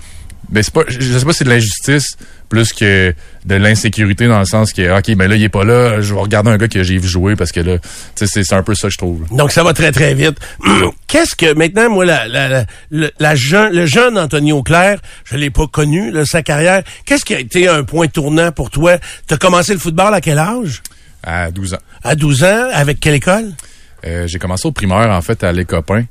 Ben, 0.49 0.61
c'est 0.63 0.73
pas, 0.73 0.83
je 0.87 0.99
sais 1.17 1.25
pas 1.25 1.31
si 1.31 1.39
c'est 1.39 1.43
de 1.45 1.49
l'injustice 1.49 2.17
plus 2.49 2.71
que 2.73 3.13
de 3.45 3.55
l'insécurité 3.55 4.27
dans 4.27 4.39
le 4.39 4.45
sens 4.45 4.71
que, 4.71 4.97
OK, 4.97 5.15
ben 5.17 5.27
là, 5.27 5.35
il 5.35 5.43
est 5.43 5.49
pas 5.49 5.63
là, 5.63 5.99
je 6.01 6.13
vais 6.13 6.19
regarder 6.19 6.51
un 6.51 6.57
gars 6.57 6.67
que 6.67 6.83
j'ai 6.83 6.97
vu 6.97 7.07
jouer 7.07 7.35
parce 7.35 7.51
que 7.51 7.59
là, 7.59 7.77
c'est- 8.15 8.27
c'est 8.43 8.53
un 8.53 8.61
peu 8.63 8.75
ça, 8.75 8.89
je 8.89 8.97
trouve. 8.97 9.25
Donc, 9.35 9.51
ça 9.51 9.63
va 9.63 9.73
très, 9.73 9.91
très 9.91 10.13
vite. 10.13 10.37
Qu'est-ce 11.07 11.35
que, 11.35 11.53
maintenant, 11.53 11.89
moi, 11.89 12.05
la, 12.05 12.27
la, 12.27 12.47
la, 12.47 12.65
le- 12.91 13.11
la 13.19 13.35
jeune, 13.35 13.73
le 13.73 13.85
jeune 13.85 14.17
Anthony 14.17 14.51
Auclair, 14.51 14.99
je 15.25 15.35
l'ai 15.37 15.49
pas 15.49 15.67
connu, 15.67 16.11
là, 16.11 16.25
sa 16.25 16.43
carrière. 16.43 16.83
Qu'est-ce 17.05 17.25
qui 17.25 17.33
a 17.33 17.39
été 17.39 17.67
un 17.67 17.83
point 17.83 18.07
tournant 18.07 18.51
pour 18.51 18.69
toi? 18.69 18.97
Tu 19.27 19.33
as 19.33 19.37
commencé 19.37 19.73
le 19.73 19.79
football 19.79 20.13
à 20.13 20.21
quel 20.21 20.37
âge? 20.37 20.81
À 21.23 21.49
12 21.51 21.73
ans. 21.73 21.79
À 22.03 22.15
12 22.15 22.43
ans? 22.43 22.67
Avec 22.71 22.99
quelle 22.99 23.15
école? 23.15 23.51
Euh, 24.05 24.27
j'ai 24.27 24.37
commencé 24.39 24.67
au 24.67 24.71
primaire, 24.71 25.09
en 25.09 25.21
fait, 25.21 25.43
à 25.43 25.51
Les 25.51 25.65
Copains. 25.65 26.03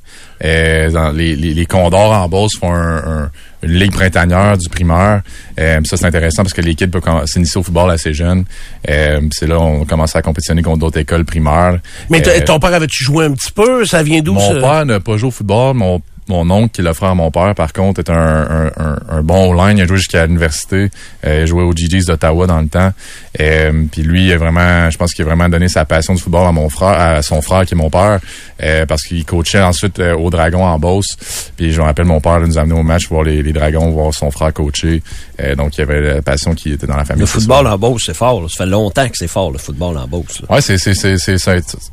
Euh, 0.44 0.90
dans 0.90 1.10
les, 1.12 1.36
les, 1.36 1.54
les 1.54 1.66
Condors 1.66 2.12
en 2.12 2.28
Beauce 2.28 2.56
font 2.58 2.72
un- 2.72 2.96
un- 3.24 3.30
une 3.62 3.70
ligue 3.72 3.92
printanière 3.92 4.58
du 4.58 4.68
primaire. 4.68 5.22
Euh, 5.58 5.80
ça, 5.84 5.96
c'est 5.96 6.04
intéressant 6.06 6.42
parce 6.42 6.52
que 6.52 6.60
l'équipe 6.60 6.90
peut 6.90 7.00
s'initier 7.26 7.58
au 7.58 7.62
football 7.62 7.90
assez 7.90 8.12
jeune. 8.12 8.44
Euh, 8.90 9.20
c'est 9.32 9.46
là 9.46 9.58
on 9.60 9.84
commence 9.84 10.14
à 10.16 10.22
compétitionner 10.22 10.62
contre 10.62 10.78
d'autres 10.80 10.98
écoles 10.98 11.24
primaires. 11.24 11.78
Mais 12.10 12.26
Euh, 12.28 12.40
ton 12.44 12.58
père 12.58 12.74
avait-tu 12.74 13.04
joué 13.04 13.24
un 13.26 13.32
petit 13.32 13.52
peu? 13.52 13.84
Ça 13.86 14.02
vient 14.02 14.20
d'où, 14.20 14.34
mon 14.34 14.54
ça? 14.54 14.60
père 14.60 14.86
n'a 14.86 15.00
pas 15.00 15.16
joué 15.16 15.28
au 15.28 15.30
football. 15.30 15.74
Mon, 15.76 16.02
mon 16.28 16.48
oncle, 16.50 16.70
qui 16.70 16.80
est 16.80 16.84
le 16.84 16.92
frère 16.94 17.10
à 17.10 17.14
mon 17.14 17.30
père, 17.30 17.54
par 17.54 17.72
contre, 17.72 18.00
est 18.00 18.10
un, 18.10 18.14
un, 18.16 18.66
un, 18.76 18.98
un 19.10 19.22
bon 19.22 19.52
line. 19.52 19.78
Il 19.78 19.82
a 19.82 19.86
joué 19.86 19.96
jusqu'à 19.98 20.26
l'université. 20.26 20.90
Euh, 21.26 21.38
il 21.38 21.42
a 21.42 21.46
joué 21.46 21.62
aux 21.62 21.72
GGs 21.72 22.06
d'Ottawa 22.06 22.46
dans 22.46 22.60
le 22.60 22.68
temps. 22.68 22.92
Euh, 23.40 23.84
puis 23.90 24.02
lui, 24.02 24.26
il 24.26 24.32
a 24.32 24.36
vraiment, 24.38 24.88
je 24.90 24.96
pense 24.96 25.12
qu'il 25.12 25.22
a 25.24 25.26
vraiment 25.28 25.48
donné 25.48 25.68
sa 25.68 25.84
passion 25.84 26.14
du 26.14 26.22
football 26.22 26.46
à 26.46 26.52
mon 26.52 26.68
frère, 26.68 26.98
à 26.98 27.22
son 27.22 27.42
frère 27.42 27.66
qui 27.66 27.74
est 27.74 27.76
mon 27.76 27.90
père, 27.90 28.20
euh, 28.62 28.86
parce 28.86 29.02
qu'il 29.02 29.24
coachait 29.24 29.60
ensuite 29.60 29.98
euh, 29.98 30.14
au 30.16 30.30
Dragon 30.30 30.64
en 30.64 30.78
Beauce. 30.78 31.16
Puis 31.56 31.72
je 31.72 31.80
me 31.80 31.84
rappelle, 31.86 32.06
mon 32.06 32.20
père 32.20 32.38
là, 32.38 32.46
nous 32.46 32.58
amenait 32.58 32.78
au 32.78 32.82
match 32.82 33.08
voir 33.08 33.22
les, 33.24 33.42
les 33.42 33.52
Dragons, 33.52 33.90
voir 33.90 34.14
son 34.14 34.30
frère 34.30 34.52
coacher. 34.52 35.02
Euh, 35.40 35.54
donc 35.56 35.76
il 35.76 35.80
y 35.80 35.82
avait 35.82 36.00
la 36.00 36.22
passion 36.22 36.54
qui 36.54 36.72
était 36.72 36.86
dans 36.86 36.96
la 36.96 37.04
famille. 37.04 37.20
Le 37.22 37.26
football 37.26 37.66
en 37.66 37.76
Beauce, 37.76 38.04
c'est 38.06 38.14
fort. 38.14 38.40
là. 38.42 38.48
Ça 38.48 38.64
fait 38.64 38.70
longtemps 38.70 39.06
que 39.08 39.16
c'est 39.16 39.26
fort, 39.28 39.50
le 39.50 39.58
football 39.58 39.98
en 39.98 40.06
Beauce. 40.06 40.40
Ouais, 40.48 40.60
c'est 40.60 40.78
c'est 40.78 40.94
c'est. 40.94 41.36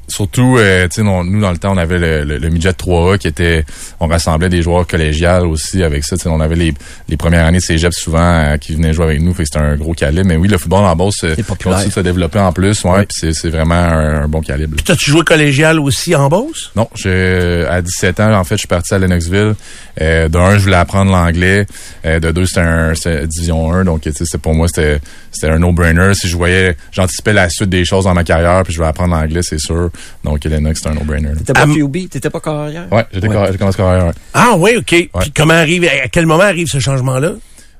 Surtout, 0.08 0.58
tu 0.60 0.88
sais, 0.91 1.04
non, 1.04 1.24
nous 1.24 1.41
dans 1.41 1.52
le 1.52 1.58
temps, 1.58 1.74
on 1.74 1.78
avait 1.78 1.98
le, 1.98 2.24
le, 2.24 2.38
le 2.38 2.50
midget 2.50 2.72
3A 2.72 3.17
qui 3.17 3.28
était, 3.28 3.65
on 4.00 4.08
rassemblait 4.22 4.50
des 4.50 4.62
joueurs 4.62 4.86
collégiales 4.88 5.46
aussi 5.46 5.84
avec 5.84 6.04
ça. 6.04 6.16
On 6.26 6.40
avait 6.40 6.56
les, 6.56 6.74
les 7.10 7.18
premières 7.18 7.46
années 7.46 7.58
de 7.60 7.64
cégep 7.64 7.94
souvent 7.94 8.20
euh, 8.22 8.58
qui 8.58 8.76
venaient 8.76 8.94
jouer 8.94 9.06
avec 9.06 9.22
nous, 9.22 9.34
fait 9.34 9.44
que 9.44 9.50
c'était 9.52 9.64
un 9.66 9.76
gros 9.76 9.94
calibre. 9.94 10.28
Mais 10.28 10.36
oui, 10.36 10.48
le 10.48 10.58
football 10.58 10.84
en 10.86 10.96
Beauce 10.96 11.24
euh, 11.24 11.36
continue 11.48 11.86
de 11.88 11.92
se 11.92 12.00
développer 12.00 12.40
en 12.40 12.52
plus, 12.54 12.84
ouais, 12.84 13.06
puis 13.06 13.18
c'est 13.20 13.34
c'est 13.34 13.50
vraiment 13.50 13.76
un, 13.76 14.24
un 14.24 14.28
bon 14.28 14.42
calibre. 14.42 14.76
là. 14.78 14.84
T'as-tu 14.86 15.12
joué 15.12 15.24
collégial 15.24 15.80
aussi 15.80 16.16
en 16.16 16.30
Beauce? 16.30 16.72
Non, 16.76 16.88
j'ai 16.96 17.66
à 17.70 17.82
17 17.82 18.20
ans, 18.20 18.34
en 18.34 18.44
fait, 18.44 18.56
je 18.56 18.60
suis 18.60 18.68
parti 18.68 18.94
à 18.94 19.00
Lennoxville. 19.00 19.56
Euh, 20.02 20.30
de 20.30 20.38
un, 20.38 20.58
je 20.58 20.64
voulais 20.64 20.76
apprendre 20.78 21.12
l'anglais. 21.12 21.66
Euh, 22.06 22.20
de 22.20 22.32
deux, 22.32 22.46
c'était 22.46 22.62
un 22.62 22.94
c'était 22.96 23.28
division 23.28 23.74
1, 23.74 23.84
donc 23.86 24.08
pour 24.42 24.54
moi 24.56 24.68
c'était 24.68 25.00
c'était 25.32 25.50
un 25.50 25.60
no-brainer. 25.60 26.14
Si 26.14 26.28
je 26.28 26.36
voyais, 26.38 26.76
j'anticipais 26.92 27.34
la 27.34 27.50
suite 27.50 27.70
des 27.70 27.84
choses 27.86 28.06
dans 28.06 28.14
ma 28.14 28.24
carrière, 28.24 28.64
puis 28.64 28.74
je 28.74 28.78
voulais 28.78 28.90
apprendre 28.90 29.14
l'anglais, 29.16 29.42
c'est 29.44 29.60
sûr. 29.60 29.90
Donc 30.24 30.44
Lennox, 30.46 30.80
c'était 30.80 30.90
un 30.90 30.94
no-brainer. 30.96 31.30
T'étais 31.38 31.54
pas 31.54 31.66
QB? 31.66 32.10
T'étais 32.10 32.30
pas 32.30 32.40
carrière? 32.40 32.88
Ouais, 32.92 33.06
j'étais 33.14 33.28
Ouais. 33.28 33.34
carrière- 33.34 33.52
j'ai 33.52 33.58
commencé 33.58 33.78
carrière. 33.78 34.11
Ouais. 34.12 34.21
Ah 34.34 34.54
oui, 34.58 34.71
OK. 34.78 34.86
Puis 35.19 35.32
comment 35.36 35.54
arrive, 35.54 35.86
à 35.86 36.08
quel 36.08 36.26
moment 36.26 36.43
arrive 36.43 36.67
ce 36.67 36.80
changement-là? 36.80 37.34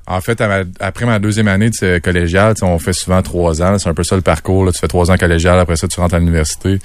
En 0.04 0.20
fait, 0.20 0.40
ma- 0.40 0.64
après 0.80 1.06
ma 1.06 1.20
deuxième 1.20 1.46
année 1.46 1.70
de 1.70 1.74
ce 1.74 1.98
collégial, 2.00 2.54
tu 2.54 2.60
sais, 2.60 2.66
on 2.66 2.78
fait 2.80 2.92
souvent 2.92 3.22
trois 3.22 3.62
ans. 3.62 3.78
C'est 3.78 3.88
un 3.88 3.94
peu 3.94 4.02
ça 4.02 4.16
le 4.16 4.20
parcours. 4.22 4.64
Là. 4.64 4.72
Tu 4.72 4.80
fais 4.80 4.88
trois 4.88 5.10
ans 5.12 5.16
collégial, 5.16 5.58
après 5.60 5.76
ça, 5.76 5.86
tu 5.86 6.00
rentres 6.00 6.14
à 6.14 6.18
l'université. 6.18 6.78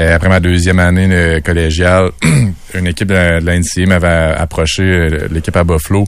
Euh, 0.00 0.16
après 0.16 0.28
ma 0.28 0.40
deuxième 0.40 0.80
année 0.80 1.06
de 1.06 1.38
collégial, 1.40 2.10
une 2.74 2.86
équipe 2.88 3.08
de, 3.08 3.40
de 3.40 3.46
l'NCA 3.46 3.86
m'avait 3.86 4.34
approché, 4.36 4.82
euh, 4.82 5.28
l'équipe 5.30 5.56
à 5.56 5.62
Buffalo. 5.62 6.04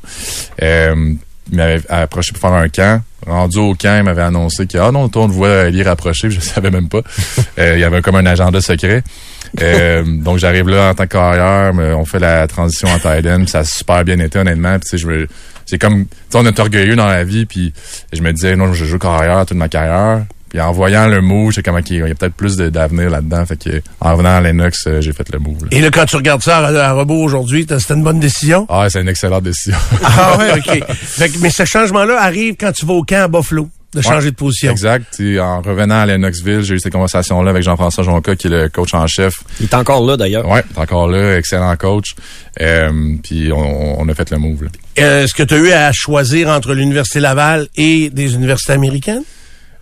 Euh, 0.60 1.12
m'avait 1.52 1.80
approché 1.88 2.32
pour 2.32 2.40
faire 2.40 2.52
un 2.58 2.68
camp. 2.68 3.00
Rendu 3.26 3.58
au 3.58 3.74
camp, 3.74 3.96
il 3.98 4.04
m'avait 4.04 4.22
annoncé 4.22 4.66
que 4.66 4.78
ah 4.78 4.92
non, 4.92 5.08
toi, 5.08 5.22
on 5.22 5.28
te 5.28 5.32
voit 5.32 5.68
y 5.68 5.82
rapprocher, 5.82 6.30
je 6.30 6.40
savais 6.40 6.70
même 6.70 6.88
pas. 6.88 7.02
Euh, 7.58 7.74
il 7.74 7.80
y 7.80 7.84
avait 7.84 8.00
comme 8.00 8.16
un 8.16 8.26
agenda 8.26 8.60
secret. 8.60 9.02
Euh, 9.60 10.04
donc 10.22 10.38
j'arrive 10.38 10.68
là 10.68 10.90
en 10.90 10.94
tant 10.94 11.04
que 11.04 11.12
carrière, 11.12 11.72
on 11.96 12.04
fait 12.04 12.20
la 12.20 12.46
transition 12.46 12.88
en 12.88 12.94
end, 12.94 13.38
puis 13.38 13.48
ça 13.48 13.60
a 13.60 13.64
super 13.64 14.04
bien 14.04 14.18
été 14.20 14.38
honnêtement. 14.38 14.78
Puis 14.78 14.88
tu 14.88 14.88
sais, 14.90 14.98
je 14.98 15.08
me, 15.08 15.28
c'est 15.64 15.78
comme, 15.78 16.06
on 16.34 16.46
est 16.46 16.58
orgueilleux 16.58 16.94
dans 16.94 17.06
la 17.06 17.24
vie, 17.24 17.46
puis 17.46 17.72
je 18.12 18.22
me 18.22 18.32
disais 18.32 18.54
non, 18.54 18.72
je 18.72 18.84
joue 18.84 18.98
carrière 18.98 19.44
toute 19.44 19.56
ma 19.56 19.68
carrière. 19.68 20.24
Puis 20.56 20.62
en 20.64 20.72
voyant 20.72 21.06
le 21.06 21.20
move, 21.20 21.52
j'ai 21.52 21.60
comme 21.62 21.76
ok, 21.76 21.90
il 21.90 21.96
y 21.98 22.00
a 22.02 22.14
peut-être 22.14 22.32
plus 22.32 22.56
d'avenir 22.56 23.10
là-dedans. 23.10 23.44
Fait 23.44 23.62
que 23.62 23.82
en 24.00 24.12
revenant 24.12 24.36
à 24.36 24.40
Lennox, 24.40 24.86
euh, 24.86 25.02
j'ai 25.02 25.12
fait 25.12 25.30
le 25.30 25.38
move. 25.38 25.64
là. 25.64 25.68
Et 25.70 25.82
là, 25.82 25.90
quand 25.90 26.06
tu 26.06 26.16
regardes 26.16 26.40
ça 26.42 26.56
à, 26.66 26.70
à 26.72 26.92
rebours 26.94 27.20
aujourd'hui, 27.24 27.66
c'était 27.68 27.92
une 27.92 28.02
bonne 28.02 28.20
décision? 28.20 28.64
Ah, 28.70 28.86
c'est 28.88 29.02
une 29.02 29.08
excellente 29.10 29.42
décision. 29.42 29.76
Ah 30.02 30.38
ouais, 30.38 30.52
OK. 30.56 30.82
Fait 30.94 31.28
que- 31.28 31.38
mais 31.42 31.50
ce 31.50 31.66
changement-là 31.66 32.18
arrive 32.22 32.54
quand 32.58 32.72
tu 32.72 32.86
vas 32.86 32.94
au 32.94 33.02
camp 33.02 33.24
à 33.24 33.28
Buffalo, 33.28 33.68
de 33.92 34.00
changer 34.00 34.24
Ouais, 34.28 34.30
de 34.30 34.36
position. 34.36 34.70
Exact. 34.72 35.04
Sais, 35.10 35.38
en 35.38 35.60
revenant 35.60 36.00
à 36.00 36.06
Lennoxville, 36.06 36.62
j'ai 36.62 36.76
eu 36.76 36.78
cette 36.80 36.94
conversation-là 36.94 37.50
avec 37.50 37.62
Jean-François 37.62 38.04
Jonca, 38.04 38.34
qui 38.34 38.46
est 38.46 38.50
le 38.50 38.70
coach 38.70 38.94
en 38.94 39.06
chef. 39.06 39.34
Il 39.60 39.64
est 39.64 39.74
encore 39.74 40.06
là, 40.06 40.16
d'ailleurs. 40.16 40.48
Ouais, 40.48 40.62
il 40.70 40.74
est 40.74 40.80
encore 40.80 41.06
là, 41.08 41.36
excellent 41.36 41.76
coach. 41.76 42.14
Euh, 42.62 42.90
puis 43.22 43.52
on, 43.52 44.00
on 44.00 44.08
a 44.08 44.14
fait 44.14 44.30
le 44.30 44.38
move. 44.38 44.64
là. 44.64 44.70
Euh, 45.00 45.24
Est-ce 45.24 45.34
que 45.34 45.42
tu 45.42 45.52
as 45.52 45.58
eu 45.58 45.72
à 45.72 45.92
choisir 45.92 46.48
entre 46.48 46.72
l'Université 46.72 47.20
Laval 47.20 47.68
et 47.76 48.08
des 48.08 48.34
universités 48.34 48.72
américaines? 48.72 49.22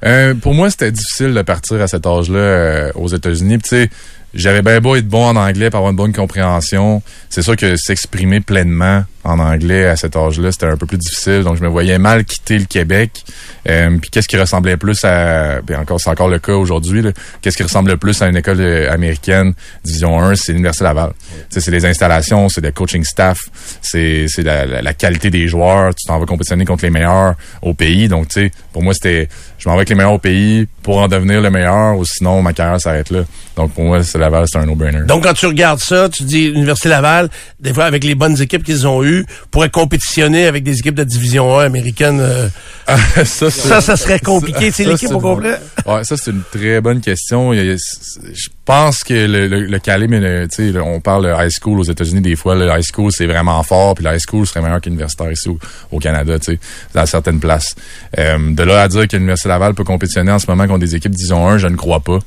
Euh, 0.05 0.35
pour 0.35 0.55
moi, 0.55 0.71
c'était 0.71 0.93
difficile 0.93 1.33
de 1.33 1.43
partir 1.43 1.81
à 1.81 1.87
cet 1.87 2.07
âge-là 2.07 2.39
euh, 2.39 2.93
aux 2.95 3.09
États-Unis. 3.09 3.59
Tu 3.59 3.69
sais, 3.69 3.91
j'avais 4.35 4.63
bien 4.63 4.81
beau 4.81 4.97
être 4.97 5.09
bon 5.09 5.27
en 5.27 5.37
anglais 5.37 5.71
pour 5.71 5.79
avoir 5.79 5.91
une 5.91 5.97
bonne 5.97 6.13
compréhension. 6.13 7.03
C'est 7.31 7.43
sûr 7.43 7.57
que 7.57 7.77
s'exprimer 7.77 8.41
pleinement 8.41 9.05
en 9.25 9.39
anglais 9.39 9.87
à 9.87 9.97
cet 9.97 10.17
âge-là, 10.17 10.53
c'était 10.53 10.67
un 10.67 10.77
peu 10.77 10.87
plus 10.87 10.99
difficile. 10.99 11.43
Donc, 11.43 11.57
je 11.57 11.63
me 11.63 11.69
voyais 11.69 11.99
mal 11.99 12.25
quitter 12.25 12.59
le 12.59 12.67
Québec. 12.67 13.25
Euh, 13.69 13.97
puis, 13.99 14.11
qu'est-ce 14.11 14.29
qui 14.29 14.37
ressemblait 14.37 14.77
plus 14.77 15.03
à... 15.05 15.61
Ben 15.63 15.81
encore, 15.81 15.99
c'est 16.01 16.11
encore 16.11 16.29
le 16.29 16.39
cas 16.39 16.53
aujourd'hui. 16.53 17.03
Qu'est-ce 17.41 17.57
qui 17.57 17.63
ressemble 17.63 17.91
le 17.91 17.97
plus 17.97 18.21
à 18.23 18.29
une 18.29 18.37
école 18.37 18.61
euh, 18.61 18.93
américaine, 18.93 19.55
Division 19.85 20.21
1, 20.21 20.35
c'est 20.35 20.53
l'Université 20.53 20.85
Laval. 20.85 21.13
C'est 21.49 21.67
les 21.71 21.87
installations, 21.87 22.49
c'est 22.49 22.61
le 22.61 22.71
coaching 22.73 23.03
staff, 23.05 23.39
c'est 23.81 24.27
c'est 24.29 24.43
la, 24.43 24.67
la- 24.67 24.83
la 24.83 24.93
qualité 24.95 25.31
des 25.31 25.49
joueurs. 25.49 25.95
Tu 25.95 26.07
t'en 26.07 26.19
vas 26.19 26.27
compétitionner 26.27 26.65
contre 26.67 26.85
les 26.85 26.91
meilleurs 26.91 27.35
au 27.63 27.73
pays. 27.75 28.09
Donc, 28.09 28.29
tu 28.29 28.41
sais, 28.43 28.51
pour 28.73 28.83
moi, 28.83 28.93
c'était... 28.95 29.29
Je 29.59 29.69
m'en 29.69 29.75
vais 29.77 29.79
avec 29.81 29.89
les 29.89 29.95
meilleurs 29.95 30.13
au 30.13 30.19
pays 30.19 30.67
pour 30.83 30.99
en 30.99 31.09
devenir 31.09 31.41
le 31.41 31.49
meilleur 31.51 31.97
ou 31.97 32.05
sinon, 32.05 32.43
ma 32.43 32.53
carrière 32.53 32.79
s'arrête 32.81 33.09
là. 33.11 33.21
Donc, 33.57 33.73
pour 33.73 33.85
moi, 33.85 34.03
c'est 34.03 34.19
Laval, 34.19 34.45
c'est 34.47 34.59
un 34.59 34.67
no-brainer. 34.67 35.05
Donc, 35.07 35.23
quand 35.23 35.33
tu 35.33 35.47
regardes 35.47 35.79
ça, 35.81 36.09
tu 36.11 36.25
dis 36.25 36.51
l'Université 36.51 36.91
Laval, 36.91 37.31
des 37.61 37.73
fois, 37.73 37.85
avec 37.85 38.05
les 38.05 38.15
bonnes 38.15 38.39
équipes 38.43 38.63
qu'ils 38.65 38.87
ont 38.87 39.03
eues, 39.03 39.14
pourrait 39.51 39.71
compétitionner 39.71 40.47
avec 40.47 40.65
des 40.65 40.79
équipes 40.79 40.95
de 40.95 41.05
Division 41.05 41.59
1 41.59 41.65
américaine. 41.65 42.21
euh, 42.21 42.49
ça, 43.25 43.25
c'est- 43.25 43.51
ça, 43.51 43.81
ça 43.81 43.97
serait 43.97 44.21
compliqué. 44.21 44.71
C'est 44.71 44.85
l'équipe 44.85 45.11
au 45.13 45.21
complet. 45.21 45.57
Ouais, 45.87 46.05
ça, 46.05 46.17
c'est 46.17 46.31
une 46.31 46.43
très 46.53 46.81
bonne 46.81 47.01
question. 47.01 47.53
Je 47.53 48.49
pense 48.65 49.05
que 49.05 49.13
le, 49.15 49.47
le, 49.49 49.65
le 49.67 49.79
calibre, 49.79 50.15
le- 50.17 50.83
on 50.83 51.01
parle 51.01 51.25
de 51.27 51.33
high 51.45 51.51
school 51.51 51.81
aux 51.81 51.85
États-Unis 51.85 52.21
des 52.21 52.37
fois. 52.37 52.55
Le 52.55 52.67
high 52.69 52.83
school, 52.83 53.11
c'est 53.13 53.27
vraiment 53.27 53.63
fort, 53.63 53.95
puis 53.95 54.05
le 54.05 54.13
high 54.15 54.21
school 54.21 54.47
serait 54.47 54.61
meilleur 54.63 54.81
qu'universitaire 54.81 55.31
ici 55.33 55.49
au, 55.49 55.59
au 55.93 55.99
Canada, 55.99 56.39
tu 56.39 56.53
sais, 56.55 56.61
dans 56.95 57.07
certaines 57.07 57.41
places. 57.41 57.75
Euh, 58.19 58.55
de 58.55 58.63
là 58.63 58.83
à 58.83 58.89
dire 58.89 59.07
que 59.09 59.17
l'Université 59.17 59.49
Laval 59.49 59.75
peut 59.75 59.85
compétitionner 59.85 60.33
en 60.33 60.39
ce 60.39 60.47
moment 60.49 60.67
contre 60.67 60.81
des 60.81 60.95
équipes 60.95 61.13
Division 61.13 61.49
1, 61.49 61.59
je 61.59 61.67
ne 61.69 61.77
crois 61.77 62.01
pas. 62.01 62.19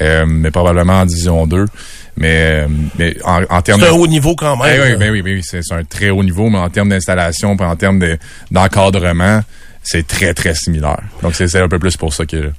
Euh, 0.00 0.24
mais 0.26 0.50
probablement 0.50 1.00
en 1.00 1.06
Division 1.06 1.46
2. 1.46 1.66
Mais, 2.16 2.64
euh, 2.64 2.68
mais 2.98 3.16
en, 3.24 3.42
en 3.48 3.62
termes 3.62 3.80
C'est 3.80 3.88
un 3.88 3.92
haut 3.92 4.06
niveau 4.06 4.34
quand 4.36 4.56
même. 4.56 4.72
eh 4.74 4.80
oui, 4.92 4.96
ben 4.98 5.10
oui, 5.10 5.22
ben 5.22 5.34
oui, 5.36 5.42
c'est 5.42 5.60
un 5.72 5.84
très 5.84 6.10
haut 6.10 6.22
niveau, 6.22 6.50
mais 6.50 6.58
en 6.58 6.68
termes 6.68 6.88
d'installation, 6.90 7.56
en 7.58 7.76
termes 7.76 7.98
de- 7.98 8.18
d'encadrement, 8.50 9.40
c'est 9.92 10.06
très, 10.06 10.34
très 10.34 10.54
similaire. 10.54 11.00
Donc, 11.20 11.34
c'est 11.34 11.52
un 11.56 11.68
peu 11.68 11.80
plus 11.80 11.96
pour 11.96 12.14
ça 12.14 12.24
que... 12.24 12.52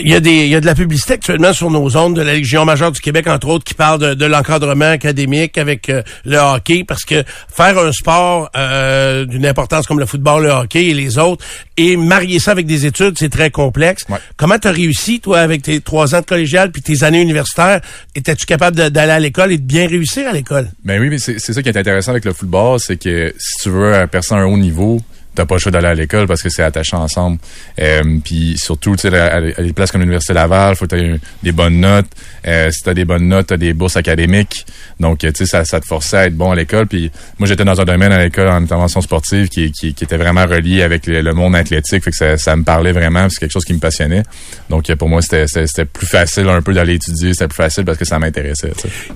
Il 0.00 0.08
y, 0.08 0.14
a 0.14 0.20
des, 0.20 0.44
il 0.44 0.48
y 0.48 0.54
a 0.54 0.60
de 0.60 0.64
la 0.64 0.74
publicité 0.74 1.12
actuellement 1.12 1.52
sur 1.52 1.70
nos 1.70 1.94
ondes 1.98 2.16
de 2.16 2.22
la 2.22 2.32
Légion 2.32 2.64
majeure 2.64 2.92
du 2.92 3.00
Québec, 3.00 3.26
entre 3.26 3.48
autres, 3.48 3.64
qui 3.64 3.74
parle 3.74 4.00
de, 4.00 4.14
de 4.14 4.24
l'encadrement 4.24 4.92
académique 4.92 5.58
avec 5.58 5.90
euh, 5.90 6.02
le 6.24 6.38
hockey, 6.38 6.84
parce 6.84 7.04
que 7.04 7.24
faire 7.54 7.76
un 7.78 7.92
sport 7.92 8.48
euh, 8.56 9.26
d'une 9.26 9.44
importance 9.44 9.86
comme 9.86 9.98
le 9.98 10.06
football, 10.06 10.44
le 10.44 10.50
hockey 10.50 10.86
et 10.86 10.94
les 10.94 11.18
autres, 11.18 11.44
et 11.76 11.98
marier 11.98 12.38
ça 12.38 12.52
avec 12.52 12.64
des 12.64 12.86
études, 12.86 13.18
c'est 13.18 13.28
très 13.28 13.50
complexe. 13.50 14.04
Comment 14.38 14.58
tu 14.58 14.68
as 14.68 14.72
réussi, 14.72 15.20
toi, 15.20 15.40
avec 15.40 15.60
tes 15.60 15.82
trois 15.82 16.14
ans 16.14 16.20
de 16.20 16.24
collégial 16.24 16.72
puis 16.72 16.80
tes 16.80 17.04
années 17.04 17.20
universitaires? 17.20 17.82
Étais-tu 18.14 18.46
capable 18.46 18.90
d'aller 18.90 19.12
à 19.12 19.20
l'école 19.20 19.52
et 19.52 19.58
de 19.58 19.62
bien 19.62 19.86
réussir 19.86 20.26
à 20.26 20.32
l'école? 20.32 20.70
Ben 20.84 20.98
oui, 21.02 21.10
mais 21.10 21.18
c'est 21.18 21.38
c'est 21.38 21.52
ça 21.52 21.62
qui 21.62 21.68
est 21.68 21.76
intéressant 21.76 22.12
avec 22.12 22.24
le 22.24 22.32
football, 22.32 22.80
c'est 22.80 22.96
que 22.96 23.34
si 23.38 23.64
tu 23.64 23.68
veux 23.68 24.06
percer 24.06 24.34
à 24.34 24.38
un 24.38 24.46
haut 24.46 24.56
niveau, 24.56 25.02
t'as 25.38 25.46
pas 25.46 25.54
le 25.54 25.60
choix 25.60 25.70
d'aller 25.70 25.86
à 25.86 25.94
l'école 25.94 26.26
parce 26.26 26.42
que 26.42 26.48
c'est 26.48 26.64
attaché 26.64 26.96
ensemble. 26.96 27.38
Euh, 27.80 28.02
puis 28.24 28.56
surtout, 28.58 28.96
tu 28.96 29.08
sais, 29.08 29.16
à, 29.16 29.40
des 29.40 29.72
places 29.72 29.92
comme 29.92 30.00
l'Université 30.00 30.34
Laval, 30.34 30.74
faut 30.74 30.86
que 30.86 30.96
t'aies 30.96 31.20
des 31.44 31.52
bonnes 31.52 31.78
notes. 31.78 32.08
Euh, 32.46 32.70
si 32.72 32.82
t'as 32.82 32.92
des 32.92 33.04
bonnes 33.04 33.28
notes, 33.28 33.46
t'as 33.46 33.56
des 33.56 33.72
bourses 33.72 33.96
académiques. 33.96 34.66
Donc, 34.98 35.18
tu 35.18 35.30
sais, 35.32 35.46
ça, 35.46 35.62
te 35.64 35.86
forçait 35.86 36.16
à 36.16 36.26
être 36.26 36.36
bon 36.36 36.50
à 36.50 36.56
l'école. 36.56 36.88
Puis 36.88 37.12
moi, 37.38 37.46
j'étais 37.46 37.64
dans 37.64 37.80
un 37.80 37.84
domaine 37.84 38.10
à 38.10 38.18
l'école 38.18 38.48
en 38.48 38.56
intervention 38.56 39.00
sportive 39.00 39.48
qui, 39.48 39.72
était 39.86 40.16
vraiment 40.16 40.44
relié 40.44 40.82
avec 40.82 41.06
le, 41.06 41.32
monde 41.32 41.54
athlétique. 41.54 42.02
Fait 42.02 42.10
que 42.10 42.36
ça, 42.36 42.56
me 42.56 42.64
parlait 42.64 42.92
vraiment. 42.92 43.28
C'est 43.30 43.38
quelque 43.38 43.52
chose 43.52 43.64
qui 43.64 43.74
me 43.74 43.78
passionnait. 43.78 44.24
Donc, 44.70 44.90
euh, 44.90 44.96
pour 44.96 45.08
moi, 45.08 45.22
c'était- 45.22 45.46
c'était 45.46 45.84
plus 45.84 46.06
facile 46.06 46.48
un 46.48 46.62
peu 46.62 46.74
d'aller 46.74 46.94
étudier. 46.94 47.32
C'était 47.32 47.46
plus 47.46 47.56
facile 47.56 47.84
parce 47.84 47.98
que 47.98 48.04
ça 48.04 48.18
m'intéressait. 48.18 48.72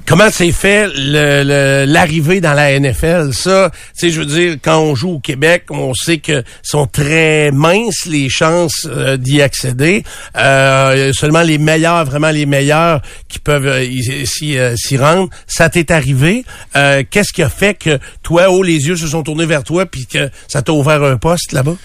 Comment 0.07 0.31
s'est 0.31 0.53
fait 0.53 0.87
l'arrivée 0.95 2.41
dans 2.41 2.55
la 2.55 2.71
NFL? 2.79 3.33
Ça, 3.33 3.73
tu 3.73 3.79
sais, 3.95 4.11
je 4.11 4.21
veux 4.21 4.27
dire, 4.27 4.57
quand 4.63 4.79
on 4.79 4.95
joue 4.95 5.15
au 5.15 5.19
Québec, 5.19 5.65
on 5.71 5.95
sait 5.95 6.12
que 6.19 6.43
sont 6.63 6.87
très 6.87 7.51
minces 7.51 8.07
les 8.07 8.29
chances 8.29 8.87
euh, 8.87 9.17
d'y 9.17 9.43
accéder. 9.43 10.05
Euh, 10.37 11.13
seulement 11.13 11.43
les 11.43 11.59
meilleurs, 11.59 12.05
vraiment 12.05 12.31
les 12.31 12.47
meilleurs 12.47 13.03
qui 13.29 13.39
peuvent 13.39 13.67
euh, 13.67 14.75
s'y 14.77 14.97
rendre. 14.97 15.29
Ça 15.47 15.69
t'est 15.69 15.91
arrivé. 15.91 16.45
Qu'est-ce 16.75 17.33
qui 17.33 17.43
a 17.43 17.49
fait 17.49 17.75
que 17.75 17.99
toi, 18.23 18.51
oh, 18.51 18.63
les 18.63 18.87
yeux 18.87 18.97
se 18.97 19.07
sont 19.07 19.23
tournés 19.23 19.47
vers 19.47 19.65
toi 19.65 19.87
puis 19.87 20.07
que 20.07 20.31
ça 20.49 20.63
t'a 20.63 20.73
ouvert 20.73 21.03
un 21.03 21.17
poste 21.17 21.53
là-bas? 21.53 21.77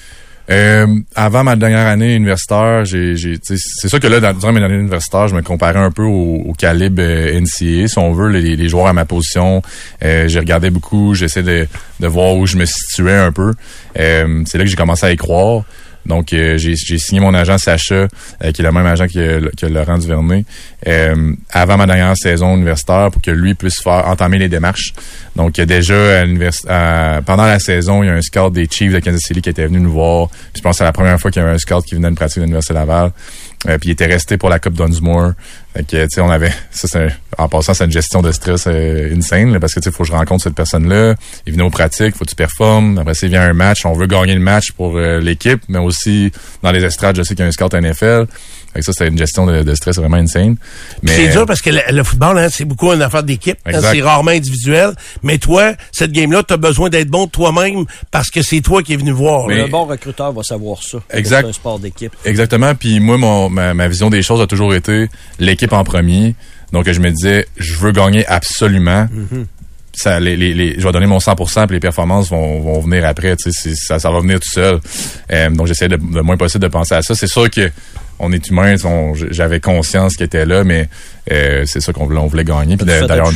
Euh, 0.49 0.87
avant 1.15 1.43
ma 1.43 1.55
dernière 1.55 1.87
année 1.87 2.15
universitaire, 2.15 2.85
j'ai, 2.85 3.15
c'est 3.43 3.87
sûr 3.89 3.99
que 3.99 4.07
là, 4.07 4.19
dans, 4.19 4.33
durant 4.33 4.53
mes 4.53 4.63
années 4.63 4.75
universitaires, 4.75 5.27
je 5.27 5.35
me 5.35 5.41
comparais 5.41 5.79
un 5.79 5.91
peu 5.91 6.03
au, 6.03 6.43
au 6.45 6.53
calibre 6.53 7.01
euh, 7.01 7.39
NCA, 7.39 7.87
si 7.87 7.97
on 7.97 8.13
veut, 8.13 8.29
les, 8.29 8.55
les 8.55 8.69
joueurs 8.69 8.87
à 8.87 8.93
ma 8.93 9.05
position. 9.05 9.61
Euh, 10.03 10.27
j'ai 10.27 10.39
regardé 10.39 10.69
beaucoup, 10.69 11.13
j'essaie 11.13 11.43
de, 11.43 11.67
de 11.99 12.07
voir 12.07 12.35
où 12.35 12.45
je 12.45 12.55
me 12.57 12.65
situais 12.65 13.17
un 13.17 13.31
peu. 13.31 13.53
Euh, 13.99 14.43
c'est 14.45 14.57
là 14.57 14.63
que 14.63 14.69
j'ai 14.69 14.77
commencé 14.77 15.05
à 15.05 15.11
y 15.11 15.17
croire. 15.17 15.63
Donc, 16.07 16.31
euh, 16.31 16.57
j'ai, 16.57 16.75
signé 16.75 17.19
mon 17.19 17.33
agent 17.33 17.57
Sacha, 17.57 17.95
euh, 17.95 18.07
qui 18.53 18.61
est 18.61 18.65
le 18.65 18.71
même 18.71 18.85
agent 18.85 19.07
que, 19.07 19.51
que 19.55 19.65
Laurent 19.65 19.97
Duvernay, 19.97 20.45
euh, 20.87 21.33
avant 21.51 21.77
ma 21.77 21.85
dernière 21.85 22.15
saison 22.15 22.55
universitaire 22.55 23.09
pour 23.11 23.21
que 23.21 23.31
lui 23.31 23.53
puisse 23.53 23.81
faire 23.81 24.07
entamer 24.07 24.39
les 24.39 24.47
démarches. 24.47 24.93
Donc, 25.35 25.59
euh, 25.59 25.65
déjà, 25.65 26.23
à 26.67 27.21
pendant 27.25 27.45
la 27.45 27.59
saison, 27.59 28.03
il 28.03 28.07
y 28.07 28.09
a 28.09 28.13
un 28.13 28.21
scout 28.21 28.53
des 28.53 28.67
Chiefs 28.71 28.93
de 28.93 28.99
Kansas 28.99 29.21
City 29.21 29.41
qui 29.41 29.49
était 29.49 29.65
venu 29.65 29.79
nous 29.79 29.91
voir. 29.91 30.29
Je 30.55 30.61
pense 30.61 30.75
que 30.75 30.77
c'est 30.79 30.83
la 30.85 30.93
première 30.93 31.19
fois 31.19 31.29
qu'il 31.29 31.41
y 31.41 31.45
avait 31.45 31.53
un 31.53 31.59
scout 31.59 31.83
qui 31.85 31.95
venait 31.95 32.09
de 32.09 32.15
pratiquer 32.15 32.41
à 32.41 32.43
l'Université 32.43 32.73
Laval. 32.73 33.11
Euh, 33.67 33.77
puis 33.79 33.89
il 33.89 33.91
était 33.93 34.05
resté 34.05 34.37
pour 34.37 34.49
la 34.49 34.59
Coupe 34.59 34.73
Dunsmore. 34.75 35.31
Fait 35.75 35.83
que, 35.83 36.03
tu 36.05 36.09
sais, 36.11 36.21
on 36.21 36.29
avait... 36.29 36.51
Ça, 36.71 36.99
un- 36.99 37.07
en 37.39 37.49
passant, 37.49 37.73
c'est 37.73 37.85
une 37.85 37.91
gestion 37.91 38.21
de 38.21 38.31
stress 38.31 38.65
euh, 38.67 39.15
insane, 39.15 39.51
là, 39.51 39.59
parce 39.59 39.73
que, 39.73 39.79
tu 39.79 39.85
sais, 39.85 39.91
faut 39.91 40.03
que 40.03 40.09
je 40.09 40.13
rencontre 40.13 40.43
cette 40.43 40.53
personne-là. 40.55 41.15
Il 41.47 41.53
venait 41.53 41.63
aux 41.63 41.71
pratiques, 41.71 42.15
faut 42.15 42.23
que 42.23 42.29
tu 42.29 42.35
performes. 42.35 42.99
Après, 42.99 43.13
il 43.23 43.29
vient 43.29 43.41
un 43.41 43.53
match. 43.53 43.83
On 43.85 43.93
veut 43.93 44.05
gagner 44.07 44.35
le 44.35 44.39
match 44.41 44.71
pour 44.73 44.97
euh, 44.97 45.19
l'équipe, 45.19 45.61
mais 45.69 45.79
aussi, 45.79 46.31
dans 46.61 46.71
les 46.71 46.83
estrades, 46.83 47.15
je 47.17 47.23
sais 47.23 47.33
qu'il 47.35 47.43
y 47.43 47.45
a 47.45 47.47
un 47.47 47.51
scout 47.51 47.73
NFL. 47.73 48.25
Fait 48.77 48.81
que 48.81 48.85
ça, 48.85 48.93
c'est 48.93 49.07
une 49.07 49.17
gestion 49.17 49.47
de, 49.47 49.63
de 49.63 49.73
stress 49.73 49.95
vraiment 49.97 50.17
insane. 50.17 50.55
Mais, 51.01 51.15
C'est 51.15 51.29
dur 51.29 51.45
parce 51.47 51.61
que 51.61 51.71
le, 51.71 51.79
le 51.91 52.03
football, 52.03 52.37
hein, 52.37 52.47
c'est 52.51 52.63
beaucoup 52.65 52.93
une 52.93 53.01
affaire 53.01 53.23
d'équipe. 53.23 53.57
hein. 53.65 53.71
C'est 53.91 54.01
rarement 54.03 54.29
individuel. 54.31 54.91
Mais 55.23 55.39
toi, 55.39 55.73
cette 55.91 56.11
game-là, 56.11 56.43
tu 56.43 56.53
as 56.53 56.57
besoin 56.57 56.89
d'être 56.89 57.09
bon 57.09 57.25
toi-même 57.27 57.85
parce 58.11 58.29
que 58.29 58.43
c'est 58.43 58.61
toi 58.61 58.83
qui 58.83 58.93
es 58.93 58.97
venu 58.97 59.11
voir. 59.11 59.47
là. 59.47 59.63
Un 59.63 59.67
bon 59.67 59.85
recruteur 59.85 60.31
va 60.31 60.43
savoir 60.43 60.83
ça. 60.83 60.99
Exact. 61.11 61.41
C'est 61.41 61.49
un 61.49 61.53
sport 61.53 61.79
d'équipe. 61.79 62.15
Exactement. 62.23 62.75
Puis 62.75 62.99
moi, 62.99 63.17
mon, 63.17 63.49
ma, 63.49 63.73
ma 63.73 63.87
vision 63.87 64.11
des 64.11 64.21
choses 64.21 64.41
a 64.41 64.45
toujours 64.47 64.75
été 64.75 65.09
l'équipe 65.39 65.73
en 65.73 65.83
premier. 65.83 66.35
Donc, 66.71 66.87
je 66.91 66.99
me 66.99 67.09
disais, 67.09 67.47
je 67.57 67.75
veux 67.77 67.91
gagner 67.91 68.27
absolument. 68.27 69.07
Ça, 69.93 70.19
les, 70.19 70.35
les, 70.37 70.53
les- 70.53 70.79
je 70.79 70.85
vais 70.85 70.91
donner 70.91 71.07
mon 71.07 71.17
100% 71.17 71.65
puis 71.65 71.75
les 71.77 71.79
performances 71.79 72.29
vont, 72.29 72.59
vont 72.61 72.79
venir 72.81 73.03
après. 73.03 73.35
Tu 73.35 73.51
sais, 73.51 73.59
c'est- 73.69 73.75
ça, 73.75 73.97
ça 73.97 74.11
va 74.11 74.19
venir 74.19 74.39
tout 74.39 74.51
seul. 74.51 74.79
Euh, 75.31 75.49
donc, 75.49 75.65
j'essaie 75.65 75.87
de, 75.87 75.95
le 76.13 76.21
moins 76.21 76.37
possible 76.37 76.61
de 76.61 76.67
penser 76.67 76.93
à 76.93 77.01
ça. 77.01 77.15
C'est 77.15 77.25
sûr 77.25 77.49
que 77.49 77.71
on 78.19 78.31
est 78.31 78.47
humain, 78.49 78.75
on- 78.83 79.13
j'avais 79.31 79.59
conscience 79.59 80.15
qu'il 80.15 80.25
était 80.25 80.45
là, 80.45 80.63
mais 80.63 80.89
euh, 81.31 81.63
c'est 81.65 81.79
ça 81.81 81.93
qu'on 81.93 82.05
voulait, 82.05 82.19
on 82.19 82.27
voulait 82.27 82.43
gagner. 82.43 82.77
Puis 82.77 82.85
d'ailleurs, 83.07 83.31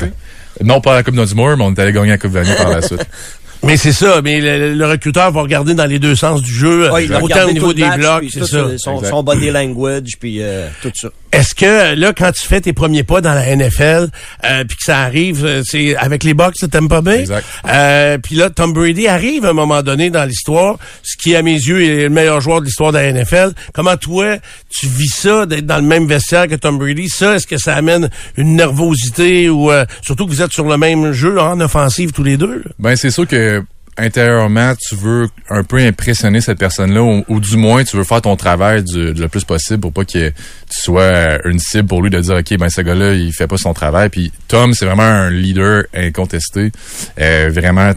non 0.64 0.82
pas 0.82 0.94
à 0.94 0.96
la 0.98 1.04
Coupe 1.04 1.16
Dunsmore, 1.16 1.58
mais 1.58 1.64
on 1.64 1.74
est 1.74 1.80
allé 1.80 1.92
gagner 1.94 2.10
la 2.10 2.18
Coupe 2.18 2.32
Vanier 2.32 2.56
par 2.56 2.70
la 2.70 2.82
suite. 2.82 3.06
Mais 3.64 3.78
c'est 3.78 3.92
ça, 3.94 4.22
mais 4.24 4.40
le, 4.42 4.74
le 4.74 4.86
recruteur 4.88 5.32
va 5.32 5.42
regarder 5.42 5.74
dans 5.76 5.86
les 5.86 6.00
deux 6.00 6.16
sens 6.16 6.42
du 6.42 6.52
jeu, 6.52 6.92
Ouais, 6.92 7.08
autant 7.22 7.48
au 7.48 7.52
niveau 7.52 7.74
des 7.74 7.84
match, 7.84 8.00
blocs, 8.00 8.24
c'est 8.34 8.46
ça. 8.46 8.58
euh, 8.58 8.76
Son, 8.78 9.04
son 9.04 9.22
body 9.24 9.52
language, 9.52 10.14
puis 10.20 10.38
euh, 10.42 10.68
tout 10.82 10.92
ça. 10.96 11.10
Est-ce 11.32 11.56
que 11.56 11.96
là, 11.96 12.12
quand 12.12 12.32
tu 12.34 12.46
fais 12.46 12.60
tes 12.60 12.74
premiers 12.74 13.04
pas 13.04 13.22
dans 13.22 13.34
la 13.34 13.56
NFL, 13.56 14.10
euh, 14.44 14.64
puis 14.66 14.76
que 14.78 14.84
ça 14.84 15.00
arrive, 15.00 15.46
euh, 15.46 15.62
c'est 15.66 15.96
avec 15.96 16.24
les 16.26 16.34
Bucks, 16.34 16.56
t'aimes 16.70 16.90
pas 16.90 17.02
bien? 17.02 17.20
Exact. 17.20 17.46
Euh, 17.70 18.18
puis 18.18 18.36
là, 18.36 18.50
Tom 18.50 18.74
Brady 18.74 19.08
arrive 19.08 19.46
à 19.46 19.50
un 19.50 19.54
moment 19.54 19.82
donné 19.82 20.10
dans 20.10 20.26
l'histoire, 20.26 20.78
ce 21.04 21.16
qui 21.16 21.36
à 21.36 21.42
mes 21.42 21.54
yeux 21.54 21.84
est 21.84 22.04
le 22.04 22.10
meilleur 22.10 22.42
joueur 22.42 22.60
de 22.60 22.66
l'histoire 22.66 22.92
de 22.92 22.98
la 22.98 23.14
NFL. 23.14 23.52
Comment 23.74 23.96
toi, 23.96 24.38
tu 24.70 24.88
vis 24.88 25.08
ça 25.14 25.46
d'être 25.46 25.66
dans 25.66 25.78
le 25.78 25.84
même 25.84 26.06
vestiaire 26.06 26.48
que 26.50 26.56
Tom 26.56 26.78
Brady? 26.78 27.08
Ça, 27.08 27.36
est-ce 27.36 27.48
que 27.48 27.58
ça 27.58 27.76
amène 27.76 28.10
une 28.36 28.56
nervosité 28.58 29.50
ou 29.50 29.72
euh, 29.72 29.86
surtout 30.02 30.26
que 30.26 30.32
vous 30.32 30.42
êtes 30.42 30.52
sur 30.52 30.66
le 30.68 30.78
même 30.78 31.14
jeu 31.14 31.40
en 31.40 31.62
offensive 31.62 32.12
tous 32.12 32.24
les 32.24 32.36
deux? 32.36 32.56
là? 32.66 32.72
Ben, 32.80 32.96
c'est 32.98 33.12
sûr 33.12 33.26
que 33.26 33.51
intérieurement, 33.98 34.74
tu 34.76 34.96
veux 34.96 35.28
un 35.50 35.64
peu 35.64 35.78
impressionner 35.78 36.42
cette 36.42 36.58
personne-là, 36.58 37.24
ou, 37.28 37.40
du 37.40 37.58
moins, 37.58 37.84
tu 37.84 37.98
veux 37.98 38.04
faire 38.04 38.22
ton 38.22 38.36
travail 38.36 38.84
du, 38.84 39.14
le 39.14 39.28
plus 39.28 39.44
possible 39.44 39.82
pour 39.82 39.94
pas 39.94 40.06
que 40.06 40.30
tu 40.30 40.34
sois 40.70 41.02
euh, 41.02 41.38
une 41.46 41.60
cible 41.60 41.88
pour 41.88 42.02
lui 42.02 42.10
de 42.10 42.20
dire, 42.20 42.36
OK, 42.36 42.58
ben, 42.58 42.70
ce 42.70 42.82
gars-là, 42.82 43.14
il 43.14 43.34
fait 43.34 43.48
pas 43.48 43.58
son 43.58 43.74
travail. 43.74 44.10
Puis 44.10 44.32
Tom, 44.48 44.74
c'est 44.74 44.86
vraiment 44.86 45.04
un 45.04 45.30
leader 45.30 45.84
incontesté, 45.94 46.72
euh, 47.20 47.50
vraiment 47.54 47.94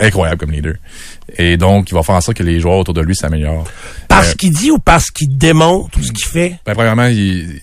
incroyable 0.00 0.38
comme 0.38 0.50
leader. 0.52 0.74
Et 1.38 1.56
donc, 1.56 1.90
il 1.90 1.94
va 1.94 2.02
faire 2.02 2.16
en 2.16 2.20
sorte 2.20 2.36
que 2.38 2.42
les 2.42 2.58
joueurs 2.60 2.78
autour 2.78 2.94
de 2.94 3.00
lui 3.02 3.14
s'améliorent. 3.14 3.64
Parce 4.08 4.30
Euh, 4.30 4.34
qu'il 4.34 4.52
dit 4.52 4.70
ou 4.70 4.78
parce 4.78 5.10
qu'il 5.10 5.36
démontre 5.38 5.90
tout 5.90 6.02
ce 6.02 6.12
qu'il 6.12 6.26
fait? 6.26 6.56
ben, 6.66 6.74
premièrement, 6.74 7.06
il- 7.06 7.60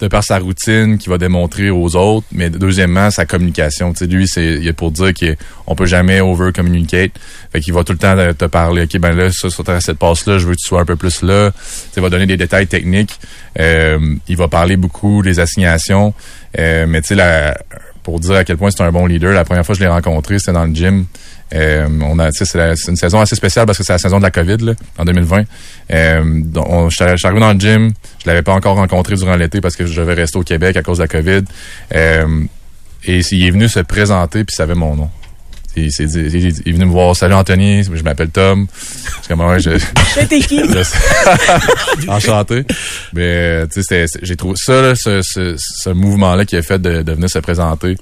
de 0.00 0.08
par 0.08 0.24
sa 0.24 0.38
routine 0.38 0.96
qu'il 0.96 1.10
va 1.10 1.18
démontrer 1.18 1.68
aux 1.70 1.94
autres, 1.94 2.26
mais 2.32 2.48
deuxièmement, 2.48 3.10
sa 3.10 3.26
communication. 3.26 3.92
Tu 3.92 3.98
sais, 3.98 4.06
lui, 4.06 4.26
c'est 4.26 4.54
il 4.54 4.66
est 4.66 4.72
pour 4.72 4.90
dire 4.90 5.12
qu'on 5.12 5.74
peut 5.74 5.84
jamais 5.86 6.20
over-communicate. 6.22 7.10
Fait 7.52 7.60
qu'il 7.60 7.74
va 7.74 7.84
tout 7.84 7.92
le 7.92 7.98
temps 7.98 8.16
te, 8.36 8.46
parler, 8.46 8.84
OK, 8.84 8.98
ben 8.98 9.12
là, 9.14 9.30
ça, 9.30 9.50
sur 9.50 9.62
cette 9.80 9.98
passe-là, 9.98 10.38
je 10.38 10.46
veux 10.46 10.54
que 10.54 10.60
tu 10.60 10.66
sois 10.66 10.80
un 10.80 10.84
peu 10.86 10.96
plus 10.96 11.22
là. 11.22 11.50
Tu 11.92 12.00
va 12.00 12.08
donner 12.08 12.26
des 12.26 12.38
détails 12.38 12.66
techniques. 12.66 13.18
Euh, 13.60 13.98
il 14.26 14.36
va 14.38 14.48
parler 14.48 14.76
beaucoup 14.76 15.22
des 15.22 15.38
assignations. 15.38 16.14
Euh, 16.58 16.86
mais 16.88 17.02
tu 17.02 17.14
sais, 17.14 17.54
pour 18.02 18.20
dire 18.20 18.34
à 18.36 18.44
quel 18.44 18.56
point 18.56 18.70
c'est 18.70 18.82
un 18.82 18.90
bon 18.92 19.06
leader, 19.06 19.32
la 19.32 19.44
première 19.44 19.64
fois 19.66 19.74
que 19.74 19.78
je 19.80 19.84
l'ai 19.84 19.90
rencontré, 19.90 20.38
c'était 20.38 20.52
dans 20.52 20.64
le 20.64 20.74
gym. 20.74 21.04
Euh, 21.52 21.86
on 22.02 22.18
a, 22.18 22.30
c'est 22.32 22.88
une 22.88 22.96
saison 22.96 23.20
assez 23.20 23.36
spéciale 23.36 23.66
parce 23.66 23.78
que 23.78 23.84
c'est 23.84 23.92
la 23.92 23.98
saison 23.98 24.18
de 24.18 24.22
la 24.24 24.30
COVID 24.30 24.56
là, 24.58 24.72
en 24.98 25.04
2020. 25.04 25.44
Euh, 25.92 26.42
on- 26.56 26.88
je 26.88 26.96
suis 26.96 27.04
je 27.08 27.16
suis 27.16 27.26
arrivé 27.26 27.40
dans 27.40 27.52
le 27.52 27.60
gym, 27.60 27.92
je 28.22 28.28
l'avais 28.28 28.42
pas 28.42 28.52
encore 28.54 28.76
rencontré 28.76 29.14
durant 29.14 29.36
l'été 29.36 29.60
parce 29.60 29.76
que 29.76 29.86
je 29.86 30.00
devais 30.00 30.14
rester 30.14 30.38
au 30.38 30.42
Québec 30.42 30.76
à 30.76 30.82
cause 30.82 30.98
de 30.98 31.02
la 31.02 31.08
COVID. 31.08 31.42
Euh, 31.94 32.44
et 33.04 33.20
il 33.30 33.46
est 33.46 33.50
venu 33.50 33.68
se 33.68 33.80
présenter 33.80 34.44
puis 34.44 34.54
il 34.54 34.56
savait 34.56 34.74
mon 34.74 34.96
nom. 34.96 35.10
Il, 35.76 35.90
s'est 35.92 36.06
dit- 36.06 36.20
il 36.32 36.46
est 36.68 36.72
venu 36.72 36.84
me 36.86 36.92
voir. 36.92 37.16
Salut 37.16 37.34
Anthony, 37.34 37.82
je 37.82 38.02
m'appelle 38.04 38.28
Tom. 38.30 38.66
C'est 39.22 39.28
comme 39.28 39.40
ouais, 39.40 39.58
je, 39.60 39.70
T'es 40.26 40.38
qui? 40.38 40.58
je- 40.68 42.08
Enchanté. 42.08 42.64
Mais 43.12 43.66
tu 43.68 43.82
sais, 43.82 44.06
j'ai 44.22 44.36
trouvé 44.36 44.54
ça, 44.56 44.80
là, 44.80 44.94
ce, 44.94 45.20
ce, 45.22 45.56
ce 45.58 45.90
mouvement-là 45.90 46.44
qui 46.44 46.56
a 46.56 46.62
fait 46.62 46.80
de, 46.80 47.02
de 47.02 47.12
venir 47.12 47.28
se 47.28 47.40
présenter. 47.40 47.96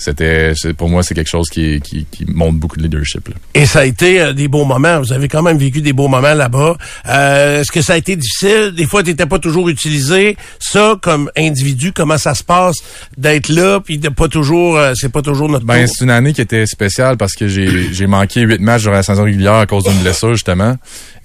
C'était, 0.00 0.52
pour 0.76 0.88
moi, 0.88 1.02
c'est 1.02 1.14
quelque 1.14 1.28
chose 1.30 1.48
qui, 1.50 1.80
qui, 1.80 2.06
qui 2.10 2.24
montre 2.26 2.58
beaucoup 2.58 2.76
de 2.76 2.82
leadership. 2.82 3.28
là. 3.28 3.34
Et 3.54 3.66
ça 3.66 3.80
a 3.80 3.84
été 3.84 4.20
euh, 4.20 4.32
des 4.32 4.48
beaux 4.48 4.64
moments. 4.64 4.98
Vous 5.00 5.12
avez 5.12 5.28
quand 5.28 5.42
même 5.42 5.58
vécu 5.58 5.82
des 5.82 5.92
beaux 5.92 6.08
moments 6.08 6.34
là-bas. 6.34 6.76
Euh, 7.08 7.60
Est-ce 7.60 7.70
que 7.70 7.82
ça 7.82 7.92
a 7.92 7.96
été 7.96 8.16
difficile? 8.16 8.72
Des 8.76 8.86
fois, 8.86 9.02
tu 9.02 9.10
n'étais 9.10 9.26
pas 9.26 9.38
toujours 9.38 9.68
utilisé. 9.68 10.36
Ça, 10.58 10.96
comme 11.02 11.30
individu, 11.36 11.92
comment 11.92 12.18
ça 12.18 12.34
se 12.34 12.42
passe 12.42 12.76
d'être 13.18 13.48
là, 13.50 13.80
puis 13.80 13.98
de 13.98 14.08
pas 14.08 14.28
toujours, 14.28 14.78
euh, 14.78 14.92
c'est 14.94 15.12
pas 15.12 15.22
toujours 15.22 15.48
notre 15.48 15.66
Ben, 15.66 15.86
c'est 15.86 16.04
une 16.04 16.10
année 16.10 16.32
qui 16.32 16.40
était 16.40 16.66
spéciale 16.66 17.16
parce 17.16 17.34
que 17.34 17.46
j'ai 17.46 17.92
j'ai 17.92 18.06
manqué 18.06 18.40
huit 18.40 18.60
matchs 18.60 18.82
durant 18.82 18.94
la 18.94 19.02
saison 19.02 19.24
régulière 19.24 19.54
à 19.54 19.66
cause 19.66 19.84
d'une 19.84 20.00
blessure, 20.00 20.32
justement. 20.32 20.76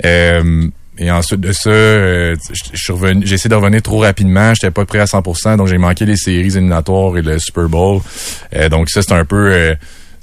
Euh, 0.03 0.67
et 0.97 1.11
ensuite 1.11 1.41
de 1.41 1.51
ça, 1.51 1.69
euh, 1.69 2.35
j'ai 2.73 3.33
essayé 3.33 3.49
de 3.49 3.55
revenir 3.55 3.81
trop 3.81 3.99
rapidement. 3.99 4.53
J'étais 4.53 4.71
pas 4.71 4.85
prêt 4.85 4.99
à 4.99 5.05
100%, 5.05 5.57
donc 5.57 5.67
j'ai 5.67 5.77
manqué 5.77 6.05
les 6.05 6.15
séries 6.15 6.39
éliminatoires 6.47 7.17
et 7.17 7.21
le 7.21 7.37
Super 7.39 7.67
Bowl. 7.67 8.01
Euh, 8.53 8.69
donc 8.69 8.89
ça, 8.89 9.01
c'est 9.01 9.13
un 9.13 9.25
peu... 9.25 9.51
euh, 9.51 9.75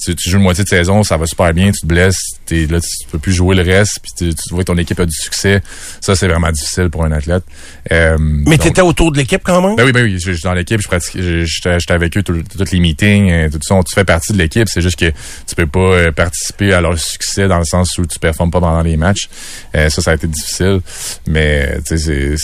tu, 0.04 0.14
tu 0.16 0.30
joues 0.30 0.36
une 0.38 0.42
moitié 0.42 0.64
de 0.64 0.68
saison, 0.68 1.02
ça 1.02 1.16
va 1.16 1.26
super 1.26 1.52
bien, 1.54 1.70
tu 1.72 1.80
te 1.80 1.86
blesses, 1.86 2.16
t'es, 2.46 2.66
là, 2.66 2.80
tu 2.80 3.06
peux 3.10 3.18
plus 3.18 3.32
jouer 3.32 3.54
le 3.56 3.62
reste, 3.62 3.98
puis 4.02 4.12
tu, 4.16 4.34
tu 4.34 4.54
vois 4.54 4.60
que 4.64 4.72
ton 4.72 4.78
équipe 4.78 4.98
a 5.00 5.06
du 5.06 5.14
succès. 5.14 5.62
Ça, 6.00 6.14
c'est 6.16 6.28
vraiment 6.28 6.50
difficile 6.50 6.88
pour 6.90 7.04
un 7.04 7.12
athlète. 7.12 7.44
Euh, 7.90 8.16
Mais 8.18 8.58
tu 8.58 8.68
étais 8.68 8.80
autour 8.82 9.12
de 9.12 9.18
l'équipe 9.18 9.42
quand 9.44 9.60
même? 9.60 9.76
ben 9.76 9.84
oui, 9.84 9.92
ben 9.92 10.04
oui, 10.04 10.20
suis 10.20 10.40
dans 10.42 10.54
l'équipe, 10.54 10.80
je 10.80 11.44
j'étais 11.44 11.78
j'étais 11.80 11.92
avec 11.92 12.16
eux 12.16 12.22
tous 12.22 12.34
les 12.72 12.80
meetings, 12.80 13.30
euh, 13.30 13.48
tout 13.50 13.58
ça, 13.62 13.80
tu 13.86 13.94
fais 13.94 14.04
partie 14.04 14.32
de 14.32 14.38
l'équipe, 14.38 14.68
c'est 14.68 14.80
juste 14.80 14.98
que 14.98 15.10
tu 15.46 15.54
peux 15.56 15.66
pas 15.66 15.78
euh, 15.80 16.12
participer 16.12 16.72
à 16.72 16.80
leur 16.80 16.98
succès 16.98 17.48
dans 17.48 17.58
le 17.58 17.64
sens 17.64 17.96
où 17.98 18.06
tu 18.06 18.18
performes 18.18 18.50
pas 18.50 18.60
pendant 18.60 18.82
les 18.82 18.96
matchs. 18.96 19.28
Euh, 19.74 19.88
ça, 19.90 20.02
ça 20.02 20.10
a 20.12 20.14
été 20.14 20.26
difficile, 20.26 20.80
mais 21.26 21.78
tu 21.86 21.96
sais, 21.96 21.98
c'est- 21.98 22.34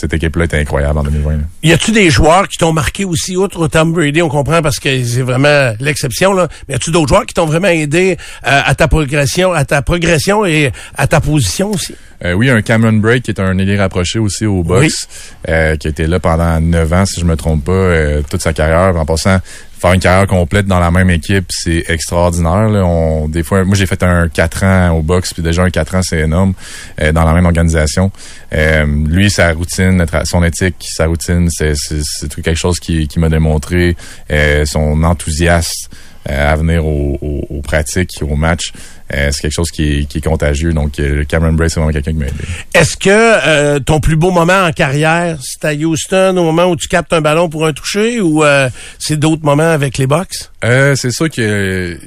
cette 0.00 0.14
équipe-là 0.14 0.44
était 0.44 0.58
incroyable 0.58 0.98
en 0.98 1.02
2020. 1.04 1.32
là. 1.32 1.42
Y 1.62 1.72
a-tu 1.72 1.92
des 1.92 2.10
joueurs 2.10 2.48
qui 2.48 2.58
t'ont 2.58 2.72
marqué 2.72 3.04
aussi, 3.04 3.36
outre 3.36 3.68
Tom 3.68 3.92
Brady, 3.92 4.22
on 4.22 4.28
comprend 4.28 4.62
parce 4.62 4.78
que 4.78 5.02
c'est 5.04 5.22
vraiment 5.22 5.72
l'exception, 5.80 6.32
là. 6.32 6.48
Mais 6.68 6.74
y 6.74 6.76
a-tu 6.76 6.90
d'autres 6.90 7.01
joueurs 7.06 7.26
qui 7.26 7.34
t'ont 7.34 7.46
vraiment 7.46 7.68
aidé 7.68 8.16
euh, 8.46 8.60
à 8.64 8.74
ta 8.74 8.88
progression, 8.88 9.52
à 9.52 9.64
ta 9.64 9.82
progression 9.82 10.44
et 10.44 10.72
à 10.96 11.06
ta 11.06 11.20
position 11.20 11.70
aussi? 11.70 11.94
Euh, 12.24 12.34
oui, 12.34 12.50
un 12.50 12.62
Cameron 12.62 12.94
Break 12.94 13.24
qui 13.24 13.30
est 13.32 13.40
un 13.40 13.58
ailier 13.58 13.76
rapproché 13.76 14.18
aussi 14.18 14.46
au 14.46 14.62
box, 14.62 15.08
euh, 15.48 15.76
qui 15.76 15.88
était 15.88 16.06
là 16.06 16.20
pendant 16.20 16.60
9 16.60 16.92
ans, 16.92 17.06
si 17.06 17.20
je 17.20 17.24
me 17.24 17.36
trompe 17.36 17.64
pas, 17.64 17.72
euh, 17.72 18.22
toute 18.28 18.42
sa 18.42 18.52
carrière. 18.52 18.96
En 18.96 19.04
passant, 19.04 19.38
faire 19.82 19.92
une 19.92 20.00
carrière 20.00 20.28
complète 20.28 20.66
dans 20.66 20.78
la 20.78 20.92
même 20.92 21.10
équipe, 21.10 21.46
c'est 21.50 21.84
extraordinaire. 21.88 22.68
Là. 22.68 22.84
On, 22.86 23.28
des 23.28 23.42
fois, 23.42 23.64
moi 23.64 23.74
j'ai 23.74 23.86
fait 23.86 24.02
un 24.04 24.28
4 24.28 24.64
ans 24.64 24.90
au 24.92 25.02
box, 25.02 25.34
puis 25.34 25.42
déjà 25.42 25.64
un 25.64 25.70
4 25.70 25.94
ans, 25.96 26.02
c'est 26.02 26.20
énorme 26.20 26.54
euh, 27.00 27.10
dans 27.10 27.24
la 27.24 27.32
même 27.32 27.46
organisation. 27.46 28.12
Euh, 28.52 28.86
lui, 28.86 29.28
sa 29.28 29.52
routine, 29.52 30.06
son 30.24 30.44
éthique, 30.44 30.76
sa 30.88 31.06
routine, 31.06 31.48
c'est 31.50 31.74
quelque 32.42 32.54
chose 32.54 32.78
qui, 32.78 33.08
qui 33.08 33.18
m'a 33.18 33.28
démontré 33.28 33.96
euh, 34.30 34.64
son 34.64 35.02
enthousiasme 35.02 35.90
à 36.26 36.54
venir 36.56 36.86
aux, 36.86 37.18
aux- 37.20 37.46
aux 37.50 37.60
pratiques, 37.62 38.10
aux 38.22 38.36
matchs. 38.36 38.72
Euh, 39.14 39.28
c'est 39.30 39.42
quelque 39.42 39.52
chose 39.52 39.70
qui 39.70 39.82
est, 40.00 40.04
qui 40.06 40.18
est 40.18 40.24
contagieux. 40.24 40.72
Donc, 40.72 40.98
euh, 40.98 41.24
Cameron 41.24 41.52
Bray, 41.52 41.68
c'est 41.68 41.80
vraiment 41.80 41.92
quelqu'un 41.92 42.12
qui 42.12 42.18
m'a 42.18 42.26
aidé. 42.26 42.34
Est-ce 42.74 42.96
que 42.96 43.10
euh, 43.10 43.78
ton 43.80 44.00
plus 44.00 44.16
beau 44.16 44.30
moment 44.30 44.64
en 44.64 44.72
carrière, 44.72 45.38
c'est 45.42 45.64
à 45.66 45.74
Houston 45.74 46.34
au 46.38 46.44
moment 46.44 46.66
où 46.66 46.76
tu 46.76 46.88
captes 46.88 47.12
un 47.12 47.20
ballon 47.20 47.48
pour 47.50 47.66
un 47.66 47.72
toucher 47.74 48.20
ou 48.20 48.42
euh, 48.42 48.70
c'est 48.98 49.18
d'autres 49.18 49.44
moments 49.44 49.70
avec 49.70 49.98
les 49.98 50.06
box? 50.06 50.50
Euh, 50.64 50.94
c'est 50.96 51.10
sûr 51.10 51.28
que 51.28 51.98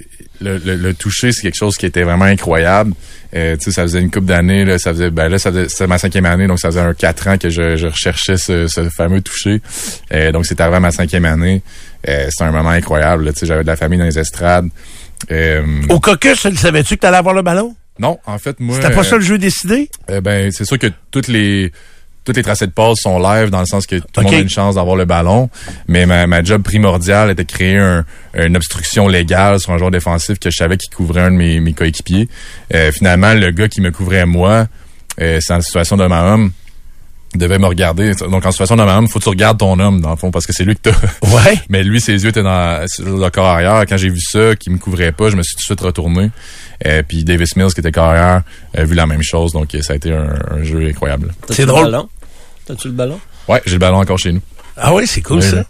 le, 0.42 0.58
le, 0.58 0.76
le 0.76 0.94
toucher, 0.94 1.32
c'est 1.32 1.42
quelque 1.42 1.58
chose 1.58 1.78
qui 1.78 1.86
était 1.86 2.04
vraiment 2.04 2.26
incroyable. 2.26 2.94
Euh, 3.36 3.58
tu 3.58 3.66
sais, 3.66 3.72
ça 3.72 3.82
faisait 3.84 4.00
une 4.02 4.12
couple 4.12 4.28
d'années, 4.28 4.64
là, 4.66 4.78
ça 4.80 4.92
faisait, 4.92 5.10
ben 5.10 5.28
là, 5.28 5.38
ça 5.38 5.52
faisait, 5.52 5.68
c'était 5.68 5.88
ma 5.88 5.98
cinquième 5.98 6.26
année, 6.26 6.48
donc 6.48 6.60
ça 6.60 6.70
faisait 6.70 6.80
un 6.82 6.94
quatre 6.94 7.28
ans 7.28 7.38
que 7.38 7.50
je, 7.50 7.76
je 7.76 7.88
recherchais 7.88 8.38
ce, 8.38 8.68
ce 8.68 8.90
fameux 8.90 9.22
toucher. 9.22 9.62
Euh, 10.14 10.32
donc, 10.32 10.46
c'est 10.46 10.60
arrivé 10.62 10.78
à 10.78 10.80
ma 10.80 10.92
cinquième 10.92 11.26
année. 11.26 11.62
Euh, 12.08 12.28
c'était 12.30 12.44
un 12.46 12.52
moment 12.52 12.70
incroyable, 12.70 13.26
là, 13.26 13.34
tu 13.34 13.40
sais, 13.40 13.46
j'avais 13.46 13.64
de 13.64 13.68
la 13.68 13.76
famille 13.76 14.00
dans 14.00 14.06
les 14.06 14.20
estrades. 14.20 14.70
Euh, 15.32 15.64
Au 15.90 16.00
caucus, 16.00 16.48
savais-tu 16.56 16.96
que 16.96 17.02
t'allais 17.02 17.18
avoir 17.18 17.36
le 17.36 17.42
ballon? 17.42 17.76
non, 17.98 18.20
en 18.26 18.38
fait, 18.38 18.60
moi... 18.60 18.76
C'était 18.76 18.94
pas 18.94 19.00
euh, 19.00 19.04
ça 19.04 19.16
le 19.16 19.22
jeu 19.24 19.38
décidé? 19.38 19.90
euh, 20.10 20.20
ben, 20.22 20.52
c'est 20.52 20.66
sûr 20.66 20.78
que 20.78 20.88
toutes 21.12 21.30
les 21.30 21.72
toutes 22.26 22.36
les 22.38 22.43
tracés 22.43 22.67
de 22.67 22.71
passe 22.71 22.97
sont 23.01 23.19
live 23.19 23.49
dans 23.51 23.59
le 23.61 23.65
sens 23.65 23.86
que 23.88 23.95
tout 23.97 24.03
le 24.17 24.23
monde 24.23 24.34
a 24.34 24.38
une 24.41 24.49
chance 24.49 24.76
d'avoir 24.76 24.95
le 24.95 25.05
ballon. 25.05 25.49
Mais 25.88 26.05
ma, 26.05 26.28
ma 26.28 26.43
job 26.43 26.61
primordiale 26.63 27.30
était 27.32 27.43
de 27.45 27.51
créer 27.51 27.78
un- 27.78 28.03
une 28.36 28.57
obstruction 28.57 29.07
légale 29.07 29.59
sur 29.59 29.71
un 29.71 29.78
joueur 29.78 29.91
défensif 29.91 30.39
que 30.39 30.49
je 30.51 30.57
savais 30.57 30.76
qui 30.78 30.89
couvrait 30.89 31.21
un 31.21 31.32
de 31.32 31.38
mes, 31.38 31.59
mes 31.61 31.73
coéquipiers. 31.73 32.28
Euh, 32.73 32.91
finalement, 32.91 33.34
le 33.34 33.51
gars 33.51 33.67
qui 33.69 33.80
me 33.80 33.91
couvrait 33.91 34.26
moi, 34.26 34.67
euh, 35.21 35.38
c'est 35.41 35.53
en 35.53 35.61
situation 35.61 35.95
de 35.97 36.05
ma 36.07 36.23
homme, 36.34 36.51
devait 37.36 37.59
me 37.59 37.65
regarder. 37.65 38.13
Donc, 38.15 38.45
en 38.45 38.51
situation 38.51 38.78
de 38.78 38.84
ma 38.84 38.97
homme, 38.97 39.09
faut 39.09 39.19
que 39.19 39.23
tu 39.26 39.30
regardes 39.30 39.57
ton 39.57 39.78
homme, 39.78 39.99
dans 39.99 40.11
le 40.11 40.15
fond, 40.15 40.32
parce 40.32 40.45
que 40.47 40.53
c'est 40.53 40.63
lui 40.63 40.73
que 40.76 40.89
t'as. 40.89 40.91
Ouais. 41.28 41.59
Mais 41.69 41.84
lui, 41.84 41.99
ses 41.99 42.23
yeux 42.23 42.30
étaient 42.30 42.41
dans 42.43 42.86
sur 42.88 43.03
le 43.17 43.30
corps 43.30 43.45
arrière. 43.47 43.84
Quand 43.89 43.97
j'ai 43.97 44.07
vu 44.09 44.21
ça, 44.21 44.55
qui 44.55 44.69
me 44.69 44.78
couvrait 44.78 45.11
pas, 45.11 45.30
je 45.30 45.36
me 45.36 45.43
suis 45.43 45.53
tout 45.55 45.59
de 45.61 45.65
suite 45.65 45.82
retourné. 45.82 46.32
Euh, 46.86 47.03
puis 47.05 47.26
Davis 47.26 47.57
Mills, 47.57 47.73
qui 47.73 47.82
était 47.82 47.91
corps 47.91 48.05
arrière, 48.09 48.43
a 48.73 48.84
vu 48.86 48.95
la 48.95 49.05
même 49.05 49.21
chose. 49.23 49.51
Donc, 49.51 49.76
ça 49.82 49.93
a 49.93 49.95
été 49.97 50.13
un, 50.13 50.30
un 50.51 50.63
jeu 50.63 50.88
incroyable. 50.88 51.34
C'est 51.49 51.63
le 51.63 51.67
drôle. 51.67 51.91
T'as-tu 52.66 52.88
le 52.88 52.93
ballon? 52.93 53.20
Ouais, 53.47 53.61
j'ai 53.66 53.74
le 53.74 53.80
ballon 53.80 53.97
encore 53.97 54.18
chez 54.20 54.32
nous. 54.32 54.41
Ah 54.78 54.93
oui, 54.93 55.07
c'est 55.07 55.22
cool 55.22 55.38
Oui, 55.38 55.43
ça. 55.49 55.55
là. 55.57 55.63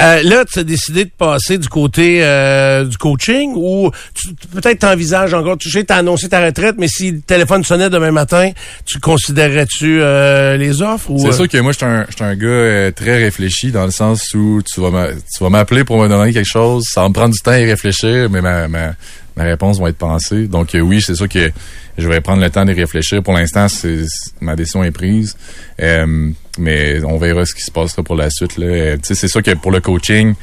Euh, 0.00 0.22
là, 0.24 0.44
tu 0.44 0.58
as 0.58 0.64
décidé 0.64 1.04
de 1.04 1.10
passer 1.16 1.58
du 1.58 1.68
côté 1.68 2.18
euh, 2.24 2.84
du 2.84 2.96
coaching 2.98 3.52
ou 3.54 3.92
tu- 4.12 4.34
peut-être 4.52 4.80
t'envisages 4.80 5.32
encore 5.32 5.56
de 5.56 5.62
toucher, 5.62 5.84
t'as 5.84 5.98
annoncé 5.98 6.28
ta 6.28 6.44
retraite, 6.44 6.74
mais 6.76 6.88
si 6.88 7.12
le 7.12 7.20
téléphone 7.20 7.62
sonnait 7.62 7.88
demain 7.88 8.10
matin, 8.10 8.50
tu 8.84 8.98
considérerais-tu 8.98 10.00
euh, 10.02 10.56
les 10.56 10.82
offres 10.82 11.12
C'est 11.18 11.32
sûr 11.32 11.46
que 11.48 11.58
moi, 11.58 11.70
je 11.70 11.76
suis 11.78 12.24
un, 12.24 12.34
gars 12.34 12.90
très 12.90 13.18
réfléchi 13.18 13.70
dans 13.70 13.84
le 13.84 13.92
sens 13.92 14.34
où 14.34 14.60
tu 14.68 14.80
vas 14.80 14.90
m'a- 14.90 15.10
tu 15.12 15.44
vas 15.44 15.50
m'appeler 15.50 15.84
pour 15.84 15.96
me 16.02 16.08
donner 16.08 16.32
quelque 16.32 16.50
chose. 16.50 16.82
Ça 16.92 17.02
va 17.02 17.08
me 17.10 17.14
prendre 17.14 17.32
du 17.34 17.40
temps 17.40 17.52
à 17.52 17.60
y 17.60 17.64
réfléchir, 17.66 18.28
mais 18.30 18.40
ma, 18.40 18.66
ma, 18.66 18.94
ma 19.38 19.44
réponse 19.44 19.80
va 19.80 19.88
être 19.88 19.96
pensée. 19.96 20.46
Donc 20.48 20.74
euh, 20.74 20.80
oui, 20.80 21.00
c'est 21.00 21.14
sûr 21.14 21.28
que 21.28 21.50
je 21.96 22.08
vais 22.08 22.20
prendre 22.20 22.42
le 22.42 22.50
temps 22.50 22.64
d'y 22.64 22.72
réfléchir. 22.72 23.22
Pour 23.22 23.32
l'instant, 23.34 23.68
c'est, 23.68 24.04
c'est- 24.06 24.32
ma 24.40 24.54
décision 24.56 24.82
est 24.84 24.90
prise. 24.90 25.36
Euh, 25.80 26.30
mais 26.58 27.02
on 27.04 27.18
verra 27.18 27.46
ce 27.46 27.54
qui 27.54 27.62
se 27.62 27.70
passera 27.70 28.02
pour 28.02 28.16
la 28.16 28.30
suite. 28.30 28.58
Euh, 28.58 28.96
c'est 29.02 29.28
sûr 29.28 29.42
que 29.42 29.52
pour 29.54 29.70
le 29.70 29.80
coaching, 29.80 30.34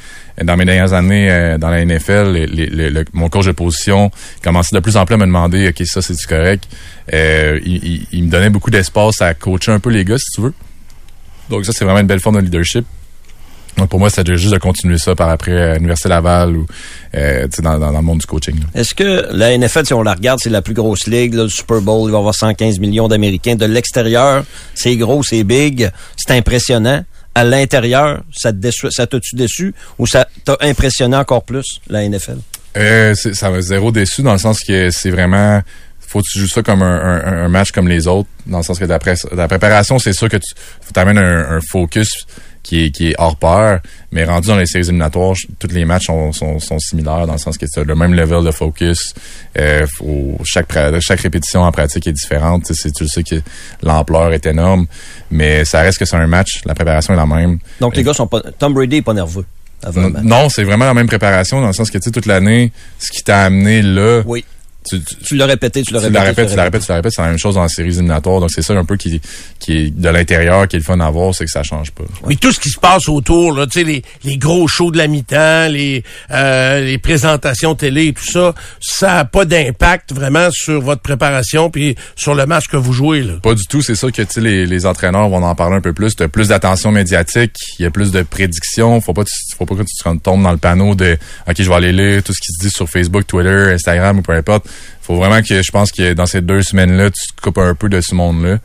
dans 0.42 0.56
mes 0.56 0.64
dernières 0.64 0.92
années 0.94 1.56
dans 1.60 1.68
la 1.70 1.80
NFL, 1.84 3.04
mon 3.12 3.28
coach 3.28 3.46
de 3.46 3.52
position 3.52 4.10
commençait 4.42 4.74
de 4.74 4.80
plus 4.80 4.96
en 4.96 5.04
plus 5.04 5.14
à 5.14 5.18
me 5.18 5.26
demander, 5.26 5.68
OK, 5.68 5.82
ça, 5.86 6.00
c'est-tu 6.02 6.26
correct? 6.26 6.64
Il, 7.12 7.60
il- 7.66 8.06
il 8.12 8.24
me 8.24 8.30
donnait 8.30 8.50
beaucoup 8.50 8.70
d'espace 8.70 9.20
à 9.20 9.34
coacher 9.34 9.72
un 9.72 9.78
peu 9.80 9.90
les 9.90 10.04
gars, 10.04 10.18
si 10.18 10.30
tu 10.34 10.40
veux. 10.40 10.54
Donc 11.50 11.64
ça, 11.66 11.72
c'est 11.72 11.84
vraiment 11.84 12.00
une 12.00 12.06
belle 12.06 12.20
forme 12.20 12.36
de 12.36 12.40
leadership. 12.42 12.84
Donc 13.76 13.88
pour 13.90 13.98
moi, 13.98 14.08
c'est 14.10 14.26
juste 14.36 14.52
de 14.52 14.58
continuer 14.58 14.96
ça 14.98 15.14
par 15.14 15.28
après 15.28 15.52
à 15.60 15.74
l'Université 15.74 16.08
Laval 16.08 16.56
ou 16.56 16.66
euh, 17.14 17.46
dans, 17.62 17.78
dans, 17.78 17.92
dans 17.92 17.98
le 17.98 18.02
monde 18.02 18.18
du 18.20 18.26
coaching. 18.26 18.56
Est-ce 18.74 18.94
que 18.94 19.26
la 19.32 19.56
NFL, 19.56 19.84
si 19.86 19.92
on 19.94 20.02
la 20.02 20.14
regarde, 20.14 20.38
c'est 20.42 20.48
la 20.50 20.62
plus 20.62 20.72
grosse 20.74 21.06
ligue, 21.06 21.34
là, 21.34 21.42
le 21.42 21.48
Super 21.50 21.80
Bowl, 21.82 22.08
il 22.08 22.12
va 22.12 22.16
y 22.18 22.20
avoir 22.20 22.34
115 22.34 22.78
millions 22.78 23.06
d'Américains. 23.08 23.54
De 23.54 23.66
l'extérieur, 23.66 24.44
c'est 24.74 24.96
gros, 24.96 25.22
c'est 25.22 25.44
big, 25.44 25.90
c'est 26.16 26.32
impressionnant. 26.32 27.04
À 27.34 27.44
l'intérieur, 27.44 28.22
ça 28.34 28.50
te 28.50 28.56
déçoit- 28.56 28.90
ça 28.90 29.06
t'a-tu 29.06 29.36
déçu 29.36 29.74
ou 29.98 30.06
ça 30.06 30.26
t'a 30.44 30.56
impressionné 30.62 31.16
encore 31.16 31.44
plus, 31.44 31.80
la 31.88 32.02
NFL? 32.08 32.38
Euh, 32.78 33.14
ça 33.14 33.50
va 33.50 33.60
zéro 33.60 33.92
déçu 33.92 34.22
dans 34.22 34.32
le 34.32 34.38
sens 34.38 34.60
que 34.60 34.90
c'est 34.90 35.10
vraiment 35.10 35.60
faut 36.08 36.20
que 36.20 36.26
tu 36.32 36.38
joues 36.38 36.46
ça 36.48 36.62
comme 36.62 36.82
un, 36.82 36.96
un- 37.24 37.44
un 37.44 37.48
match 37.48 37.72
comme 37.72 37.88
les 37.88 38.06
autres 38.06 38.28
dans 38.46 38.58
le 38.58 38.62
sens 38.64 38.78
que 38.78 38.84
d'après 38.84 39.16
la 39.34 39.48
préparation 39.48 39.98
c'est 39.98 40.12
sûr 40.12 40.28
que 40.28 40.36
tu 40.36 40.52
faut 40.80 40.92
t'amènes 40.92 41.18
un, 41.18 41.56
un 41.56 41.60
focus 41.68 42.26
qui 42.66 42.86
est, 42.86 42.90
qui 42.90 43.10
est 43.10 43.14
hors 43.18 43.36
pair, 43.36 43.80
mais 44.10 44.24
rendu 44.24 44.48
dans 44.48 44.56
les 44.56 44.66
séries 44.66 44.86
éliminatoires, 44.88 45.36
tous 45.60 45.68
les 45.68 45.84
matchs 45.84 46.06
sont, 46.06 46.32
sont, 46.32 46.58
sont 46.58 46.80
similaires 46.80 47.24
dans 47.28 47.34
le 47.34 47.38
sens 47.38 47.56
que 47.56 47.66
c'est 47.68 47.84
le 47.84 47.94
même 47.94 48.12
level 48.12 48.42
de 48.44 48.50
focus. 48.50 49.14
Euh, 49.56 49.86
faut- 49.96 50.36
chaque, 50.44 50.66
chaque 51.00 51.20
répétition 51.20 51.62
en 51.62 51.70
pratique 51.70 52.08
est 52.08 52.12
différente. 52.12 52.64
Tu 52.64 52.74
sais, 52.74 52.80
c'est- 52.82 52.90
tu 52.92 53.04
le 53.04 53.08
sais 53.08 53.22
que 53.22 53.36
l'ampleur 53.84 54.32
est 54.32 54.44
énorme, 54.46 54.86
mais 55.30 55.64
ça 55.64 55.80
reste 55.82 55.98
que 55.98 56.04
c'est 56.04 56.16
un 56.16 56.26
match. 56.26 56.62
La 56.64 56.74
préparation 56.74 57.14
est 57.14 57.16
la 57.16 57.26
même. 57.26 57.58
Donc, 57.80 57.94
les 57.96 58.02
gars 58.02 58.12
sont 58.14 58.26
pas. 58.26 58.40
Tom 58.58 58.74
Brady 58.74 58.96
est 58.96 59.02
pas 59.02 59.14
nerveux. 59.14 59.44
avant 59.84 60.00
Non, 60.00 60.20
non, 60.24 60.48
c'est 60.48 60.64
vraiment 60.64 60.86
la 60.86 60.94
même 60.94 61.06
préparation 61.06 61.60
dans 61.60 61.68
le 61.68 61.72
sens 61.72 61.88
que 61.90 61.98
tu 61.98 62.04
sais 62.04 62.10
toute 62.10 62.26
l'année, 62.26 62.72
ce 62.98 63.12
qui 63.12 63.22
t'a 63.22 63.44
amené 63.44 63.80
là. 63.82 64.22
Oui. 64.26 64.44
Tu, 64.88 65.00
tu, 65.02 65.16
Tu 65.16 65.36
l'as 65.36 65.46
répété, 65.46 65.82
tu 65.82 65.92
l'as 65.92 66.00
tu 66.00 66.06
répété. 66.06 66.18
la 66.20 66.24
répètes, 66.30 66.50
tu 66.50 66.56
la 66.56 66.62
répètes, 66.64 66.82
tu 66.82 66.88
la 66.90 66.96
répètes, 66.96 67.12
c'est 67.14 67.22
la 67.22 67.28
même 67.28 67.38
chose 67.38 67.54
dans 67.56 67.62
les 67.64 67.68
séries 67.68 67.88
éliminatoires. 67.90 68.40
Donc 68.40 68.50
c'est 68.52 68.62
ça 68.62 68.72
un 68.74 68.84
peu 68.84 68.96
qui, 68.96 69.20
qui 69.58 69.76
est 69.76 69.90
de 69.90 70.08
l'intérieur, 70.08 70.68
qui 70.68 70.76
est 70.76 70.78
le 70.80 70.84
fun 70.84 71.00
à 71.00 71.10
voir, 71.10 71.34
c'est 71.34 71.44
que 71.44 71.50
ça 71.50 71.62
change 71.62 71.90
pas. 71.92 72.04
Oui, 72.24 72.36
tout 72.36 72.52
ce 72.52 72.60
qui 72.60 72.70
se 72.70 72.78
passe 72.78 73.08
autour, 73.08 73.52
là, 73.52 73.66
tu 73.66 73.80
sais, 73.80 73.84
les, 73.84 74.02
les 74.24 74.36
gros 74.38 74.66
shows 74.68 74.90
de 74.90 74.98
la 74.98 75.06
mi-temps, 75.06 75.68
les, 75.68 76.02
euh, 76.30 76.80
les 76.84 76.98
présentations 76.98 77.74
télé 77.74 78.06
et 78.06 78.12
tout 78.12 78.24
ça, 78.30 78.54
ça 78.80 79.14
n'a 79.14 79.24
pas 79.24 79.44
d'impact 79.44 80.12
vraiment 80.12 80.48
sur 80.50 80.80
votre 80.80 81.02
préparation 81.02 81.70
puis 81.70 81.96
sur 82.14 82.34
le 82.34 82.46
match 82.46 82.66
que 82.68 82.76
vous 82.76 82.92
jouez. 82.92 83.22
Là. 83.22 83.34
Pas 83.42 83.54
du 83.54 83.64
tout, 83.66 83.82
c'est 83.82 83.94
sûr 83.94 84.12
que 84.12 84.22
tu 84.22 84.28
sais, 84.30 84.40
les, 84.40 84.66
les 84.66 84.86
entraîneurs 84.86 85.28
vont 85.28 85.42
en 85.42 85.54
parler 85.54 85.76
un 85.76 85.80
peu 85.80 85.92
plus. 85.92 86.14
T'as 86.16 86.28
plus 86.28 86.48
d'attention 86.48 86.92
médiatique, 86.92 87.52
il 87.78 87.82
y 87.82 87.86
a 87.86 87.90
plus 87.90 88.10
de 88.12 88.22
prédictions. 88.22 89.00
Faut 89.00 89.12
pas, 89.12 89.24
que 89.24 89.28
tu- 89.30 89.56
faut 89.56 89.66
pas 89.66 89.74
que 89.74 89.82
tu 89.82 89.94
te 90.02 90.16
tombes 90.22 90.42
dans 90.42 90.52
le 90.52 90.58
panneau 90.58 90.94
de 90.94 91.16
OK, 91.48 91.54
je 91.58 91.68
vais 91.68 91.74
aller 91.74 91.92
lire 91.92 92.22
tout 92.22 92.32
ce 92.32 92.40
qui 92.40 92.52
se 92.52 92.60
dit 92.66 92.70
sur 92.70 92.88
Facebook, 92.88 93.26
Twitter, 93.26 93.72
Instagram 93.72 94.18
ou 94.18 94.22
peu 94.22 94.32
importe. 94.32 94.66
Faut 95.02 95.16
vraiment 95.16 95.40
que 95.40 95.62
je 95.62 95.70
pense 95.70 95.92
que 95.92 96.14
dans 96.14 96.26
ces 96.26 96.40
deux 96.40 96.62
semaines-là, 96.62 97.10
tu 97.10 97.34
te 97.34 97.40
coupes 97.40 97.58
un 97.58 97.74
peu 97.74 97.88
de 97.88 98.00
ce 98.00 98.14
monde-là. 98.14 98.58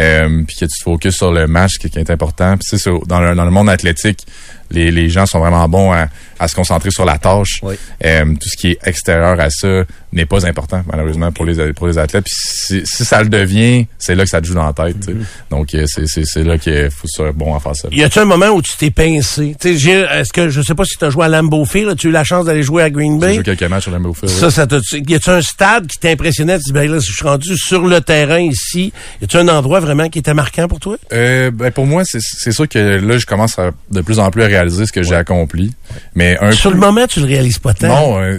Euh, 0.00 0.42
puis 0.46 0.56
que 0.56 0.64
tu 0.64 0.78
te 0.78 0.82
focuses 0.84 1.16
sur 1.16 1.32
le 1.32 1.46
match 1.46 1.72
qui, 1.78 1.86
est 1.86 2.10
important. 2.10 2.56
Puis 2.56 2.78
sur- 2.78 3.06
dans 3.06 3.20
le, 3.20 3.34
dans 3.34 3.44
le 3.44 3.50
monde 3.50 3.68
athlétique, 3.68 4.26
les, 4.72 4.90
les 4.90 5.08
gens 5.08 5.26
sont 5.26 5.38
vraiment 5.38 5.68
bons 5.68 5.92
à, 5.92 6.08
à 6.38 6.48
se 6.48 6.54
concentrer 6.54 6.90
sur 6.90 7.04
la 7.04 7.18
tâche. 7.18 7.60
Oui. 7.62 7.74
Euh, 8.04 8.24
tout 8.24 8.48
ce 8.48 8.56
qui 8.56 8.70
est 8.72 8.78
extérieur 8.84 9.38
à 9.38 9.50
ça 9.50 9.84
n'est 10.12 10.26
pas 10.26 10.44
important, 10.46 10.82
malheureusement, 10.90 11.30
pour 11.32 11.44
les, 11.44 11.72
pour 11.72 11.86
les 11.86 11.98
athlètes. 11.98 12.24
Puis 12.24 12.34
si, 12.36 12.82
si 12.84 13.04
ça 13.04 13.22
le 13.22 13.28
devient, 13.28 13.86
c'est 13.98 14.14
là 14.14 14.24
que 14.24 14.30
ça 14.30 14.40
te 14.40 14.46
joue 14.46 14.54
dans 14.54 14.66
la 14.66 14.72
tête. 14.72 14.96
tu 15.00 15.12
sais. 15.12 15.18
Donc, 15.50 15.74
euh, 15.74 15.84
c'est- 15.86 16.06
c'est 16.06 16.24
c'est 16.24 16.42
là 16.44 16.58
qu'il 16.58 16.88
faut 16.90 17.26
être 17.26 17.34
bon 17.34 17.54
à 17.54 17.60
faire 17.60 17.74
ça. 17.76 17.88
Y 17.92 18.02
a-tu 18.02 18.18
un 18.18 18.24
moment 18.24 18.48
où 18.48 18.60
tu 18.62 18.72
t'es 18.76 18.90
pincé? 18.90 19.54
Tu 19.60 19.72
sais, 19.74 19.78
j'ai- 19.78 20.00
est-ce 20.12 20.32
que, 20.32 20.48
je 20.50 20.60
sais 20.62 20.74
pas 20.74 20.84
si 20.84 20.96
tu 20.98 21.04
as 21.04 21.10
joué 21.10 21.24
à 21.24 21.28
Lambeau 21.28 21.64
Field, 21.64 21.88
as-tu 21.90 22.08
eu 22.08 22.10
la 22.10 22.24
chance 22.24 22.44
d'aller 22.46 22.62
jouer 22.62 22.82
à 22.82 22.90
Green 22.90 23.14
J'ai 23.20 23.26
Bay? 23.26 23.34
joué 23.36 23.42
quelques 23.44 23.62
matchs 23.64 23.84
sur 23.84 23.92
Lambeau 23.92 24.12
Field. 24.14 24.28
Ça, 24.30 24.50
ça 24.50 24.66
t'a, 24.66 24.78
y 24.92 25.14
a-tu 25.14 25.30
un 25.30 25.42
stade 25.42 25.86
qui 25.86 25.98
t'impressionnait? 25.98 26.58
Tu 26.58 26.64
dis, 26.66 26.72
ben 26.72 26.90
là, 26.90 26.98
je 26.98 27.12
suis 27.12 27.24
rendu 27.24 27.56
sur 27.56 27.86
le 27.86 28.00
terrain 28.00 28.40
ici. 28.40 28.92
Y 29.20 29.24
a-tu 29.24 29.36
un 29.38 29.48
endroit 29.48 29.80
vraiment 29.80 30.08
qui 30.08 30.18
était 30.18 30.34
marquant 30.34 30.68
pour 30.68 30.80
toi? 30.80 30.96
Euh, 31.12 31.50
ben 31.50 31.70
pour 31.70 31.86
moi, 31.86 32.02
c'est 32.04 32.20
c'est 32.20 32.52
sûr 32.52 32.68
que 32.68 32.78
là, 32.78 33.18
je 33.18 33.26
commence 33.26 33.58
à, 33.58 33.70
de 33.90 34.00
plus 34.00 34.18
en 34.18 34.30
plus 34.30 34.42
à 34.42 34.46
réaliser 34.46 34.61
ce 34.70 34.92
que 34.92 35.02
j'ai 35.02 35.14
accompli. 35.14 35.72
Mais 36.14 36.38
un 36.40 36.52
Sur 36.52 36.70
coup- 36.70 36.74
le 36.76 36.80
moment, 36.80 37.06
tu 37.06 37.20
le 37.20 37.26
réalises 37.26 37.58
pas 37.58 37.74
tant. 37.74 37.88
Non, 37.88 38.20
euh, 38.22 38.38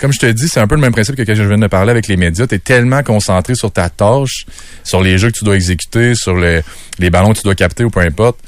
comme 0.00 0.12
je 0.12 0.18
te 0.18 0.26
dis, 0.26 0.48
c'est 0.48 0.60
un 0.60 0.66
peu 0.66 0.74
le 0.74 0.80
même 0.80 0.92
principe 0.92 1.16
que 1.16 1.22
quand 1.22 1.34
je 1.34 1.42
viens 1.42 1.58
de 1.58 1.66
parler 1.66 1.90
avec 1.90 2.06
les 2.08 2.16
médias. 2.16 2.46
Tu 2.46 2.54
es 2.54 2.58
tellement 2.58 3.02
concentré 3.02 3.54
sur 3.54 3.70
ta 3.70 3.88
tâche, 3.88 4.46
sur 4.82 5.02
les 5.02 5.18
jeux 5.18 5.30
que 5.30 5.38
tu 5.38 5.44
dois 5.44 5.56
exécuter, 5.56 6.14
sur 6.14 6.36
les, 6.36 6.60
les 6.98 7.10
ballons 7.10 7.32
que 7.32 7.38
tu 7.38 7.44
dois 7.44 7.54
capter 7.54 7.84
ou 7.84 7.90
peu 7.90 8.00
importe, 8.00 8.38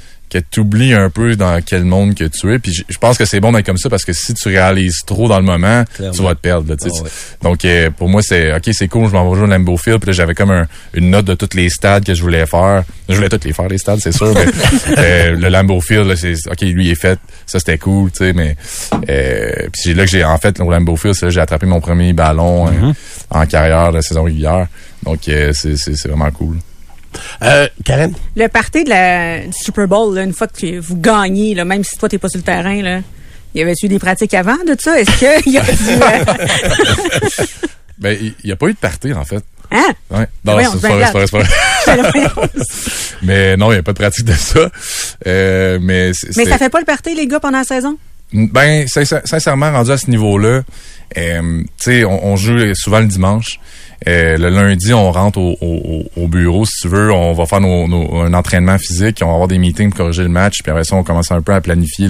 que 0.40 0.46
tu 0.50 0.60
oublies 0.60 0.94
un 0.94 1.10
peu 1.10 1.36
dans 1.36 1.60
quel 1.64 1.84
monde 1.84 2.14
que 2.14 2.24
tu 2.24 2.52
es. 2.52 2.58
Puis 2.58 2.72
je, 2.88 2.98
pense 2.98 3.18
que 3.18 3.24
c'est 3.24 3.40
bon 3.40 3.52
d'être 3.52 3.66
comme 3.66 3.76
ça 3.78 3.88
parce 3.90 4.04
que 4.04 4.12
si 4.12 4.34
tu 4.34 4.48
réalises 4.48 5.02
trop 5.06 5.28
dans 5.28 5.38
le 5.38 5.44
moment, 5.44 5.84
Clairement. 5.94 6.14
tu 6.16 6.22
vas 6.22 6.34
te 6.34 6.40
perdre. 6.40 6.68
là. 6.70 6.76
Ah 6.80 6.86
ouais. 7.02 7.10
Donc 7.42 7.64
euh, 7.64 7.90
pour 7.90 8.08
moi, 8.08 8.22
c'est 8.22 8.54
OK, 8.54 8.68
c'est 8.72 8.88
cool, 8.88 9.08
je 9.08 9.12
m'en 9.12 9.28
vais 9.30 9.36
jouer 9.36 9.44
au 9.46 9.50
Lambeau 9.50 9.76
Field. 9.76 9.98
Puis 10.00 10.08
là, 10.08 10.12
j'avais 10.12 10.34
comme 10.34 10.50
un- 10.50 10.66
une 10.94 11.10
note 11.10 11.24
de 11.26 11.34
tous 11.34 11.54
les 11.56 11.68
stades 11.68 12.04
que 12.04 12.14
je 12.14 12.22
voulais 12.22 12.46
faire. 12.46 12.84
Je 13.08 13.14
voulais 13.14 13.28
tous 13.28 13.44
les 13.44 13.52
faire, 13.52 13.68
les 13.68 13.78
stades, 13.78 14.00
c'est 14.00 14.12
sûr. 14.12 14.32
mais, 14.34 14.46
euh, 14.98 15.36
le 15.36 15.48
Lambeau 15.48 15.80
Field, 15.80 16.06
là, 16.06 16.16
c'est 16.16 16.34
OK, 16.50 16.60
lui 16.62 16.86
il 16.86 16.90
est 16.92 16.94
fait. 17.00 17.18
Ça, 17.46 17.58
c'était 17.58 17.78
cool, 17.78 18.10
tu 18.10 18.18
sais, 18.18 18.32
mais 18.32 18.56
euh, 19.08 19.50
puis 19.72 19.82
c'est 19.82 19.94
là 19.94 20.04
que 20.04 20.10
j'ai 20.10 20.24
en 20.24 20.38
fait 20.38 20.58
au 20.60 20.70
Lambeau 20.70 20.96
Field, 20.96 21.14
c'est 21.14 21.26
là 21.26 21.30
que 21.30 21.34
j'ai 21.34 21.40
attrapé 21.40 21.66
mon 21.66 21.80
premier 21.80 22.12
ballon 22.12 22.66
euh, 22.68 22.92
en 23.30 23.46
carrière 23.46 23.90
de 23.90 23.96
la 23.96 24.02
saison 24.02 24.24
régulière. 24.24 24.66
Donc 25.04 25.20
c'est 25.24 26.08
vraiment 26.08 26.30
cool. 26.32 26.56
Euh, 27.42 27.68
Karen? 27.84 28.14
Le 28.36 28.48
party 28.48 28.84
de 28.84 28.90
la, 28.90 29.40
du 29.40 29.52
Super 29.52 29.86
Bowl, 29.88 30.14
là, 30.14 30.22
une 30.22 30.32
fois 30.32 30.46
que 30.46 30.78
vous 30.78 30.96
gagnez, 30.96 31.54
là, 31.54 31.64
même 31.64 31.84
si 31.84 31.96
toi, 31.98 32.08
t'es 32.08 32.18
pas 32.18 32.28
sur 32.28 32.38
le 32.38 32.44
terrain, 32.44 32.82
là, 32.82 33.00
y 33.54 33.62
avait-tu 33.62 33.88
des 33.88 33.98
pratiques 33.98 34.34
avant 34.34 34.56
de 34.66 34.76
ça? 34.78 34.98
Est-ce 35.00 35.42
qu'il 35.42 35.52
y 35.52 35.58
a 35.58 35.62
du... 35.62 35.70
euh, 36.02 37.44
Ben 37.98 38.16
il 38.20 38.34
n'y 38.44 38.52
a 38.52 38.56
pas 38.56 38.66
eu 38.66 38.72
de 38.74 38.78
party 38.78 39.14
en 39.14 39.24
fait. 39.24 39.42
Hein? 39.70 39.82
Ouais. 40.10 40.26
Ben 40.44 40.52
Non, 40.52 40.52
voyons, 40.52 40.72
c'est 40.74 40.88
pas 40.88 41.38
vrai. 41.38 41.44
Mais 43.22 43.56
non, 43.56 43.70
il 43.70 43.74
n'y 43.76 43.80
a 43.80 43.82
pas 43.82 43.92
de 43.92 43.98
pratique 43.98 44.26
de 44.26 44.32
ça. 44.34 44.70
Euh, 45.26 45.78
mais 45.80 46.12
ça 46.12 46.58
fait 46.58 46.68
pas 46.68 46.78
le 46.80 46.84
party, 46.84 47.14
les 47.14 47.26
gars, 47.26 47.40
pendant 47.40 47.58
la 47.58 47.64
saison? 47.64 47.96
Ben, 48.32 48.86
sincère- 48.86 49.22
sincèrement, 49.24 49.72
rendu 49.72 49.90
à 49.90 49.96
ce 49.96 50.10
niveau-là, 50.10 50.62
euh, 51.16 51.62
tu 51.62 51.66
sais, 51.78 52.04
on, 52.04 52.26
on 52.26 52.36
joue 52.36 52.74
souvent 52.74 53.00
le 53.00 53.06
dimanche. 53.06 53.58
Euh, 54.08 54.36
le 54.36 54.50
lundi, 54.50 54.92
on 54.92 55.10
rentre 55.10 55.38
au, 55.38 55.56
au- 55.60 56.04
au 56.16 56.28
bureau, 56.28 56.64
si 56.66 56.82
tu 56.82 56.88
veux. 56.88 57.10
On 57.12 57.32
va 57.32 57.46
faire 57.46 57.60
nos, 57.60 57.88
nos- 57.88 58.16
un 58.20 58.34
entraînement 58.34 58.78
physique. 58.78 59.18
On 59.22 59.26
va 59.26 59.32
avoir 59.32 59.48
des 59.48 59.58
meetings 59.58 59.90
pour 59.90 59.98
corriger 59.98 60.22
le 60.22 60.28
match. 60.28 60.62
Puis 60.62 60.70
après 60.70 60.84
ça, 60.84 60.96
on 60.96 61.02
commence 61.02 61.30
un 61.32 61.40
peu 61.42 61.52
à 61.54 61.60
planifier 61.60 62.08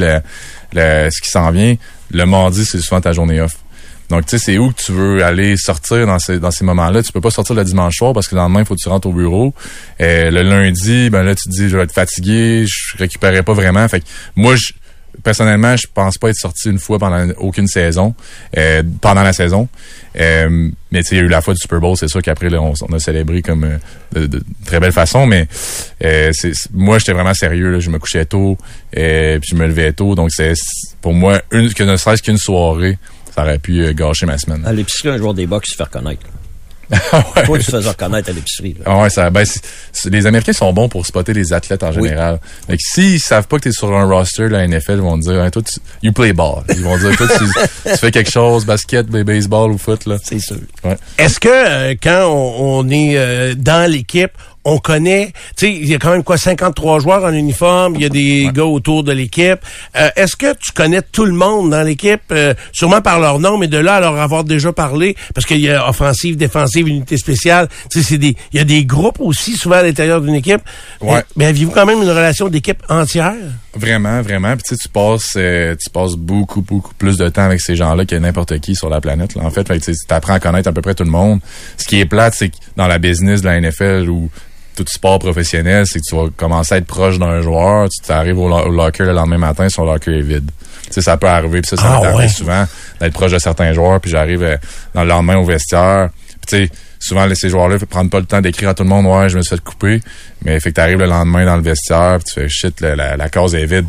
ce 0.74 1.20
qui 1.22 1.28
s'en 1.30 1.50
vient. 1.50 1.76
Le 2.10 2.24
mardi, 2.24 2.64
c'est 2.64 2.78
souvent 2.80 3.00
ta 3.00 3.12
journée 3.12 3.40
off. 3.40 3.56
Donc, 4.08 4.24
tu 4.26 4.38
sais, 4.38 4.44
c'est 4.44 4.58
où 4.58 4.70
que 4.70 4.80
tu 4.80 4.92
veux 4.92 5.24
aller 5.24 5.56
sortir 5.56 6.06
dans 6.06 6.20
ces, 6.20 6.38
dans 6.38 6.52
ces 6.52 6.64
moments-là. 6.64 7.02
Tu 7.02 7.10
peux 7.10 7.20
pas 7.20 7.30
sortir 7.32 7.56
le 7.56 7.64
dimanche 7.64 7.96
soir 7.96 8.12
parce 8.12 8.28
que 8.28 8.36
le 8.36 8.40
lendemain, 8.40 8.60
il 8.60 8.66
faut 8.66 8.76
que 8.76 8.80
tu 8.80 8.88
rentres 8.88 9.08
au 9.08 9.12
bureau. 9.12 9.52
Euh, 10.00 10.30
le 10.30 10.42
lundi, 10.42 11.10
ben 11.10 11.24
là, 11.24 11.34
tu 11.34 11.44
te 11.48 11.50
dis, 11.50 11.68
je 11.68 11.76
vais 11.76 11.82
être 11.82 11.92
fatigué, 11.92 12.64
je 12.68 12.96
récupérerai 12.98 13.42
pas 13.42 13.52
vraiment. 13.54 13.86
Fait 13.88 13.98
que 14.00 14.04
moi, 14.36 14.54
je, 14.54 14.72
personnellement, 15.22 15.76
je 15.76 15.86
pense 15.92 16.18
pas 16.18 16.30
être 16.30 16.36
sorti 16.36 16.70
une 16.70 16.78
fois 16.78 16.98
pendant 16.98 17.28
aucune 17.38 17.66
saison, 17.66 18.14
euh, 18.56 18.82
pendant 19.00 19.22
la 19.22 19.32
saison. 19.32 19.68
Euh, 20.18 20.68
mais 20.90 21.02
tu 21.02 21.08
sais, 21.08 21.16
il 21.16 21.18
y 21.18 21.20
a 21.22 21.24
eu 21.24 21.28
la 21.28 21.40
fois 21.42 21.54
du 21.54 21.60
Super 21.60 21.80
Bowl, 21.80 21.96
c'est 21.96 22.08
sûr 22.08 22.22
qu'après, 22.22 22.54
on, 22.56 22.72
on 22.80 22.92
a 22.94 22.98
célébré 22.98 23.42
comme 23.42 23.64
euh, 23.64 24.26
de, 24.26 24.42
très 24.64 24.80
belle 24.80 24.92
façon, 24.92 25.26
mais 25.26 25.46
euh, 26.04 26.30
c'est, 26.32 26.52
moi, 26.72 26.98
j'étais 26.98 27.12
vraiment 27.12 27.34
sérieux. 27.34 27.70
Là, 27.70 27.80
je 27.80 27.90
me 27.90 27.98
couchais 27.98 28.24
tôt, 28.24 28.56
euh, 28.96 29.38
puis 29.38 29.50
je 29.50 29.56
me 29.56 29.66
levais 29.66 29.92
tôt, 29.92 30.14
donc 30.14 30.30
c'est 30.32 30.54
pour 31.02 31.12
moi, 31.12 31.42
une, 31.52 31.72
que 31.72 31.82
ne 31.82 31.96
serait-ce 31.96 32.22
qu'une 32.22 32.38
soirée, 32.38 32.98
ça 33.34 33.42
aurait 33.42 33.58
pu 33.58 33.84
euh, 33.84 33.92
gâcher 33.92 34.26
ma 34.26 34.38
semaine. 34.38 34.62
À 34.64 34.72
l'épicerie, 34.72 35.10
un 35.10 35.18
joueur 35.18 35.34
des 35.34 35.46
box 35.46 35.70
se 35.70 35.76
faire 35.76 35.90
connaître. 35.90 36.26
Là. 36.90 37.42
Toi, 37.44 37.58
tu 37.58 37.64
faisais 37.70 37.88
reconnaître 37.88 38.30
à 38.30 38.32
l'épicerie. 38.32 38.74
là. 38.78 38.84
Ah 38.86 39.02
ouais, 39.02 39.10
ça, 39.10 39.30
ben, 39.30 39.44
les 40.06 40.26
Américains 40.26 40.52
sont 40.52 40.72
bons 40.72 40.88
pour 40.88 41.04
spotter 41.06 41.32
les 41.32 41.52
athlètes 41.52 41.82
en 41.82 41.92
général. 41.92 42.38
Fait 42.66 42.76
que 42.76 42.82
s'ils 42.82 43.20
savent 43.20 43.46
pas 43.46 43.56
que 43.58 43.62
tu 43.64 43.68
es 43.70 43.72
sur 43.72 43.92
un 43.96 44.04
roster 44.04 44.44
de 44.44 44.48
la 44.48 44.66
NFL, 44.66 44.92
ils 44.92 44.96
vont 45.00 45.18
te 45.18 45.22
dire, 45.24 45.40
Hein, 45.40 45.50
toi, 45.50 45.62
tu, 45.62 45.80
you 46.02 46.12
play 46.12 46.32
ball. 46.32 46.62
Ils 46.70 46.82
vont 46.82 46.96
dire, 46.98 47.16
toi, 47.16 47.26
tu, 47.36 47.44
tu 47.90 47.96
fais 47.96 48.10
quelque 48.10 48.30
chose, 48.30 48.64
basket, 48.64 49.06
baseball 49.06 49.72
ou 49.72 49.78
foot, 49.78 50.06
là. 50.06 50.16
C'est 50.22 50.38
sûr. 50.38 50.56
Ouais. 50.84 50.96
Est-ce 51.18 51.38
que 51.40 51.48
euh, 51.50 51.94
quand 52.02 52.26
on, 52.28 52.78
on 52.78 52.88
est 52.90 53.16
euh, 53.16 53.54
dans 53.56 53.90
l'équipe, 53.90 54.32
on 54.68 54.78
connaît, 54.78 55.32
tu 55.56 55.66
sais, 55.66 55.72
il 55.72 55.88
y 55.88 55.94
a 55.94 55.98
quand 55.98 56.10
même 56.10 56.24
quoi, 56.24 56.36
53 56.36 56.98
joueurs 56.98 57.24
en 57.24 57.32
uniforme, 57.32 57.94
il 57.94 58.02
y 58.02 58.04
a 58.04 58.08
des 58.08 58.50
gars 58.52 58.64
autour 58.64 59.04
de 59.04 59.12
l'équipe. 59.12 59.60
Euh, 59.96 60.08
Est-ce 60.16 60.34
que 60.34 60.52
tu 60.54 60.72
connais 60.72 61.02
tout 61.02 61.24
le 61.24 61.32
monde 61.32 61.70
dans 61.70 61.82
l'équipe, 61.82 62.20
euh, 62.32 62.52
sûrement 62.72 63.00
par 63.00 63.20
leur 63.20 63.38
nom, 63.38 63.58
mais 63.58 63.68
de 63.68 63.78
là 63.78 63.94
à 63.94 64.00
leur 64.00 64.16
avoir 64.16 64.42
déjà 64.42 64.72
parlé, 64.72 65.16
parce 65.36 65.46
qu'il 65.46 65.60
y 65.60 65.70
a 65.70 65.88
offensive, 65.88 66.36
défensive, 66.36 66.88
unité 66.88 67.16
spéciale, 67.16 67.68
tu 67.90 68.00
sais, 68.00 68.08
c'est 68.08 68.18
des, 68.18 68.36
il 68.52 68.58
y 68.58 68.60
a 68.60 68.64
des 68.64 68.84
groupes 68.84 69.20
aussi 69.20 69.52
souvent 69.56 69.76
à 69.76 69.82
l'intérieur 69.84 70.20
d'une 70.20 70.34
équipe. 70.34 70.62
Ouais. 71.00 71.18
Euh, 71.18 71.22
Mais 71.36 71.46
aviez-vous 71.46 71.70
quand 71.70 71.86
même 71.86 72.02
une 72.02 72.10
relation 72.10 72.48
d'équipe 72.48 72.82
entière? 72.88 73.34
Vraiment, 73.76 74.20
vraiment. 74.20 74.54
Puis 74.56 74.64
tu 74.68 74.74
sais, 74.74 74.80
tu 74.82 74.88
passes, 74.88 75.34
euh, 75.36 75.76
tu 75.80 75.90
passes 75.90 76.14
beaucoup, 76.14 76.62
beaucoup 76.62 76.94
plus 76.94 77.18
de 77.18 77.28
temps 77.28 77.44
avec 77.44 77.60
ces 77.60 77.76
gens-là 77.76 78.04
que 78.04 78.16
n'importe 78.16 78.58
qui 78.58 78.74
sur 78.74 78.88
la 78.88 79.00
planète. 79.00 79.36
Là, 79.36 79.44
en 79.44 79.50
fait, 79.50 79.62
tu 79.78 79.92
apprends 80.08 80.34
à 80.34 80.40
connaître 80.40 80.68
à 80.68 80.72
peu 80.72 80.82
près 80.82 80.94
tout 80.94 81.04
le 81.04 81.10
monde. 81.10 81.38
Ce 81.76 81.84
qui 81.84 82.00
est 82.00 82.06
plate, 82.06 82.34
c'est 82.34 82.48
que 82.48 82.56
dans 82.76 82.88
la 82.88 82.98
business 82.98 83.42
de 83.42 83.46
la 83.46 83.60
NFL 83.60 84.08
ou 84.08 84.28
tout 84.76 84.84
sport 84.88 85.18
professionnel, 85.18 85.84
c'est 85.86 85.98
que 86.00 86.04
tu 86.08 86.14
vas 86.14 86.28
commencer 86.36 86.74
à 86.74 86.78
être 86.78 86.86
proche 86.86 87.18
d'un 87.18 87.40
joueur, 87.42 87.88
tu 87.88 88.00
t'arrives 88.06 88.38
au, 88.38 88.48
lo- 88.48 88.66
au 88.66 88.70
locker 88.70 89.04
le 89.04 89.12
lendemain 89.12 89.38
matin, 89.38 89.68
son 89.68 89.84
locker 89.84 90.18
est 90.18 90.22
vide. 90.22 90.50
Tu 90.86 90.92
sais, 90.92 91.00
ça 91.02 91.16
peut 91.16 91.26
arriver, 91.26 91.62
puis 91.62 91.68
ça, 91.70 91.76
ça 91.76 91.82
Ah, 91.86 92.00
m'est 92.00 92.06
arrivé 92.06 92.22
ouais. 92.24 92.28
souvent 92.28 92.64
d'être 93.00 93.12
proche 93.12 93.32
de 93.32 93.38
certains 93.38 93.72
joueurs, 93.72 94.00
puis 94.00 94.10
j'arrive 94.10 94.42
euh, 94.42 94.56
dans 94.94 95.02
le 95.02 95.08
lendemain 95.08 95.36
au 95.36 95.44
vestiaire. 95.44 96.10
Puis 96.46 96.58
tu 96.60 96.66
sais, 96.66 96.70
souvent 97.00 97.26
ces 97.34 97.48
joueurs-là 97.48 97.76
ne 97.78 97.84
prennent 97.84 98.10
pas 98.10 98.20
le 98.20 98.26
temps 98.26 98.40
d'écrire 98.40 98.68
à 98.68 98.74
tout 98.74 98.84
le 98.84 98.88
monde, 98.88 99.06
ouais, 99.06 99.28
je 99.28 99.36
me 99.38 99.42
suis 99.42 99.56
fait 99.56 99.62
couper, 99.64 100.00
mais 100.44 100.60
fait 100.60 100.70
que 100.70 100.74
t'arrives 100.76 100.98
le 100.98 101.06
lendemain 101.06 101.44
dans 101.44 101.56
le 101.56 101.62
vestiaire, 101.62 102.18
puis 102.24 102.32
tu 102.34 102.40
fais 102.40 102.48
shit, 102.48 102.80
la, 102.80 102.94
la, 102.94 103.16
la 103.16 103.28
case 103.28 103.54
est 103.54 103.66
vide. 103.66 103.86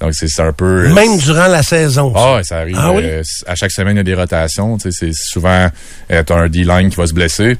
Donc 0.00 0.14
c'est 0.14 0.40
un 0.40 0.52
peu. 0.54 0.86
euh, 0.86 0.94
Même 0.94 1.18
durant 1.18 1.46
la 1.46 1.62
saison. 1.62 2.14
ça. 2.14 2.20
ah 2.24 2.34
ouais, 2.36 2.42
ça 2.42 2.56
arrive. 2.60 2.76
Ah 2.78 2.90
oui? 2.92 3.02
euh, 3.04 3.22
à 3.46 3.54
chaque 3.54 3.70
semaine, 3.70 3.96
il 3.96 3.98
y 3.98 4.00
a 4.00 4.02
des 4.02 4.14
rotations. 4.14 4.78
Tu 4.78 4.90
sais, 4.90 5.10
c'est 5.12 5.12
souvent, 5.14 5.68
euh, 6.10 6.22
t'as 6.24 6.36
un 6.36 6.48
D-line 6.48 6.88
qui 6.88 6.96
va 6.96 7.06
se 7.06 7.12
blesser. 7.12 7.58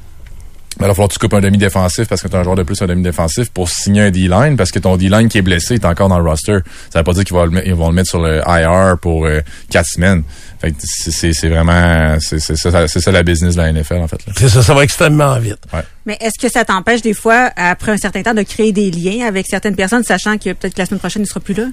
Ben, 0.79 0.85
il 0.85 0.87
va 0.87 0.93
falloir 0.93 1.09
que 1.09 1.13
tu 1.13 1.19
coupes 1.19 1.33
un 1.33 1.41
demi-défensif 1.41 2.07
parce 2.07 2.21
que 2.21 2.27
tu 2.27 2.35
as 2.35 2.39
un 2.39 2.43
joueur 2.43 2.55
de 2.55 2.63
plus 2.63 2.81
un 2.81 2.87
demi-défensif 2.87 3.49
pour 3.51 3.69
signer 3.69 4.03
un 4.03 4.09
D-line 4.11 4.55
parce 4.57 4.71
que 4.71 4.79
ton 4.79 4.95
D-line 4.97 5.27
qui 5.29 5.37
est 5.37 5.41
blessé 5.41 5.75
est 5.75 5.85
encore 5.85 6.07
dans 6.09 6.17
le 6.17 6.23
roster. 6.27 6.59
Ça 6.91 6.99
veut 6.99 7.03
pas 7.03 7.13
dire 7.13 7.23
qu'ils 7.25 7.35
vont 7.35 7.43
le, 7.45 7.51
mettre- 7.51 7.67
ils 7.67 7.75
vont 7.75 7.89
le 7.89 7.93
mettre 7.95 8.09
sur 8.09 8.21
le 8.21 8.41
IR 8.47 8.97
pour 8.99 9.25
euh, 9.25 9.41
quatre 9.69 9.87
semaines. 9.87 10.23
Fait 10.59 10.71
que 10.71 10.77
c'est- 10.79 11.11
c'est 11.11 11.33
c'est 11.33 11.49
vraiment, 11.49 12.17
c'est 12.19 12.39
c'est 12.39 12.55
ça, 12.55 12.87
c'est 12.87 12.99
ça 13.01 13.11
la 13.11 13.23
business 13.23 13.55
de 13.55 13.61
la 13.61 13.71
NFL 13.73 13.95
en 13.95 14.07
fait. 14.07 14.25
là. 14.25 14.33
C'est 14.37 14.49
ça, 14.49 14.63
ça 14.63 14.73
va 14.73 14.83
extrêmement 14.83 15.37
vite. 15.39 15.59
Ouais. 15.73 15.81
Mais 16.11 16.17
est-ce 16.19 16.37
que 16.37 16.51
ça 16.51 16.65
t'empêche 16.65 17.01
des 17.01 17.13
fois, 17.13 17.51
après 17.55 17.93
un 17.93 17.97
certain 17.97 18.21
temps, 18.21 18.33
de 18.33 18.41
créer 18.41 18.73
des 18.73 18.91
liens 18.91 19.25
avec 19.25 19.47
certaines 19.47 19.77
personnes, 19.77 20.03
sachant 20.03 20.37
que 20.37 20.51
peut-être 20.51 20.73
que 20.73 20.79
la 20.79 20.85
semaine 20.85 20.99
prochaine, 20.99 21.21
il 21.21 21.23
ne 21.23 21.29
sera 21.29 21.39
plus 21.39 21.53
là? 21.53 21.67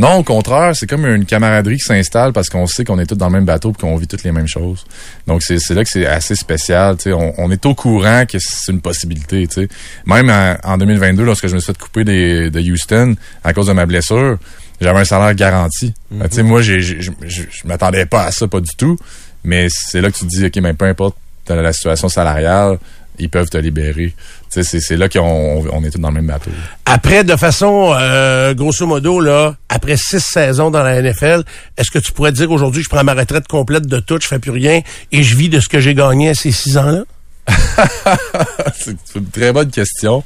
Non, 0.00 0.14
au 0.14 0.24
contraire, 0.24 0.74
c'est 0.74 0.88
comme 0.88 1.06
une 1.06 1.24
camaraderie 1.24 1.76
qui 1.76 1.84
s'installe 1.84 2.32
parce 2.32 2.48
qu'on 2.48 2.66
sait 2.66 2.84
qu'on 2.84 2.98
est 2.98 3.06
tous 3.06 3.14
dans 3.14 3.26
le 3.26 3.34
même 3.34 3.44
bateau 3.44 3.70
et 3.70 3.80
qu'on 3.80 3.94
vit 3.94 4.08
toutes 4.08 4.24
les 4.24 4.32
mêmes 4.32 4.48
choses. 4.48 4.84
Donc, 5.28 5.44
c'est 5.44 5.60
là 5.70 5.84
que 5.84 5.88
c'est 5.88 6.06
assez 6.06 6.34
spécial. 6.34 6.96
tu 6.96 7.04
sais. 7.04 7.12
On, 7.12 7.34
on 7.38 7.52
est 7.52 7.64
au 7.66 7.76
courant 7.76 8.24
que 8.26 8.38
c'est 8.40 8.72
une 8.72 8.80
possibilité. 8.80 9.46
tu 9.46 9.60
sais. 9.62 9.68
Même 10.06 10.28
en, 10.28 10.56
en 10.64 10.76
2022, 10.76 11.22
lorsque 11.22 11.46
je 11.46 11.54
me 11.54 11.60
suis 11.60 11.72
fait 11.72 11.78
couper 11.78 12.02
des, 12.02 12.50
de 12.50 12.60
Houston 12.60 13.14
à 13.44 13.52
cause 13.52 13.68
de 13.68 13.74
ma 13.74 13.86
blessure, 13.86 14.38
j'avais 14.80 14.98
un 14.98 15.04
salaire 15.04 15.36
garanti. 15.36 15.94
Mhm. 16.10 16.28
Tu 16.30 16.34
sais, 16.34 16.42
Moi, 16.42 16.62
je 16.62 17.12
m'attendais 17.64 18.06
pas 18.06 18.24
à 18.24 18.32
ça, 18.32 18.48
pas 18.48 18.60
du 18.60 18.74
tout. 18.76 18.98
Mais 19.44 19.68
c'est 19.70 20.00
là 20.00 20.10
que 20.10 20.18
tu 20.18 20.24
te 20.24 20.30
dis, 20.30 20.46
OK, 20.46 20.56
mais 20.56 20.74
peu 20.74 20.86
importe 20.86 21.16
la 21.48 21.72
situation 21.72 22.08
salariale, 22.08 22.78
ils 23.18 23.28
peuvent 23.28 23.50
te 23.50 23.58
libérer. 23.58 24.14
C'est 24.48 24.96
là 24.96 25.08
qu'on 25.08 25.66
on 25.72 25.84
est 25.84 25.90
tous 25.90 25.98
dans 25.98 26.08
le 26.08 26.14
même 26.14 26.26
bateau. 26.26 26.50
Après, 26.84 27.24
de 27.24 27.36
façon, 27.36 27.92
euh, 27.94 28.54
grosso 28.54 28.86
modo, 28.86 29.20
là, 29.20 29.56
après 29.68 29.96
six 29.96 30.20
saisons 30.20 30.70
dans 30.70 30.82
la 30.82 31.00
NFL, 31.00 31.42
est-ce 31.76 31.90
que 31.90 31.98
tu 31.98 32.12
pourrais 32.12 32.32
dire 32.32 32.50
aujourd'hui, 32.50 32.82
je 32.82 32.88
prends 32.88 33.04
ma 33.04 33.14
retraite 33.14 33.48
complète 33.48 33.86
de 33.86 34.00
tout, 34.00 34.18
je 34.20 34.28
fais 34.28 34.38
plus 34.38 34.52
rien 34.52 34.80
et 35.12 35.22
je 35.22 35.36
vis 35.36 35.48
de 35.48 35.60
ce 35.60 35.68
que 35.68 35.80
j'ai 35.80 35.94
gagné 35.94 36.30
à 36.30 36.34
ces 36.34 36.52
six 36.52 36.76
ans-là? 36.76 37.04
c'est 38.74 38.96
une 39.16 39.28
très 39.30 39.52
bonne 39.52 39.70
question. 39.70 40.22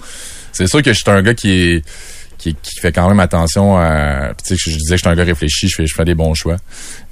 C'est 0.52 0.66
sûr 0.66 0.82
que 0.82 0.92
je 0.92 0.98
suis 0.98 1.10
un 1.10 1.22
gars 1.22 1.34
qui 1.34 1.50
est 1.52 1.84
qui, 2.38 2.54
qui 2.54 2.80
fait 2.80 2.92
quand 2.92 3.08
même 3.08 3.20
attention 3.20 3.76
à. 3.76 4.32
puis 4.36 4.46
Tu 4.46 4.56
sais, 4.56 4.56
je, 4.56 4.70
je 4.70 4.76
disais 4.78 4.90
que 4.94 4.96
je 4.98 5.02
suis 5.02 5.08
un 5.08 5.14
gars 5.16 5.24
réfléchi, 5.24 5.68
je 5.68 5.74
fais, 5.76 5.86
je 5.86 5.94
fais 5.94 6.04
des 6.04 6.14
bons 6.14 6.34
choix. 6.34 6.56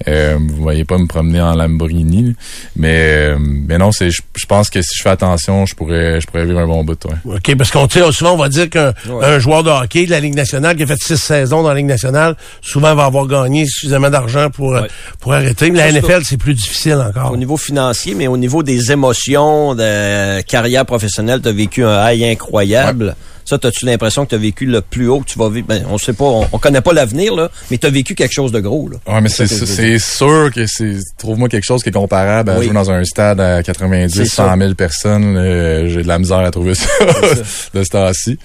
Euh, 0.09 0.37
vous 0.41 0.63
voyez 0.63 0.85
pas 0.85 0.99
me 0.99 1.07
promener 1.07 1.41
en 1.41 1.55
Lamborghini, 1.55 2.35
mais 2.77 2.97
euh, 2.97 3.37
mais 3.41 3.79
non, 3.79 3.93
c'est 3.93 4.11
je, 4.11 4.23
je 4.37 4.47
pense 4.47 4.71
que 4.71 4.81
si 4.83 4.97
je 4.97 5.03
fais 5.03 5.11
attention, 5.11 5.67
je 5.67 5.75
pourrais 5.75 6.21
je 6.21 6.27
pourrais 6.27 6.45
vivre 6.47 6.61
un 6.61 6.67
bon 6.67 6.85
bout. 6.85 6.99
Ouais. 7.25 7.37
OK, 7.37 7.57
parce 7.57 7.71
qu'on 7.71 7.87
tu 7.89 7.99
sais, 7.99 8.13
souvent 8.13 8.33
on 8.33 8.37
va 8.39 8.49
dire 8.49 8.71
qu'un 8.71 8.93
Ouais. 9.09 9.25
un 9.25 9.39
joueur 9.39 9.63
de 9.63 9.71
hockey 9.71 10.07
de 10.07 10.11
la 10.11 10.21
Ligue 10.21 10.35
nationale 10.35 10.77
qui 10.77 10.83
a 10.83 10.87
fait 10.87 11.01
six 11.03 11.17
saisons 11.17 11.63
dans 11.63 11.69
la 11.71 11.75
Ligue 11.75 11.87
nationale, 11.87 12.37
souvent 12.63 12.95
va 12.95 13.05
avoir 13.07 13.27
gagné 13.27 13.67
suffisamment 13.67 14.11
d'argent 14.11 14.49
pour, 14.51 14.79
pour 15.21 15.33
arrêter. 15.35 15.71
Mais 15.71 15.79
la 15.79 15.93
NFL, 16.01 16.23
c'est 16.25 16.37
plus 16.37 16.55
difficile 16.55 16.95
encore. 16.97 17.33
Au 17.33 17.37
niveau 17.37 17.57
financier, 17.57 18.15
mais 18.15 18.27
au 18.27 18.37
niveau 18.37 18.63
des 18.63 18.93
émotions, 18.93 19.75
de 19.75 20.41
carrière 20.43 20.85
professionnelle, 20.87 21.41
tu 21.43 21.49
as 21.49 21.53
vécu 21.53 21.85
un 21.85 22.11
high 22.11 22.23
incroyable. 22.25 23.17
Ça, 23.47 23.57
as-tu 23.63 23.87
l'impression 23.87 24.25
que 24.25 24.31
tu 24.31 24.35
as 24.35 24.39
vécu 24.39 24.67
le 24.67 24.81
plus 24.83 25.09
haut 25.09 25.21
que 25.21 25.27
tu 25.27 25.39
vas 25.39 25.49
vivre? 25.49 25.67
Ben, 25.69 25.85
on 25.89 25.97
sait 25.99 26.13
pas, 26.13 26.25
on, 26.25 26.47
on 26.53 26.59
connaît 26.59 26.81
pas 26.81 26.93
l'avenir, 26.93 27.35
là, 27.35 27.49
mais 27.71 27.79
tu 27.79 27.87
as 27.87 27.91
vécu 27.91 28.15
quelque 28.15 28.33
chose 28.35 28.53
de 28.53 28.61
gros. 28.61 28.89
Là. 28.89 28.99
Ouais, 29.07 29.21
mais 29.21 29.29
c'est 29.29 29.47
c'est- 29.47 29.99
sûr 29.99 30.51
que 30.55 30.67
c'est 30.67 30.97
trouve-moi 31.17 31.49
quelque 31.49 31.65
chose 31.65 31.83
qui 31.83 31.89
est 31.89 31.93
comparable 31.93 32.51
à 32.51 32.59
Oui. 32.59 32.65
jouer 32.67 32.75
dans 32.75 32.91
un 32.91 33.05
stade 33.05 33.41
à 33.41 33.63
90, 33.63 34.13
C'est 34.15 34.25
100 34.27 34.49
ça. 34.51 34.57
000 34.59 34.75
personnes. 34.75 35.35
là, 35.35 35.89
J'ai 35.89 36.03
de 36.03 36.09
la 36.09 36.19
misère 36.19 36.39
à 36.41 36.51
trouver 36.51 36.75
ça 36.75 36.89
de 37.75 37.83
ce 37.85 37.89
temps-ci. 37.91 38.39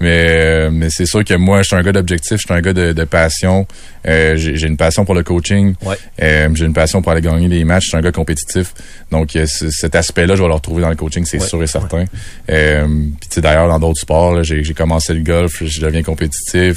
Mais 0.00 0.26
euh, 0.28 0.70
mais 0.72 0.88
c'est 0.90 1.06
sûr 1.06 1.24
que 1.24 1.34
moi, 1.34 1.62
je 1.62 1.68
suis 1.68 1.76
un 1.76 1.82
gars 1.82 1.92
d'objectif, 1.92 2.32
je 2.38 2.44
suis 2.46 2.52
un 2.54 2.60
gars 2.60 2.72
de, 2.72 2.92
de 2.92 3.04
passion. 3.04 3.66
Euh, 4.06 4.36
J'ai 4.36 4.56
j'ai 4.56 4.66
une 4.66 4.76
passion 4.76 5.04
pour 5.04 5.14
le 5.14 5.22
coaching. 5.22 5.74
Euh, 6.22 6.48
J'ai 6.54 6.64
une 6.64 6.72
passion 6.72 7.00
pour 7.02 7.12
aller 7.12 7.20
gagner 7.20 7.48
des 7.48 7.62
matchs. 7.64 7.84
Je 7.84 7.88
suis 7.90 7.96
un 7.96 8.00
gars 8.00 8.12
compétitif. 8.12 8.74
Donc 9.12 9.36
euh, 9.36 9.46
cet 9.46 9.94
aspect-là, 9.94 10.34
je 10.34 10.42
vais 10.42 10.48
le 10.48 10.54
retrouver 10.54 10.82
dans 10.82 10.88
le 10.90 10.96
coaching, 10.96 11.24
c'est 11.24 11.40
Ouais. 11.40 11.46
sûr 11.46 11.62
et 11.62 11.66
certain. 11.68 12.04
Euh, 12.50 12.86
Puis 13.20 13.28
tu 13.28 13.34
sais, 13.36 13.40
d'ailleurs, 13.40 13.68
dans 13.68 13.78
d'autres 13.78 14.00
sports, 14.00 14.34
là, 14.34 14.42
j'ai 14.48 14.64
j'ai 14.64 14.74
commencé 14.74 15.14
le 15.14 15.20
golf, 15.22 15.62
je 15.64 15.80
deviens 15.80 16.02
compétitif. 16.02 16.76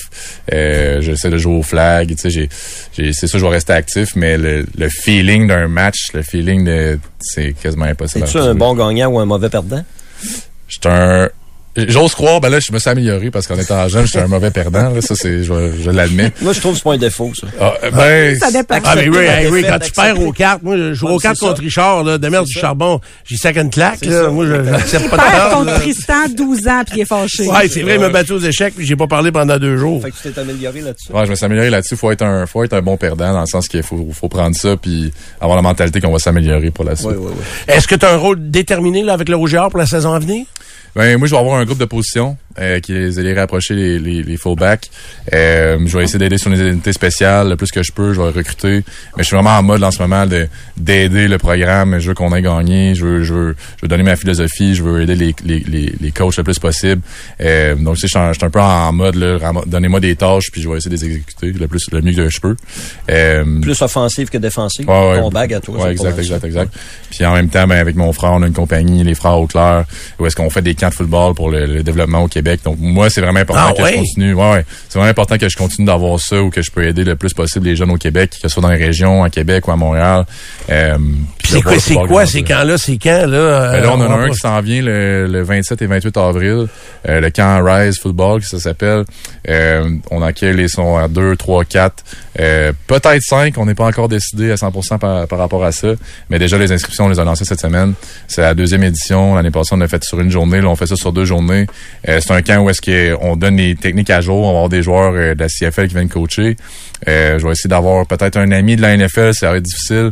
Euh, 0.53 1.01
J'essaie 1.01 1.29
de 1.29 1.37
jouer 1.37 1.55
au 1.55 1.63
flag. 1.63 2.09
Tu 2.09 2.17
sais, 2.17 2.29
j'ai 2.29 2.49
j'ai- 2.95 3.13
c'est 3.13 3.27
sûr, 3.27 3.39
je 3.39 3.45
vais 3.45 3.51
rester 3.51 3.73
actif, 3.73 4.15
mais 4.15 4.37
le, 4.37 4.65
le 4.77 4.89
feeling 4.89 5.47
d'un 5.47 5.67
match, 5.67 6.09
le 6.13 6.21
feeling 6.21 6.63
de, 6.65 6.99
c'est 7.19 7.53
quasiment 7.53 7.85
impossible. 7.85 8.25
à 8.25 8.27
Es-tu 8.27 8.37
un 8.37 8.53
bon 8.55 8.75
gagnant 8.75 9.09
ou 9.09 9.19
un 9.19 9.25
mauvais 9.25 9.49
perdant? 9.49 9.83
J'étais 10.67 10.89
un. 10.89 11.29
J'ose 11.77 12.13
croire, 12.15 12.41
ben 12.41 12.49
là, 12.49 12.59
je 12.59 12.71
me 12.73 12.79
suis 12.79 12.89
amélioré 12.89 13.31
parce 13.31 13.47
qu'en 13.47 13.57
étant 13.57 13.87
jeune, 13.87 14.05
j'étais 14.05 14.19
un 14.19 14.27
mauvais 14.27 14.51
perdant. 14.51 14.89
Là, 14.89 15.01
ça, 15.01 15.15
c'est, 15.15 15.43
je, 15.43 15.53
je 15.81 15.89
l'admets. 15.89 16.31
Moi, 16.41 16.51
je 16.51 16.59
trouve 16.59 16.73
que 16.73 16.77
c'est 16.79 16.83
pas 16.83 16.93
un 16.93 16.97
défaut, 16.97 17.31
ça. 17.33 17.47
Ah, 17.61 17.73
ben, 17.93 18.37
Ça 18.37 18.51
dépend. 18.51 18.75
Ah, 18.83 18.93
mais 18.95 19.07
oui, 19.07 19.17
hey, 19.19 19.47
oui, 19.49 19.63
quand 19.67 19.79
tu 19.79 19.91
perds 19.91 20.19
aux 20.21 20.33
cartes, 20.33 20.63
moi, 20.63 20.75
je 20.75 20.93
joue 20.93 21.07
Ouais, 21.07 21.13
aux 21.13 21.17
cartes 21.19 21.37
contre 21.39 21.57
ça. 21.57 21.61
Richard, 21.63 22.03
là, 22.03 22.17
de 22.17 22.27
merde 22.27 22.45
du 22.45 22.53
ça. 22.53 22.59
charbon. 22.59 22.99
J'ai 23.23 23.37
sac 23.37 23.55
une 23.55 23.69
claque, 23.69 24.03
là. 24.05 24.23
ça. 24.23 24.29
Moi, 24.29 24.45
je 24.47 24.63
j'accepte 24.69 25.09
pas 25.09 25.17
de 25.17 25.31
perdre, 25.31 25.55
contre 25.55 25.65
là. 25.71 25.79
Tristan, 25.79 26.27
12 26.35 26.67
ans, 26.67 26.81
puis 26.85 26.97
il 26.97 27.01
est 27.01 27.05
fâché. 27.05 27.47
Ouais, 27.47 27.67
c'est 27.69 27.81
vrai, 27.83 27.95
il 27.95 28.01
m'a 28.01 28.09
battu 28.09 28.33
aux 28.33 28.39
échecs, 28.39 28.73
puis 28.75 28.85
j'ai 28.85 28.95
pas 28.97 29.07
parlé 29.07 29.31
pendant 29.31 29.57
deux 29.57 29.77
jours. 29.77 30.01
Fait 30.01 30.11
que 30.11 30.15
tu 30.21 30.29
t'es 30.31 30.39
amélioré 30.41 30.81
là-dessus. 30.81 31.11
Ouais, 31.13 31.25
je 31.25 31.29
me 31.31 31.35
suis 31.35 31.45
amélioré 31.45 31.69
là-dessus. 31.69 31.95
Faut 31.95 32.11
être 32.11 32.23
un, 32.23 32.45
faut 32.47 32.63
être 32.65 32.73
un 32.73 32.81
bon 32.81 32.97
perdant 32.97 33.31
dans 33.31 33.41
le 33.41 33.47
sens 33.47 33.69
qu'il 33.69 33.81
faut, 33.83 34.07
faut 34.11 34.27
prendre 34.27 34.55
ça 34.57 34.75
puis 34.75 35.13
avoir 35.39 35.55
la 35.55 35.61
mentalité 35.61 36.01
qu'on 36.01 36.11
va 36.11 36.19
s'améliorer 36.19 36.69
pour 36.71 36.83
la 36.83 36.97
suite. 36.97 37.11
Oui, 37.11 37.15
oui, 37.17 37.31
oui. 37.33 37.43
Est-ce 37.73 37.87
que 37.87 37.95
tu 37.95 38.05
as 38.05 38.11
un 38.13 38.17
rôle 38.17 38.49
déterminé, 38.51 39.03
là, 39.03 39.13
avec 39.13 39.29
le 39.29 39.37
Rouge 39.37 39.53
et 39.53 39.57
Or 39.57 39.69
pour 39.69 39.79
la 39.79 39.85
saison 39.85 40.13
à 40.13 40.19
venir? 40.19 40.45
Ben, 40.95 41.17
moi, 41.17 41.27
je 41.27 41.33
vais 41.33 41.39
avoir 41.39 41.57
un 41.59 41.65
groupe 41.65 41.77
de 41.77 41.85
position 41.85 42.35
euh, 42.59 42.79
qui 42.81 42.91
les 42.93 43.33
rapprocher 43.33 43.75
les, 43.75 43.97
les, 43.99 44.23
les 44.23 44.35
fullbacks. 44.37 44.89
Euh, 45.33 45.79
je 45.85 45.97
vais 45.97 46.03
essayer 46.03 46.19
d'aider 46.19 46.37
sur 46.37 46.49
les 46.49 46.59
unités 46.59 46.91
spéciales 46.91 47.47
le 47.49 47.55
plus 47.55 47.71
que 47.71 47.81
je 47.81 47.93
peux. 47.93 48.13
Je 48.13 48.21
vais 48.21 48.29
recruter. 48.29 48.83
Mais 49.15 49.19
je 49.19 49.23
suis 49.23 49.35
vraiment 49.35 49.57
en 49.57 49.63
mode 49.63 49.81
en 49.83 49.91
ce 49.91 50.01
moment 50.01 50.25
de 50.25 50.47
d'aider 50.75 51.29
le 51.29 51.37
programme. 51.37 51.97
Je 51.99 52.09
veux 52.09 52.13
qu'on 52.13 52.35
ait 52.35 52.41
gagné. 52.41 52.93
Je 52.93 53.05
veux, 53.05 53.23
je 53.23 53.33
veux, 53.33 53.55
je 53.77 53.81
veux 53.83 53.87
donner 53.87 54.03
ma 54.03 54.17
philosophie. 54.17 54.75
Je 54.75 54.83
veux 54.83 55.01
aider 55.03 55.15
les, 55.15 55.33
les, 55.45 55.59
les, 55.59 55.93
les 55.99 56.11
coachs 56.11 56.35
le 56.37 56.43
plus 56.43 56.59
possible. 56.59 57.01
Euh, 57.39 57.75
donc, 57.75 57.95
tu 57.95 58.01
sais, 58.01 58.07
je 58.07 58.33
suis 58.33 58.45
un- 58.45 58.49
peu 58.49 58.59
en 58.59 58.91
mode, 58.91 59.15
là, 59.15 59.37
donnez-moi 59.65 60.01
des 60.01 60.15
tâches 60.17 60.51
puis 60.51 60.61
je 60.61 60.67
vais 60.69 60.75
essayer 60.77 60.89
de 60.93 60.95
les 61.01 61.05
exécuter 61.05 61.53
le 61.53 61.67
plus, 61.69 61.85
le 61.93 62.01
mieux 62.01 62.11
que 62.13 62.27
je 62.29 62.41
peux. 62.41 62.57
Euh, 63.09 63.61
Plus 63.61 63.81
offensif 63.81 64.29
que 64.29 64.37
défensif. 64.37 64.85
Ouais, 64.87 65.11
ouais. 65.11 65.19
Ton 65.19 65.29
bag 65.29 65.53
à 65.53 65.61
toi. 65.61 65.85
Ouais, 65.85 65.91
exact, 65.93 66.19
exact, 66.19 66.43
exact. 66.43 66.73
Puis 67.09 67.25
en 67.25 67.33
même 67.33 67.47
temps, 67.47 67.65
ben, 67.65 67.77
avec 67.77 67.95
mon 67.95 68.11
frère, 68.11 68.33
on 68.33 68.41
a 68.43 68.47
une 68.47 68.51
compagnie, 68.53 69.05
les 69.05 69.15
frères 69.15 69.37
Auclair, 69.39 69.85
où 70.19 70.25
est-ce 70.25 70.35
qu'on 70.35 70.49
fait 70.49 70.61
des 70.61 70.75
camps 70.81 70.89
de 70.89 70.95
football 70.95 71.33
pour 71.35 71.49
le, 71.49 71.65
le 71.65 71.83
développement 71.83 72.19
au 72.19 72.27
Québec. 72.27 72.61
Donc 72.63 72.77
moi, 72.79 73.09
c'est 73.09 73.21
vraiment 73.21 73.39
important 73.39 73.67
Ah 73.69 73.73
que 73.73 73.87
je 73.87 73.95
continue. 73.95 74.33
Ouais, 74.33 74.51
ouais. 74.51 74.65
C'est 74.89 74.97
vraiment 74.97 75.11
important 75.11 75.37
que 75.37 75.47
je 75.47 75.57
continue 75.57 75.85
d'avoir 75.85 76.19
ça 76.19 76.41
ou 76.41 76.49
que 76.49 76.61
je 76.61 76.71
peux 76.71 76.85
aider 76.85 77.03
le 77.03 77.15
plus 77.15 77.33
possible 77.33 77.67
les 77.67 77.75
jeunes 77.75 77.91
au 77.91 77.97
Québec, 77.97 78.31
que 78.31 78.37
ce 78.41 78.47
soit 78.47 78.63
dans 78.63 78.69
les 78.69 78.83
régions, 78.83 79.23
à 79.23 79.29
Québec 79.29 79.67
ou 79.67 79.71
à 79.71 79.75
Montréal. 79.75 80.25
Euh, 80.69 80.97
c'est 81.43 81.61
quoi, 81.61 81.79
c'est 81.79 81.95
quoi 81.95 82.25
ces 82.25 82.43
camps-là? 82.43 82.77
Ces 82.77 82.97
camps, 82.97 83.25
là? 83.27 83.71
Ben 83.71 83.81
là, 83.81 83.91
on 83.91 83.95
en 83.95 84.01
a 84.01 84.07
va 84.07 84.23
un 84.23 84.29
qui 84.29 84.37
s'en 84.37 84.59
vient 84.61 84.81
le, 84.81 85.27
le 85.27 85.41
27 85.43 85.81
et 85.81 85.85
28 85.85 86.17
avril, 86.17 86.67
euh, 87.07 87.19
le 87.19 87.29
camp 87.29 87.61
Rise 87.63 87.99
Football, 87.99 88.41
qui 88.41 88.47
ça 88.47 88.59
s'appelle. 88.59 89.03
Euh, 89.49 89.89
on 90.09 90.21
accueille 90.21 90.55
les 90.55 90.67
sons 90.67 90.97
à 90.97 91.07
2, 91.07 91.35
3, 91.35 91.65
4, 91.65 92.03
euh, 92.39 92.73
peut-être 92.87 93.21
5. 93.21 93.57
On 93.57 93.65
n'est 93.65 93.75
pas 93.75 93.85
encore 93.85 94.07
décidé 94.07 94.51
à 94.51 94.55
100% 94.55 94.97
par, 94.99 95.27
par 95.27 95.39
rapport 95.39 95.63
à 95.63 95.71
ça. 95.71 95.89
Mais 96.29 96.39
déjà, 96.39 96.57
les 96.57 96.71
inscriptions, 96.71 97.05
on 97.05 97.09
les 97.09 97.19
a 97.19 97.23
lancées 97.23 97.45
cette 97.45 97.61
semaine. 97.61 97.93
C'est 98.27 98.41
la 98.41 98.53
deuxième 98.53 98.83
édition. 98.83 99.35
L'année 99.35 99.51
passée, 99.51 99.73
on 99.73 99.77
l'a 99.77 99.87
fait 99.87 100.03
sur 100.03 100.19
une 100.19 100.31
journée. 100.31 100.61
Là, 100.61 100.69
on 100.71 100.75
fait 100.75 100.87
ça 100.87 100.95
sur 100.95 101.13
deux 101.13 101.25
journées. 101.25 101.67
Euh, 102.09 102.19
c'est 102.21 102.33
un 102.33 102.41
camp 102.41 102.61
où 102.63 102.69
est-ce 102.69 102.81
qu'on 102.81 103.35
donne 103.35 103.57
les 103.57 103.75
techniques 103.75 104.09
à 104.09 104.21
jour. 104.21 104.37
On 104.39 104.43
va 104.43 104.49
avoir 104.49 104.69
des 104.69 104.81
joueurs 104.83 105.13
euh, 105.13 105.35
de 105.35 105.39
la 105.39 105.47
CFL 105.47 105.87
qui 105.87 105.93
viennent 105.95 106.09
coacher. 106.09 106.55
Euh, 107.07 107.39
je 107.39 107.45
vais 107.45 107.51
essayer 107.53 107.69
d'avoir 107.69 108.05
peut-être 108.05 108.37
un 108.37 108.51
ami 108.51 108.75
de 108.75 108.81
la 108.81 108.95
NFL, 108.95 109.33
ça 109.33 109.49
va 109.51 109.57
être 109.57 109.63
difficile. 109.63 110.11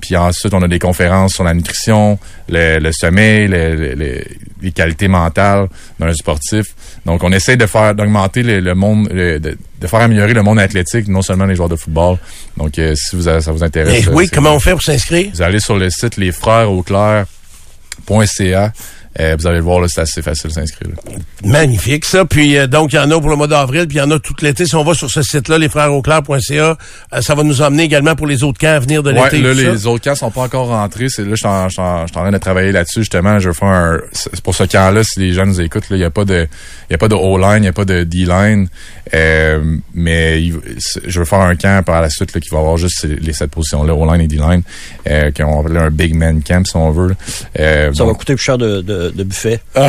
Puis 0.00 0.16
ensuite, 0.16 0.52
on 0.54 0.62
a 0.62 0.68
des 0.68 0.78
conférences 0.80 1.34
sur 1.34 1.44
la 1.44 1.54
nutrition, 1.54 2.18
le, 2.48 2.78
le 2.78 2.90
sommeil, 2.92 3.46
le- 3.48 3.74
le- 3.76 3.94
le- 3.94 4.24
les 4.62 4.72
qualités 4.72 5.08
mentales 5.08 5.68
d'un 6.00 6.12
sportif. 6.14 6.66
Donc, 7.06 7.22
on 7.22 7.30
essaie 7.32 7.56
de 7.56 7.66
faire 7.66 7.94
d'augmenter 7.94 8.42
le, 8.42 8.74
monde, 8.74 9.08
de, 9.08 9.38
de 9.38 9.56
faire 9.86 10.00
améliorer 10.00 10.32
le 10.32 10.42
monde 10.42 10.58
athlétique, 10.58 11.06
non 11.06 11.20
seulement 11.22 11.44
les 11.44 11.54
joueurs 11.54 11.68
de 11.68 11.76
football. 11.76 12.16
Donc, 12.56 12.72
si 12.76 13.14
vous, 13.16 13.22
ça 13.22 13.38
vous 13.52 13.62
intéresse, 13.62 14.04
Eh 14.08 14.10
oui, 14.10 14.28
comment 14.28 14.54
on 14.54 14.60
fait 14.60 14.72
pour 14.72 14.82
s'inscrire? 14.82 15.30
vous 15.34 15.42
allez 15.42 15.60
sur 15.60 15.76
le 15.76 15.90
site 15.90 16.16
lesfrèresauclair.ca. 16.16 18.72
Euh, 19.20 19.36
vous 19.38 19.46
allez 19.46 19.58
le 19.58 19.62
voir, 19.62 19.80
là, 19.80 19.86
c'est 19.88 20.00
assez 20.00 20.22
facile 20.22 20.50
de 20.50 20.54
s'inscrire. 20.54 20.90
là. 20.90 21.12
Magnifique, 21.44 22.04
ça. 22.04 22.24
Puis 22.24 22.56
euh, 22.58 22.66
donc, 22.66 22.92
il 22.92 22.96
y 22.96 22.98
en 22.98 23.10
a 23.10 23.20
pour 23.20 23.30
le 23.30 23.36
mois 23.36 23.46
d'avril, 23.46 23.86
puis 23.86 23.98
il 23.98 24.00
y 24.00 24.02
en 24.02 24.10
a 24.10 24.18
tout 24.18 24.34
l'été. 24.42 24.66
Si 24.66 24.74
on 24.74 24.82
va 24.82 24.94
sur 24.94 25.08
ce 25.10 25.22
site-là, 25.22 25.58
lesfrèresauclair.ca, 25.58 26.76
euh, 27.12 27.20
ça 27.20 27.34
va 27.34 27.42
nous 27.44 27.62
emmener 27.62 27.84
également 27.84 28.14
pour 28.16 28.26
les 28.26 28.42
autres 28.42 28.58
camps 28.58 28.74
à 28.74 28.78
venir 28.80 29.02
de 29.02 29.12
Ouais, 29.12 29.22
l'été. 29.30 29.40
là, 29.40 29.54
ça. 29.54 29.60
les 29.72 29.86
autres 29.86 30.02
camps 30.04 30.14
sont 30.16 30.30
pas 30.30 30.42
encore 30.42 30.68
rentrés. 30.68 31.08
C'est 31.08 31.22
là, 31.22 31.30
je 31.30 31.36
suis 31.36 31.80
en, 31.80 32.06
train 32.06 32.30
de 32.30 32.38
travailler 32.38 32.72
là-dessus, 32.72 33.00
justement. 33.00 33.38
Je 33.38 33.48
veux 33.48 33.54
faire 33.54 33.68
un, 33.68 33.98
pour 34.42 34.54
ce 34.54 34.64
camp-là, 34.64 35.02
si 35.04 35.20
les 35.20 35.32
gens 35.32 35.46
nous 35.46 35.60
écoutent, 35.60 35.88
là, 35.90 35.96
il 35.96 36.00
y 36.00 36.04
a 36.04 36.10
pas 36.10 36.24
de, 36.24 36.48
il 36.90 36.92
y 36.92 36.94
a 36.94 36.98
pas 36.98 37.08
de 37.08 37.14
O-line, 37.14 37.62
il 37.62 37.66
y 37.66 37.68
a 37.68 37.72
pas 37.72 37.84
de 37.84 38.02
D-line. 38.04 38.68
Euh, 39.14 39.76
mais 39.94 40.42
il- 40.42 40.58
je 41.06 41.18
veux 41.18 41.24
faire 41.26 41.40
un 41.40 41.54
camp 41.56 41.84
par 41.84 42.00
la 42.00 42.10
suite, 42.10 42.34
là, 42.34 42.40
qui 42.40 42.48
va 42.50 42.58
avoir 42.58 42.76
juste 42.78 43.04
les 43.04 43.32
sept 43.32 43.50
positions-là, 43.50 43.94
O-line 43.94 44.20
et 44.22 44.26
D-line, 44.26 44.62
euh, 45.08 45.30
qu'on 45.30 45.60
va 45.62 45.68
appeler 45.68 45.80
un 45.80 45.90
big 45.90 46.14
man 46.14 46.42
camp, 46.42 46.66
si 46.66 46.74
on 46.76 46.90
veut. 46.90 47.14
Euh, 47.60 47.92
Ça 47.92 48.04
va 48.04 48.12
coûter 48.14 48.34
plus 48.34 48.42
cher 48.42 48.58
de, 48.58 48.80
de, 48.80 49.03
de 49.10 49.22
buffet. 49.24 49.60
Une 49.76 49.82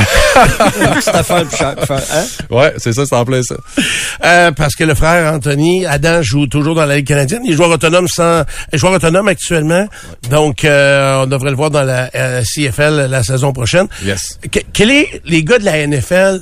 petite 0.95 1.07
affaire 1.15 1.45
plus 1.45 1.57
cher. 1.57 1.75
Faire, 1.85 2.01
hein? 2.13 2.25
Ouais, 2.49 2.73
c'est 2.77 2.93
ça, 2.93 3.05
c'est 3.05 3.15
en 3.15 3.25
plein 3.25 3.41
ça. 3.43 3.55
Euh, 4.23 4.51
parce 4.51 4.75
que 4.75 4.83
le 4.83 4.95
frère 4.95 5.33
Anthony, 5.33 5.85
Adam, 5.85 6.21
joue 6.21 6.47
toujours 6.47 6.75
dans 6.75 6.85
la 6.85 6.97
Ligue 6.97 7.07
canadienne. 7.07 7.41
Il 7.45 7.51
est 7.51 7.55
joueur 7.55 7.69
autonome 7.71 8.07
sans, 8.07 8.43
joueur 8.73 8.93
autonome 8.93 9.27
actuellement. 9.27 9.87
Donc, 10.29 10.65
euh, 10.65 11.23
on 11.23 11.27
devrait 11.27 11.51
le 11.51 11.55
voir 11.57 11.69
dans 11.71 11.83
la 11.83 12.09
euh, 12.15 12.43
CFL 12.43 13.07
la 13.09 13.23
saison 13.23 13.53
prochaine. 13.53 13.87
Yes. 14.03 14.39
Que- 14.51 14.59
quel 14.73 14.91
est 14.91 15.21
les 15.25 15.43
gars 15.43 15.59
de 15.59 15.65
la 15.65 15.85
NFL 15.87 16.41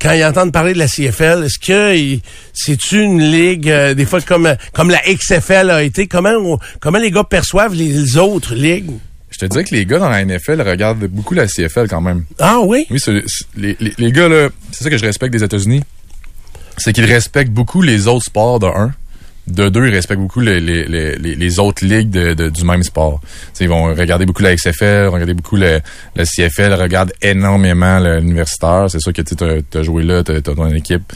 quand 0.00 0.10
ils 0.14 0.24
entendent 0.24 0.50
parler 0.52 0.72
de 0.74 0.80
la 0.80 0.88
CFL, 0.88 1.44
est-ce 1.44 1.60
que 1.60 2.18
c'est 2.52 2.90
une 2.90 3.22
ligue 3.22 3.70
euh, 3.70 3.94
des 3.94 4.04
fois 4.04 4.20
comme 4.20 4.52
comme 4.72 4.90
la 4.90 4.98
XFL 4.98 5.70
a 5.70 5.84
été? 5.84 6.08
Comment 6.08 6.32
on- 6.32 6.58
comment 6.80 6.98
les 6.98 7.12
gars 7.12 7.22
perçoivent 7.22 7.74
les 7.74 8.16
autres 8.16 8.56
ligues? 8.56 8.90
Te 9.46 9.52
dirais 9.52 9.64
que 9.64 9.74
les 9.74 9.86
gars 9.86 9.98
dans 9.98 10.08
la 10.08 10.24
NFL 10.24 10.60
regardent 10.62 11.04
beaucoup 11.06 11.34
la 11.34 11.46
CFL 11.46 11.88
quand 11.88 12.00
même. 12.00 12.24
Ah 12.38 12.60
oui? 12.64 12.86
Oui, 12.90 12.98
c'est- 13.00 13.22
c'est- 13.26 13.44
les, 13.56 13.76
les, 13.80 13.92
les 13.98 14.12
gars, 14.12 14.28
là, 14.28 14.48
c'est 14.72 14.84
ça 14.84 14.90
que 14.90 14.96
je 14.98 15.04
respecte 15.04 15.32
des 15.32 15.42
États-Unis. 15.44 15.82
C'est 16.78 16.92
qu'ils 16.92 17.04
respectent 17.04 17.52
beaucoup 17.52 17.82
les 17.82 18.06
autres 18.08 18.24
sports 18.24 18.58
de 18.58 18.66
un. 18.66 18.92
De 19.48 19.68
deux, 19.68 19.88
ils 19.88 19.92
respectent 19.94 20.20
beaucoup 20.20 20.38
les, 20.38 20.60
les, 20.60 20.84
les, 20.84 21.16
les- 21.16 21.58
autres 21.58 21.84
ligues 21.84 22.10
de, 22.10 22.32
de- 22.34 22.48
du 22.48 22.64
même 22.64 22.84
sport. 22.84 23.20
T'sais, 23.52 23.64
ils 23.64 23.68
vont 23.68 23.86
regarder 23.92 24.24
beaucoup 24.24 24.42
la 24.42 24.54
XFL, 24.54 25.08
regarder 25.08 25.34
beaucoup 25.34 25.56
le, 25.56 25.80
le 26.14 26.24
CFL, 26.24 26.72
regardent 26.74 27.12
énormément 27.20 27.98
l'universitaire. 27.98 28.86
C'est 28.88 29.00
sûr 29.00 29.12
que 29.12 29.20
tu 29.22 29.78
as 29.78 29.82
joué 29.82 30.04
là, 30.04 30.22
tu 30.22 30.30
as, 30.32 30.40
ton 30.40 30.68
équipe. 30.72 31.12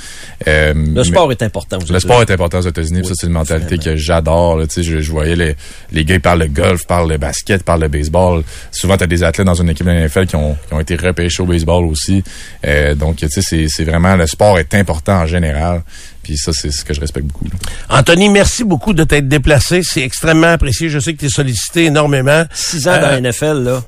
Euh, 0.48 0.74
Le 0.74 1.04
sport 1.04 1.30
est 1.30 1.42
important. 1.42 1.78
aux 1.78 1.92
le 1.92 2.00
sport 2.00 2.20
est 2.22 2.30
important 2.32 2.58
aux 2.58 2.62
États-Unis. 2.68 3.00
Oui, 3.02 3.06
ça, 3.08 3.14
c'est 3.16 3.26
une 3.28 3.32
mentalité 3.32 3.76
que 3.78 3.96
j'adore. 3.96 4.56
là. 4.58 4.66
Tu 4.66 4.74
sais, 4.74 4.82
Je, 4.82 5.00
je 5.00 5.10
voyais 5.12 5.36
les, 5.36 5.54
les 5.92 6.04
gars 6.04 6.16
ils 6.16 6.20
parlent 6.20 6.40
de 6.42 6.46
golf, 6.46 6.84
parlent 6.86 7.10
de 7.10 7.16
basket, 7.16 7.62
parlent 7.62 7.82
de 7.82 7.88
baseball. 7.88 8.42
Souvent, 8.72 8.96
tu 8.96 9.04
as 9.04 9.06
des 9.06 9.22
athlètes 9.22 9.46
dans 9.46 9.54
une 9.54 9.70
équipe 9.70 9.86
de 9.86 9.92
NFL 9.92 10.26
qui 10.26 10.34
ont, 10.36 10.56
qui 10.66 10.74
ont 10.74 10.80
été 10.80 10.96
repêchés 10.96 11.42
au 11.42 11.46
baseball 11.46 11.84
aussi. 11.86 12.24
Euh, 12.66 12.94
donc, 12.96 13.16
tu 13.16 13.28
sais, 13.28 13.40
c'est- 13.40 13.68
c'est 13.68 13.84
vraiment... 13.84 14.16
Le 14.16 14.26
sport 14.26 14.58
est 14.58 14.74
important 14.74 15.20
en 15.20 15.26
général. 15.26 15.82
Puis 16.26 16.36
ça, 16.38 16.50
c'est 16.52 16.72
ce 16.72 16.84
que 16.84 16.92
je 16.92 17.00
respecte 17.00 17.26
beaucoup. 17.28 17.44
là. 17.44 17.98
Anthony, 17.98 18.28
merci 18.28 18.64
beaucoup 18.64 18.92
de 18.92 19.04
t'être 19.04 19.28
déplacé. 19.28 19.82
C'est 19.84 20.02
extrêmement 20.02 20.48
apprécié. 20.48 20.88
Je 20.90 20.98
sais 20.98 21.14
que 21.14 21.20
tu 21.20 21.26
es 21.26 21.28
sollicité 21.28 21.84
énormément. 21.84 22.42
Six 22.52 22.88
ans 22.88 22.98
dans 23.00 23.06
Euh, 23.06 23.20
la 23.20 23.20
NFL, 23.20 23.62
là. 23.62 23.82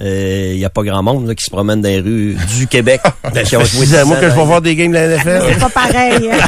Il 0.00 0.56
n'y 0.56 0.64
a 0.64 0.70
pas 0.70 0.82
grand 0.82 1.04
monde 1.04 1.28
là, 1.28 1.36
qui 1.36 1.44
se 1.44 1.50
promène 1.50 1.80
dans 1.80 1.88
les 1.88 2.00
rues 2.00 2.36
du 2.58 2.66
Québec. 2.66 3.00
Ben, 3.32 3.44
qui 3.44 3.50
ça 3.50 3.58
ont 3.58 3.64
fait 3.64 3.76
joué 3.76 3.86
six 3.86 3.94
ans, 3.94 4.00
six 4.02 4.08
moi, 4.08 4.16
que 4.16 4.28
je 4.28 4.34
vais 4.34 4.44
voir 4.44 4.60
des 4.60 4.74
games 4.74 4.90
de 4.90 4.96
la 4.96 5.06
NFL. 5.18 5.42
C'est 5.52 5.60
pas 5.60 5.68
pareil. 5.70 6.30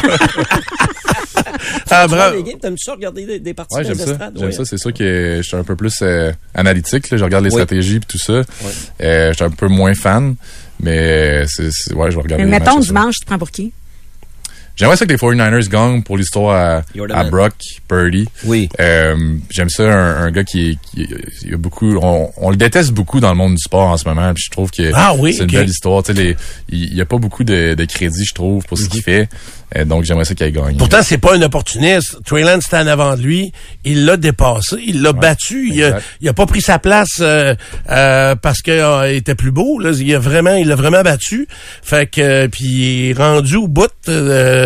Ah, 1.91 2.07
bravo. 2.09 2.43
t'aimes 2.61 2.77
ça 2.79 2.93
regarder 2.93 3.25
des, 3.25 3.39
des 3.39 3.55
parties 3.55 3.77
Ouais, 3.77 3.85
j'aime 3.85 3.95
ça. 3.97 4.05
J'aime 4.35 4.45
Ouais. 4.47 4.53
ça. 4.53 4.65
C'est 4.65 4.77
sûr 4.79 4.93
que 4.93 5.39
je 5.39 5.43
suis 5.47 5.57
un 5.57 5.63
peu 5.65 5.77
plus 5.77 5.95
euh, 6.03 6.33
analytique. 6.55 7.09
Là. 7.11 7.17
Je 7.17 7.25
regarde 7.25 7.45
les 7.45 7.51
Oui. 7.51 7.63
stratégies 7.63 7.97
et 7.97 8.01
tout 8.01 8.19
ça. 8.19 8.33
Euh, 9.03 9.29
je 9.31 9.33
suis 9.35 9.45
un 9.45 9.51
peu 9.51 9.69
moins 9.69 9.95
fan. 9.95 10.35
Mais 10.81 11.45
c'est, 11.47 11.71
c'est- 11.73 11.95
ouais, 11.95 12.11
je 12.11 12.17
vais 12.17 12.23
regarder 12.23 12.45
Mais 12.45 12.59
mettons, 12.59 12.79
dimanche, 12.81 13.15
tu 13.15 13.21
te 13.21 13.27
prends 13.27 13.39
pour 13.39 13.51
qui? 13.51 13.73
J'aimerais 14.77 14.97
ça 14.97 15.07
que 15.07 15.11
les 15.13 15.17
49ers 15.19 15.69
gagnent 15.69 16.03
pour 16.03 16.17
l'histoire 16.19 16.55
à, 16.55 16.83
à. 17.15 17.25
Brock 17.25 17.55
Purdy. 17.89 18.29
Oui. 18.45 18.69
Euh, 18.79 19.17
J'aime 19.51 19.71
ça, 19.71 19.85
un, 19.85 20.25
un 20.27 20.31
gars 20.31 20.45
qui, 20.45 20.79
qui 20.93 21.09
y 21.45 21.55
a 21.55 21.57
beaucoup, 21.57 21.97
on, 22.03 22.31
on 22.37 22.51
le 22.51 22.57
déteste 22.57 22.93
beaucoup 22.93 23.19
dans 23.21 23.31
le 23.31 23.37
monde 23.37 23.55
du 23.55 23.63
sport 23.63 23.89
en 23.89 23.97
ce 23.97 24.07
moment. 24.07 24.33
Puis 24.35 24.45
je 24.47 24.51
trouve 24.51 24.71
que 24.71 24.91
Ah 24.95 25.15
oui, 25.19 25.33
c'est 25.35 25.45
une 25.45 25.51
belle 25.51 25.69
histoire. 25.69 26.03
Tu 26.03 26.15
sais, 26.15 26.23
les- 26.23 26.37
il 26.69 26.95
n'y 26.95 27.01
a 27.01 27.07
pas 27.07 27.17
beaucoup 27.19 27.43
de, 27.45 27.75
de 27.75 27.85
crédit, 27.87 28.25
je 28.25 28.35
trouve, 28.35 28.65
pour 28.67 28.77
ce 28.79 28.89
qu'il 28.89 29.03
fait. 29.03 29.29
Euh, 29.77 29.85
donc 29.85 30.05
j'aimerais 30.05 30.25
ça 30.25 30.35
qu'il 30.35 30.53
gagne. 30.53 30.77
Pourtant, 30.77 31.03
c'est 31.03 31.19
pas 31.19 31.35
un 31.35 31.43
opportuniste. 31.43 32.19
Trey 32.25 32.43
Lance 32.43 32.67
était 32.67 32.77
en 32.77 32.87
avant 32.87 33.17
de 33.17 33.23
lui. 33.23 33.51
Il 33.85 34.05
l'a 34.05 34.17
dépassé. 34.17 34.77
Il 34.87 35.03
l'a 35.03 35.13
battu. 35.13 35.71
Il 35.73 35.83
a, 35.83 35.99
il 36.21 36.29
a 36.29 36.33
pas 36.35 36.47
pris 36.47 36.61
sa 36.61 36.79
place 36.79 37.19
euh, 37.21 37.55
euh, 37.91 38.37
parce 38.37 38.61
qu'il 38.63 38.81
était 39.11 39.35
plus 39.35 39.51
beau. 39.51 39.81
Là. 39.81 39.91
Il 39.99 40.15
a 40.15 40.19
vraiment, 40.21 40.55
il 40.55 40.69
l'a 40.69 40.77
vraiment 40.77 41.03
battu. 41.03 41.49
Fait 41.83 42.09
que 42.09 42.21
euh, 42.21 42.49
puis 42.49 42.65
il 42.65 43.11
est 43.11 43.13
rendu 43.15 43.57
au 43.57 43.67
bout 43.67 43.91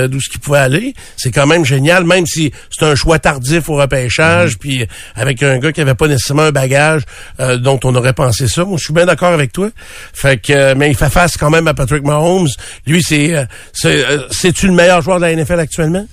euh, 0.00 0.08
d'où 0.08 0.20
ce 0.20 0.28
qu'il 0.28 0.40
pouvait 0.40 0.58
aller. 0.58 0.94
C'est 1.16 1.30
quand 1.30 1.46
même 1.46 1.64
génial, 1.64 2.04
même 2.04 2.26
si 2.26 2.52
c'est 2.70 2.84
un 2.84 2.94
choix 2.94 3.18
tardif 3.18 3.68
au 3.68 3.76
repêchage, 3.76 4.58
puis 4.58 4.86
avec 5.14 5.42
un 5.42 5.58
gars 5.58 5.72
qui 5.72 5.80
avait 5.80 5.94
pas 5.94 6.08
nécessairement 6.08 6.42
un 6.42 6.52
bagage 6.52 7.02
euh, 7.38 7.56
dont 7.56 7.78
on 7.84 7.94
aurait 7.94 8.12
pensé 8.12 8.48
ça. 8.48 8.64
Moi, 8.64 8.76
je 8.78 8.84
suis 8.84 8.94
bien 8.94 9.06
d'accord 9.06 9.32
avec 9.32 9.52
toi. 9.52 9.70
Fait 10.12 10.40
que, 10.40 10.52
euh, 10.52 10.74
mais 10.76 10.90
il 10.90 10.96
fait 10.96 11.10
face 11.10 11.36
quand 11.36 11.50
même 11.50 11.68
à 11.68 11.74
Patrick 11.74 12.04
Mahomes. 12.04 12.48
Lui, 12.86 13.02
c'est, 13.02 13.46
c'est, 13.72 14.04
c'est-tu 14.30 14.66
le 14.66 14.74
meilleur 14.74 15.02
joueur 15.02 15.18
de 15.18 15.26
la 15.26 15.34
NFL 15.34 15.60
actuellement? 15.60 16.06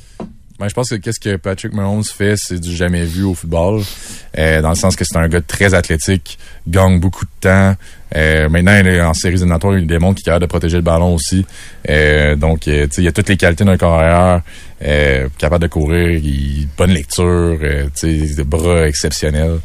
Ben, 0.59 0.67
je 0.67 0.73
pense 0.73 0.89
que 0.89 0.95
qu'est-ce 0.95 1.19
que 1.19 1.35
Patrick 1.35 1.73
Mahomes 1.73 2.03
fait, 2.03 2.35
c'est 2.35 2.59
du 2.59 2.75
jamais 2.75 3.05
vu 3.05 3.23
au 3.23 3.35
football. 3.35 3.83
Dans 4.35 4.69
le 4.69 4.75
sens 4.75 4.95
que 4.95 5.05
c'est 5.05 5.17
un 5.17 5.27
gars 5.27 5.41
très 5.41 5.73
athlétique, 5.75 6.39
gagne 6.67 6.99
beaucoup 6.99 7.25
de 7.25 7.31
temps. 7.41 7.75
Euh, 8.15 8.47
maintenant, 8.49 8.77
il 8.79 8.87
est 8.87 9.01
en 9.01 9.13
séries 9.13 9.35
éliminatoires, 9.35 9.77
il 9.77 9.85
démontre 9.85 10.15
qu'il 10.15 10.23
est 10.23 10.25
capable 10.31 10.43
de 10.43 10.49
protéger 10.49 10.77
le 10.77 10.83
ballon 10.83 11.15
aussi. 11.15 11.45
Euh, 11.89 12.35
donc, 12.35 12.67
euh, 12.67 12.85
tu 12.87 12.95
sais, 12.95 13.01
il 13.01 13.07
a 13.07 13.11
toutes 13.11 13.27
les 13.29 13.37
qualités 13.37 13.65
d'un 13.65 13.77
carrière, 13.77 14.41
euh, 14.85 15.27
capable 15.37 15.63
de 15.63 15.67
courir, 15.67 16.09
il, 16.23 16.67
bonne 16.77 16.91
lecture, 16.91 17.23
euh, 17.25 17.85
tu 17.95 18.27
sais, 18.27 18.35
des 18.35 18.43
bras 18.43 18.87
exceptionnels. 18.87 19.59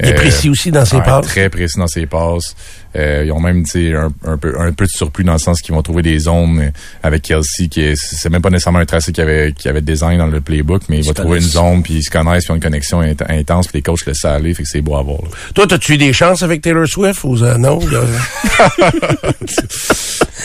Il 0.00 0.08
est 0.10 0.14
précis 0.14 0.48
aussi 0.48 0.70
dans 0.70 0.84
ses 0.84 1.00
passes. 1.00 1.26
Très 1.26 1.48
précis 1.48 1.78
dans 1.78 1.86
ses 1.88 2.06
passes. 2.06 2.54
Euh, 2.96 3.24
ils 3.26 3.32
ont 3.32 3.40
même 3.40 3.64
tu 3.64 3.70
sais, 3.90 3.94
un, 3.94 4.10
un, 4.24 4.36
peu, 4.38 4.54
un 4.58 4.72
peu 4.72 4.84
de 4.86 4.90
surplus 4.90 5.22
dans 5.24 5.32
le 5.34 5.38
sens 5.38 5.60
qu'ils 5.60 5.74
vont 5.74 5.82
trouver 5.82 6.02
des 6.02 6.18
zones 6.20 6.60
euh, 6.60 6.70
avec 7.02 7.22
Kelsey, 7.22 7.68
qui 7.68 7.80
est, 7.82 7.96
c'est 7.96 8.30
même 8.30 8.40
pas 8.40 8.48
nécessairement 8.48 8.78
un 8.78 8.86
tracé 8.86 9.12
qui 9.12 9.20
avait, 9.20 9.52
qui 9.52 9.68
avait 9.68 9.82
design 9.82 10.18
dans 10.18 10.26
le 10.26 10.40
playbook, 10.40 10.82
mais 10.88 10.98
il 10.98 11.04
va 11.06 11.12
trouver 11.14 11.38
une 11.38 11.44
zone, 11.44 11.82
puis 11.82 11.94
ils 11.94 12.02
se 12.02 12.10
connaissent, 12.10 12.44
puis 12.44 12.48
ils 12.48 12.52
ont 12.52 12.56
une 12.56 12.62
connexion 12.62 13.02
int- 13.02 13.30
intense, 13.30 13.66
puis 13.68 13.78
les 13.78 13.82
coachs 13.82 14.06
laissent 14.06 14.24
aller, 14.24 14.54
fait 14.54 14.62
que 14.62 14.68
c'est 14.68 14.80
beau 14.80 14.96
à 14.96 15.02
voir. 15.02 15.18
là. 15.22 15.28
Toi, 15.54 15.66
t'as-tu 15.66 15.94
eu 15.94 15.98
des 15.98 16.12
chances 16.14 16.42
avec 16.42 16.62
Taylor 16.62 16.86
Swift 16.88 17.22
ou 17.24 17.36
euh, 17.44 17.58
non? 17.58 17.78
Là? 17.90 18.00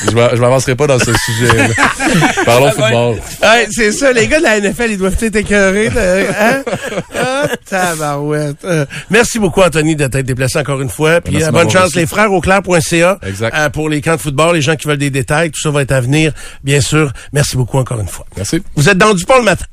Je 0.06 0.12
m'a- 0.16 0.36
je 0.36 0.42
m'avancerai 0.42 0.76
pas 0.76 0.88
dans 0.88 1.00
ce 1.00 1.14
sujet. 1.26 1.70
Parlons 2.46 2.72
football. 2.72 3.16
Ouais, 3.42 3.68
c'est 3.72 3.92
ça, 3.92 4.12
les 4.12 4.28
gars 4.28 4.40
de 4.40 4.44
la 4.44 4.60
NFL, 4.60 4.92
ils 4.92 4.98
doivent 4.98 5.16
être 5.22 5.36
écœurés. 5.36 5.90
de- 5.90 6.26
Hein? 6.36 6.64
Tabarouette. 7.70 8.58
Euh, 8.66 8.86
merci 9.10 9.40
beaucoup, 9.40 9.62
Anthony, 9.62 9.96
de 9.96 10.08
t'être 10.08 10.26
déplacé 10.26 10.60
encore 10.60 10.82
une 10.82 10.90
fois. 10.90 11.22
Puis 11.22 11.34
Merci 11.36 11.48
euh, 11.48 11.52
bonne 11.52 11.70
chance, 11.70 11.96
les 11.96 12.06
frères 12.06 12.34
au 12.34 12.42
clair.ca 12.42 13.20
euh, 13.24 13.70
pour 13.70 13.88
les 13.90 14.02
camps 14.02 14.16
de 14.16 14.22
football, 14.22 14.56
les 14.56 14.62
gens 14.62 14.76
qui 14.76 14.88
veulent 14.88 14.98
des 14.98 15.10
détails, 15.12 15.52
tout 15.52 15.62
ça 15.62 15.70
va 15.70 15.84
être 15.84 15.92
à 15.94 16.02
venir, 16.02 16.34
bien 16.64 16.82
sûr. 16.82 17.12
Merci 17.32 17.56
beaucoup 17.56 17.78
encore 17.78 18.00
une 18.00 18.08
fois. 18.08 18.26
Merci. 18.36 18.62
Vous 18.76 18.90
êtes 18.90 18.98
dans 18.98 19.14
du 19.14 19.24
pont 19.26 19.38
le 19.38 19.44
matin. 19.44 19.66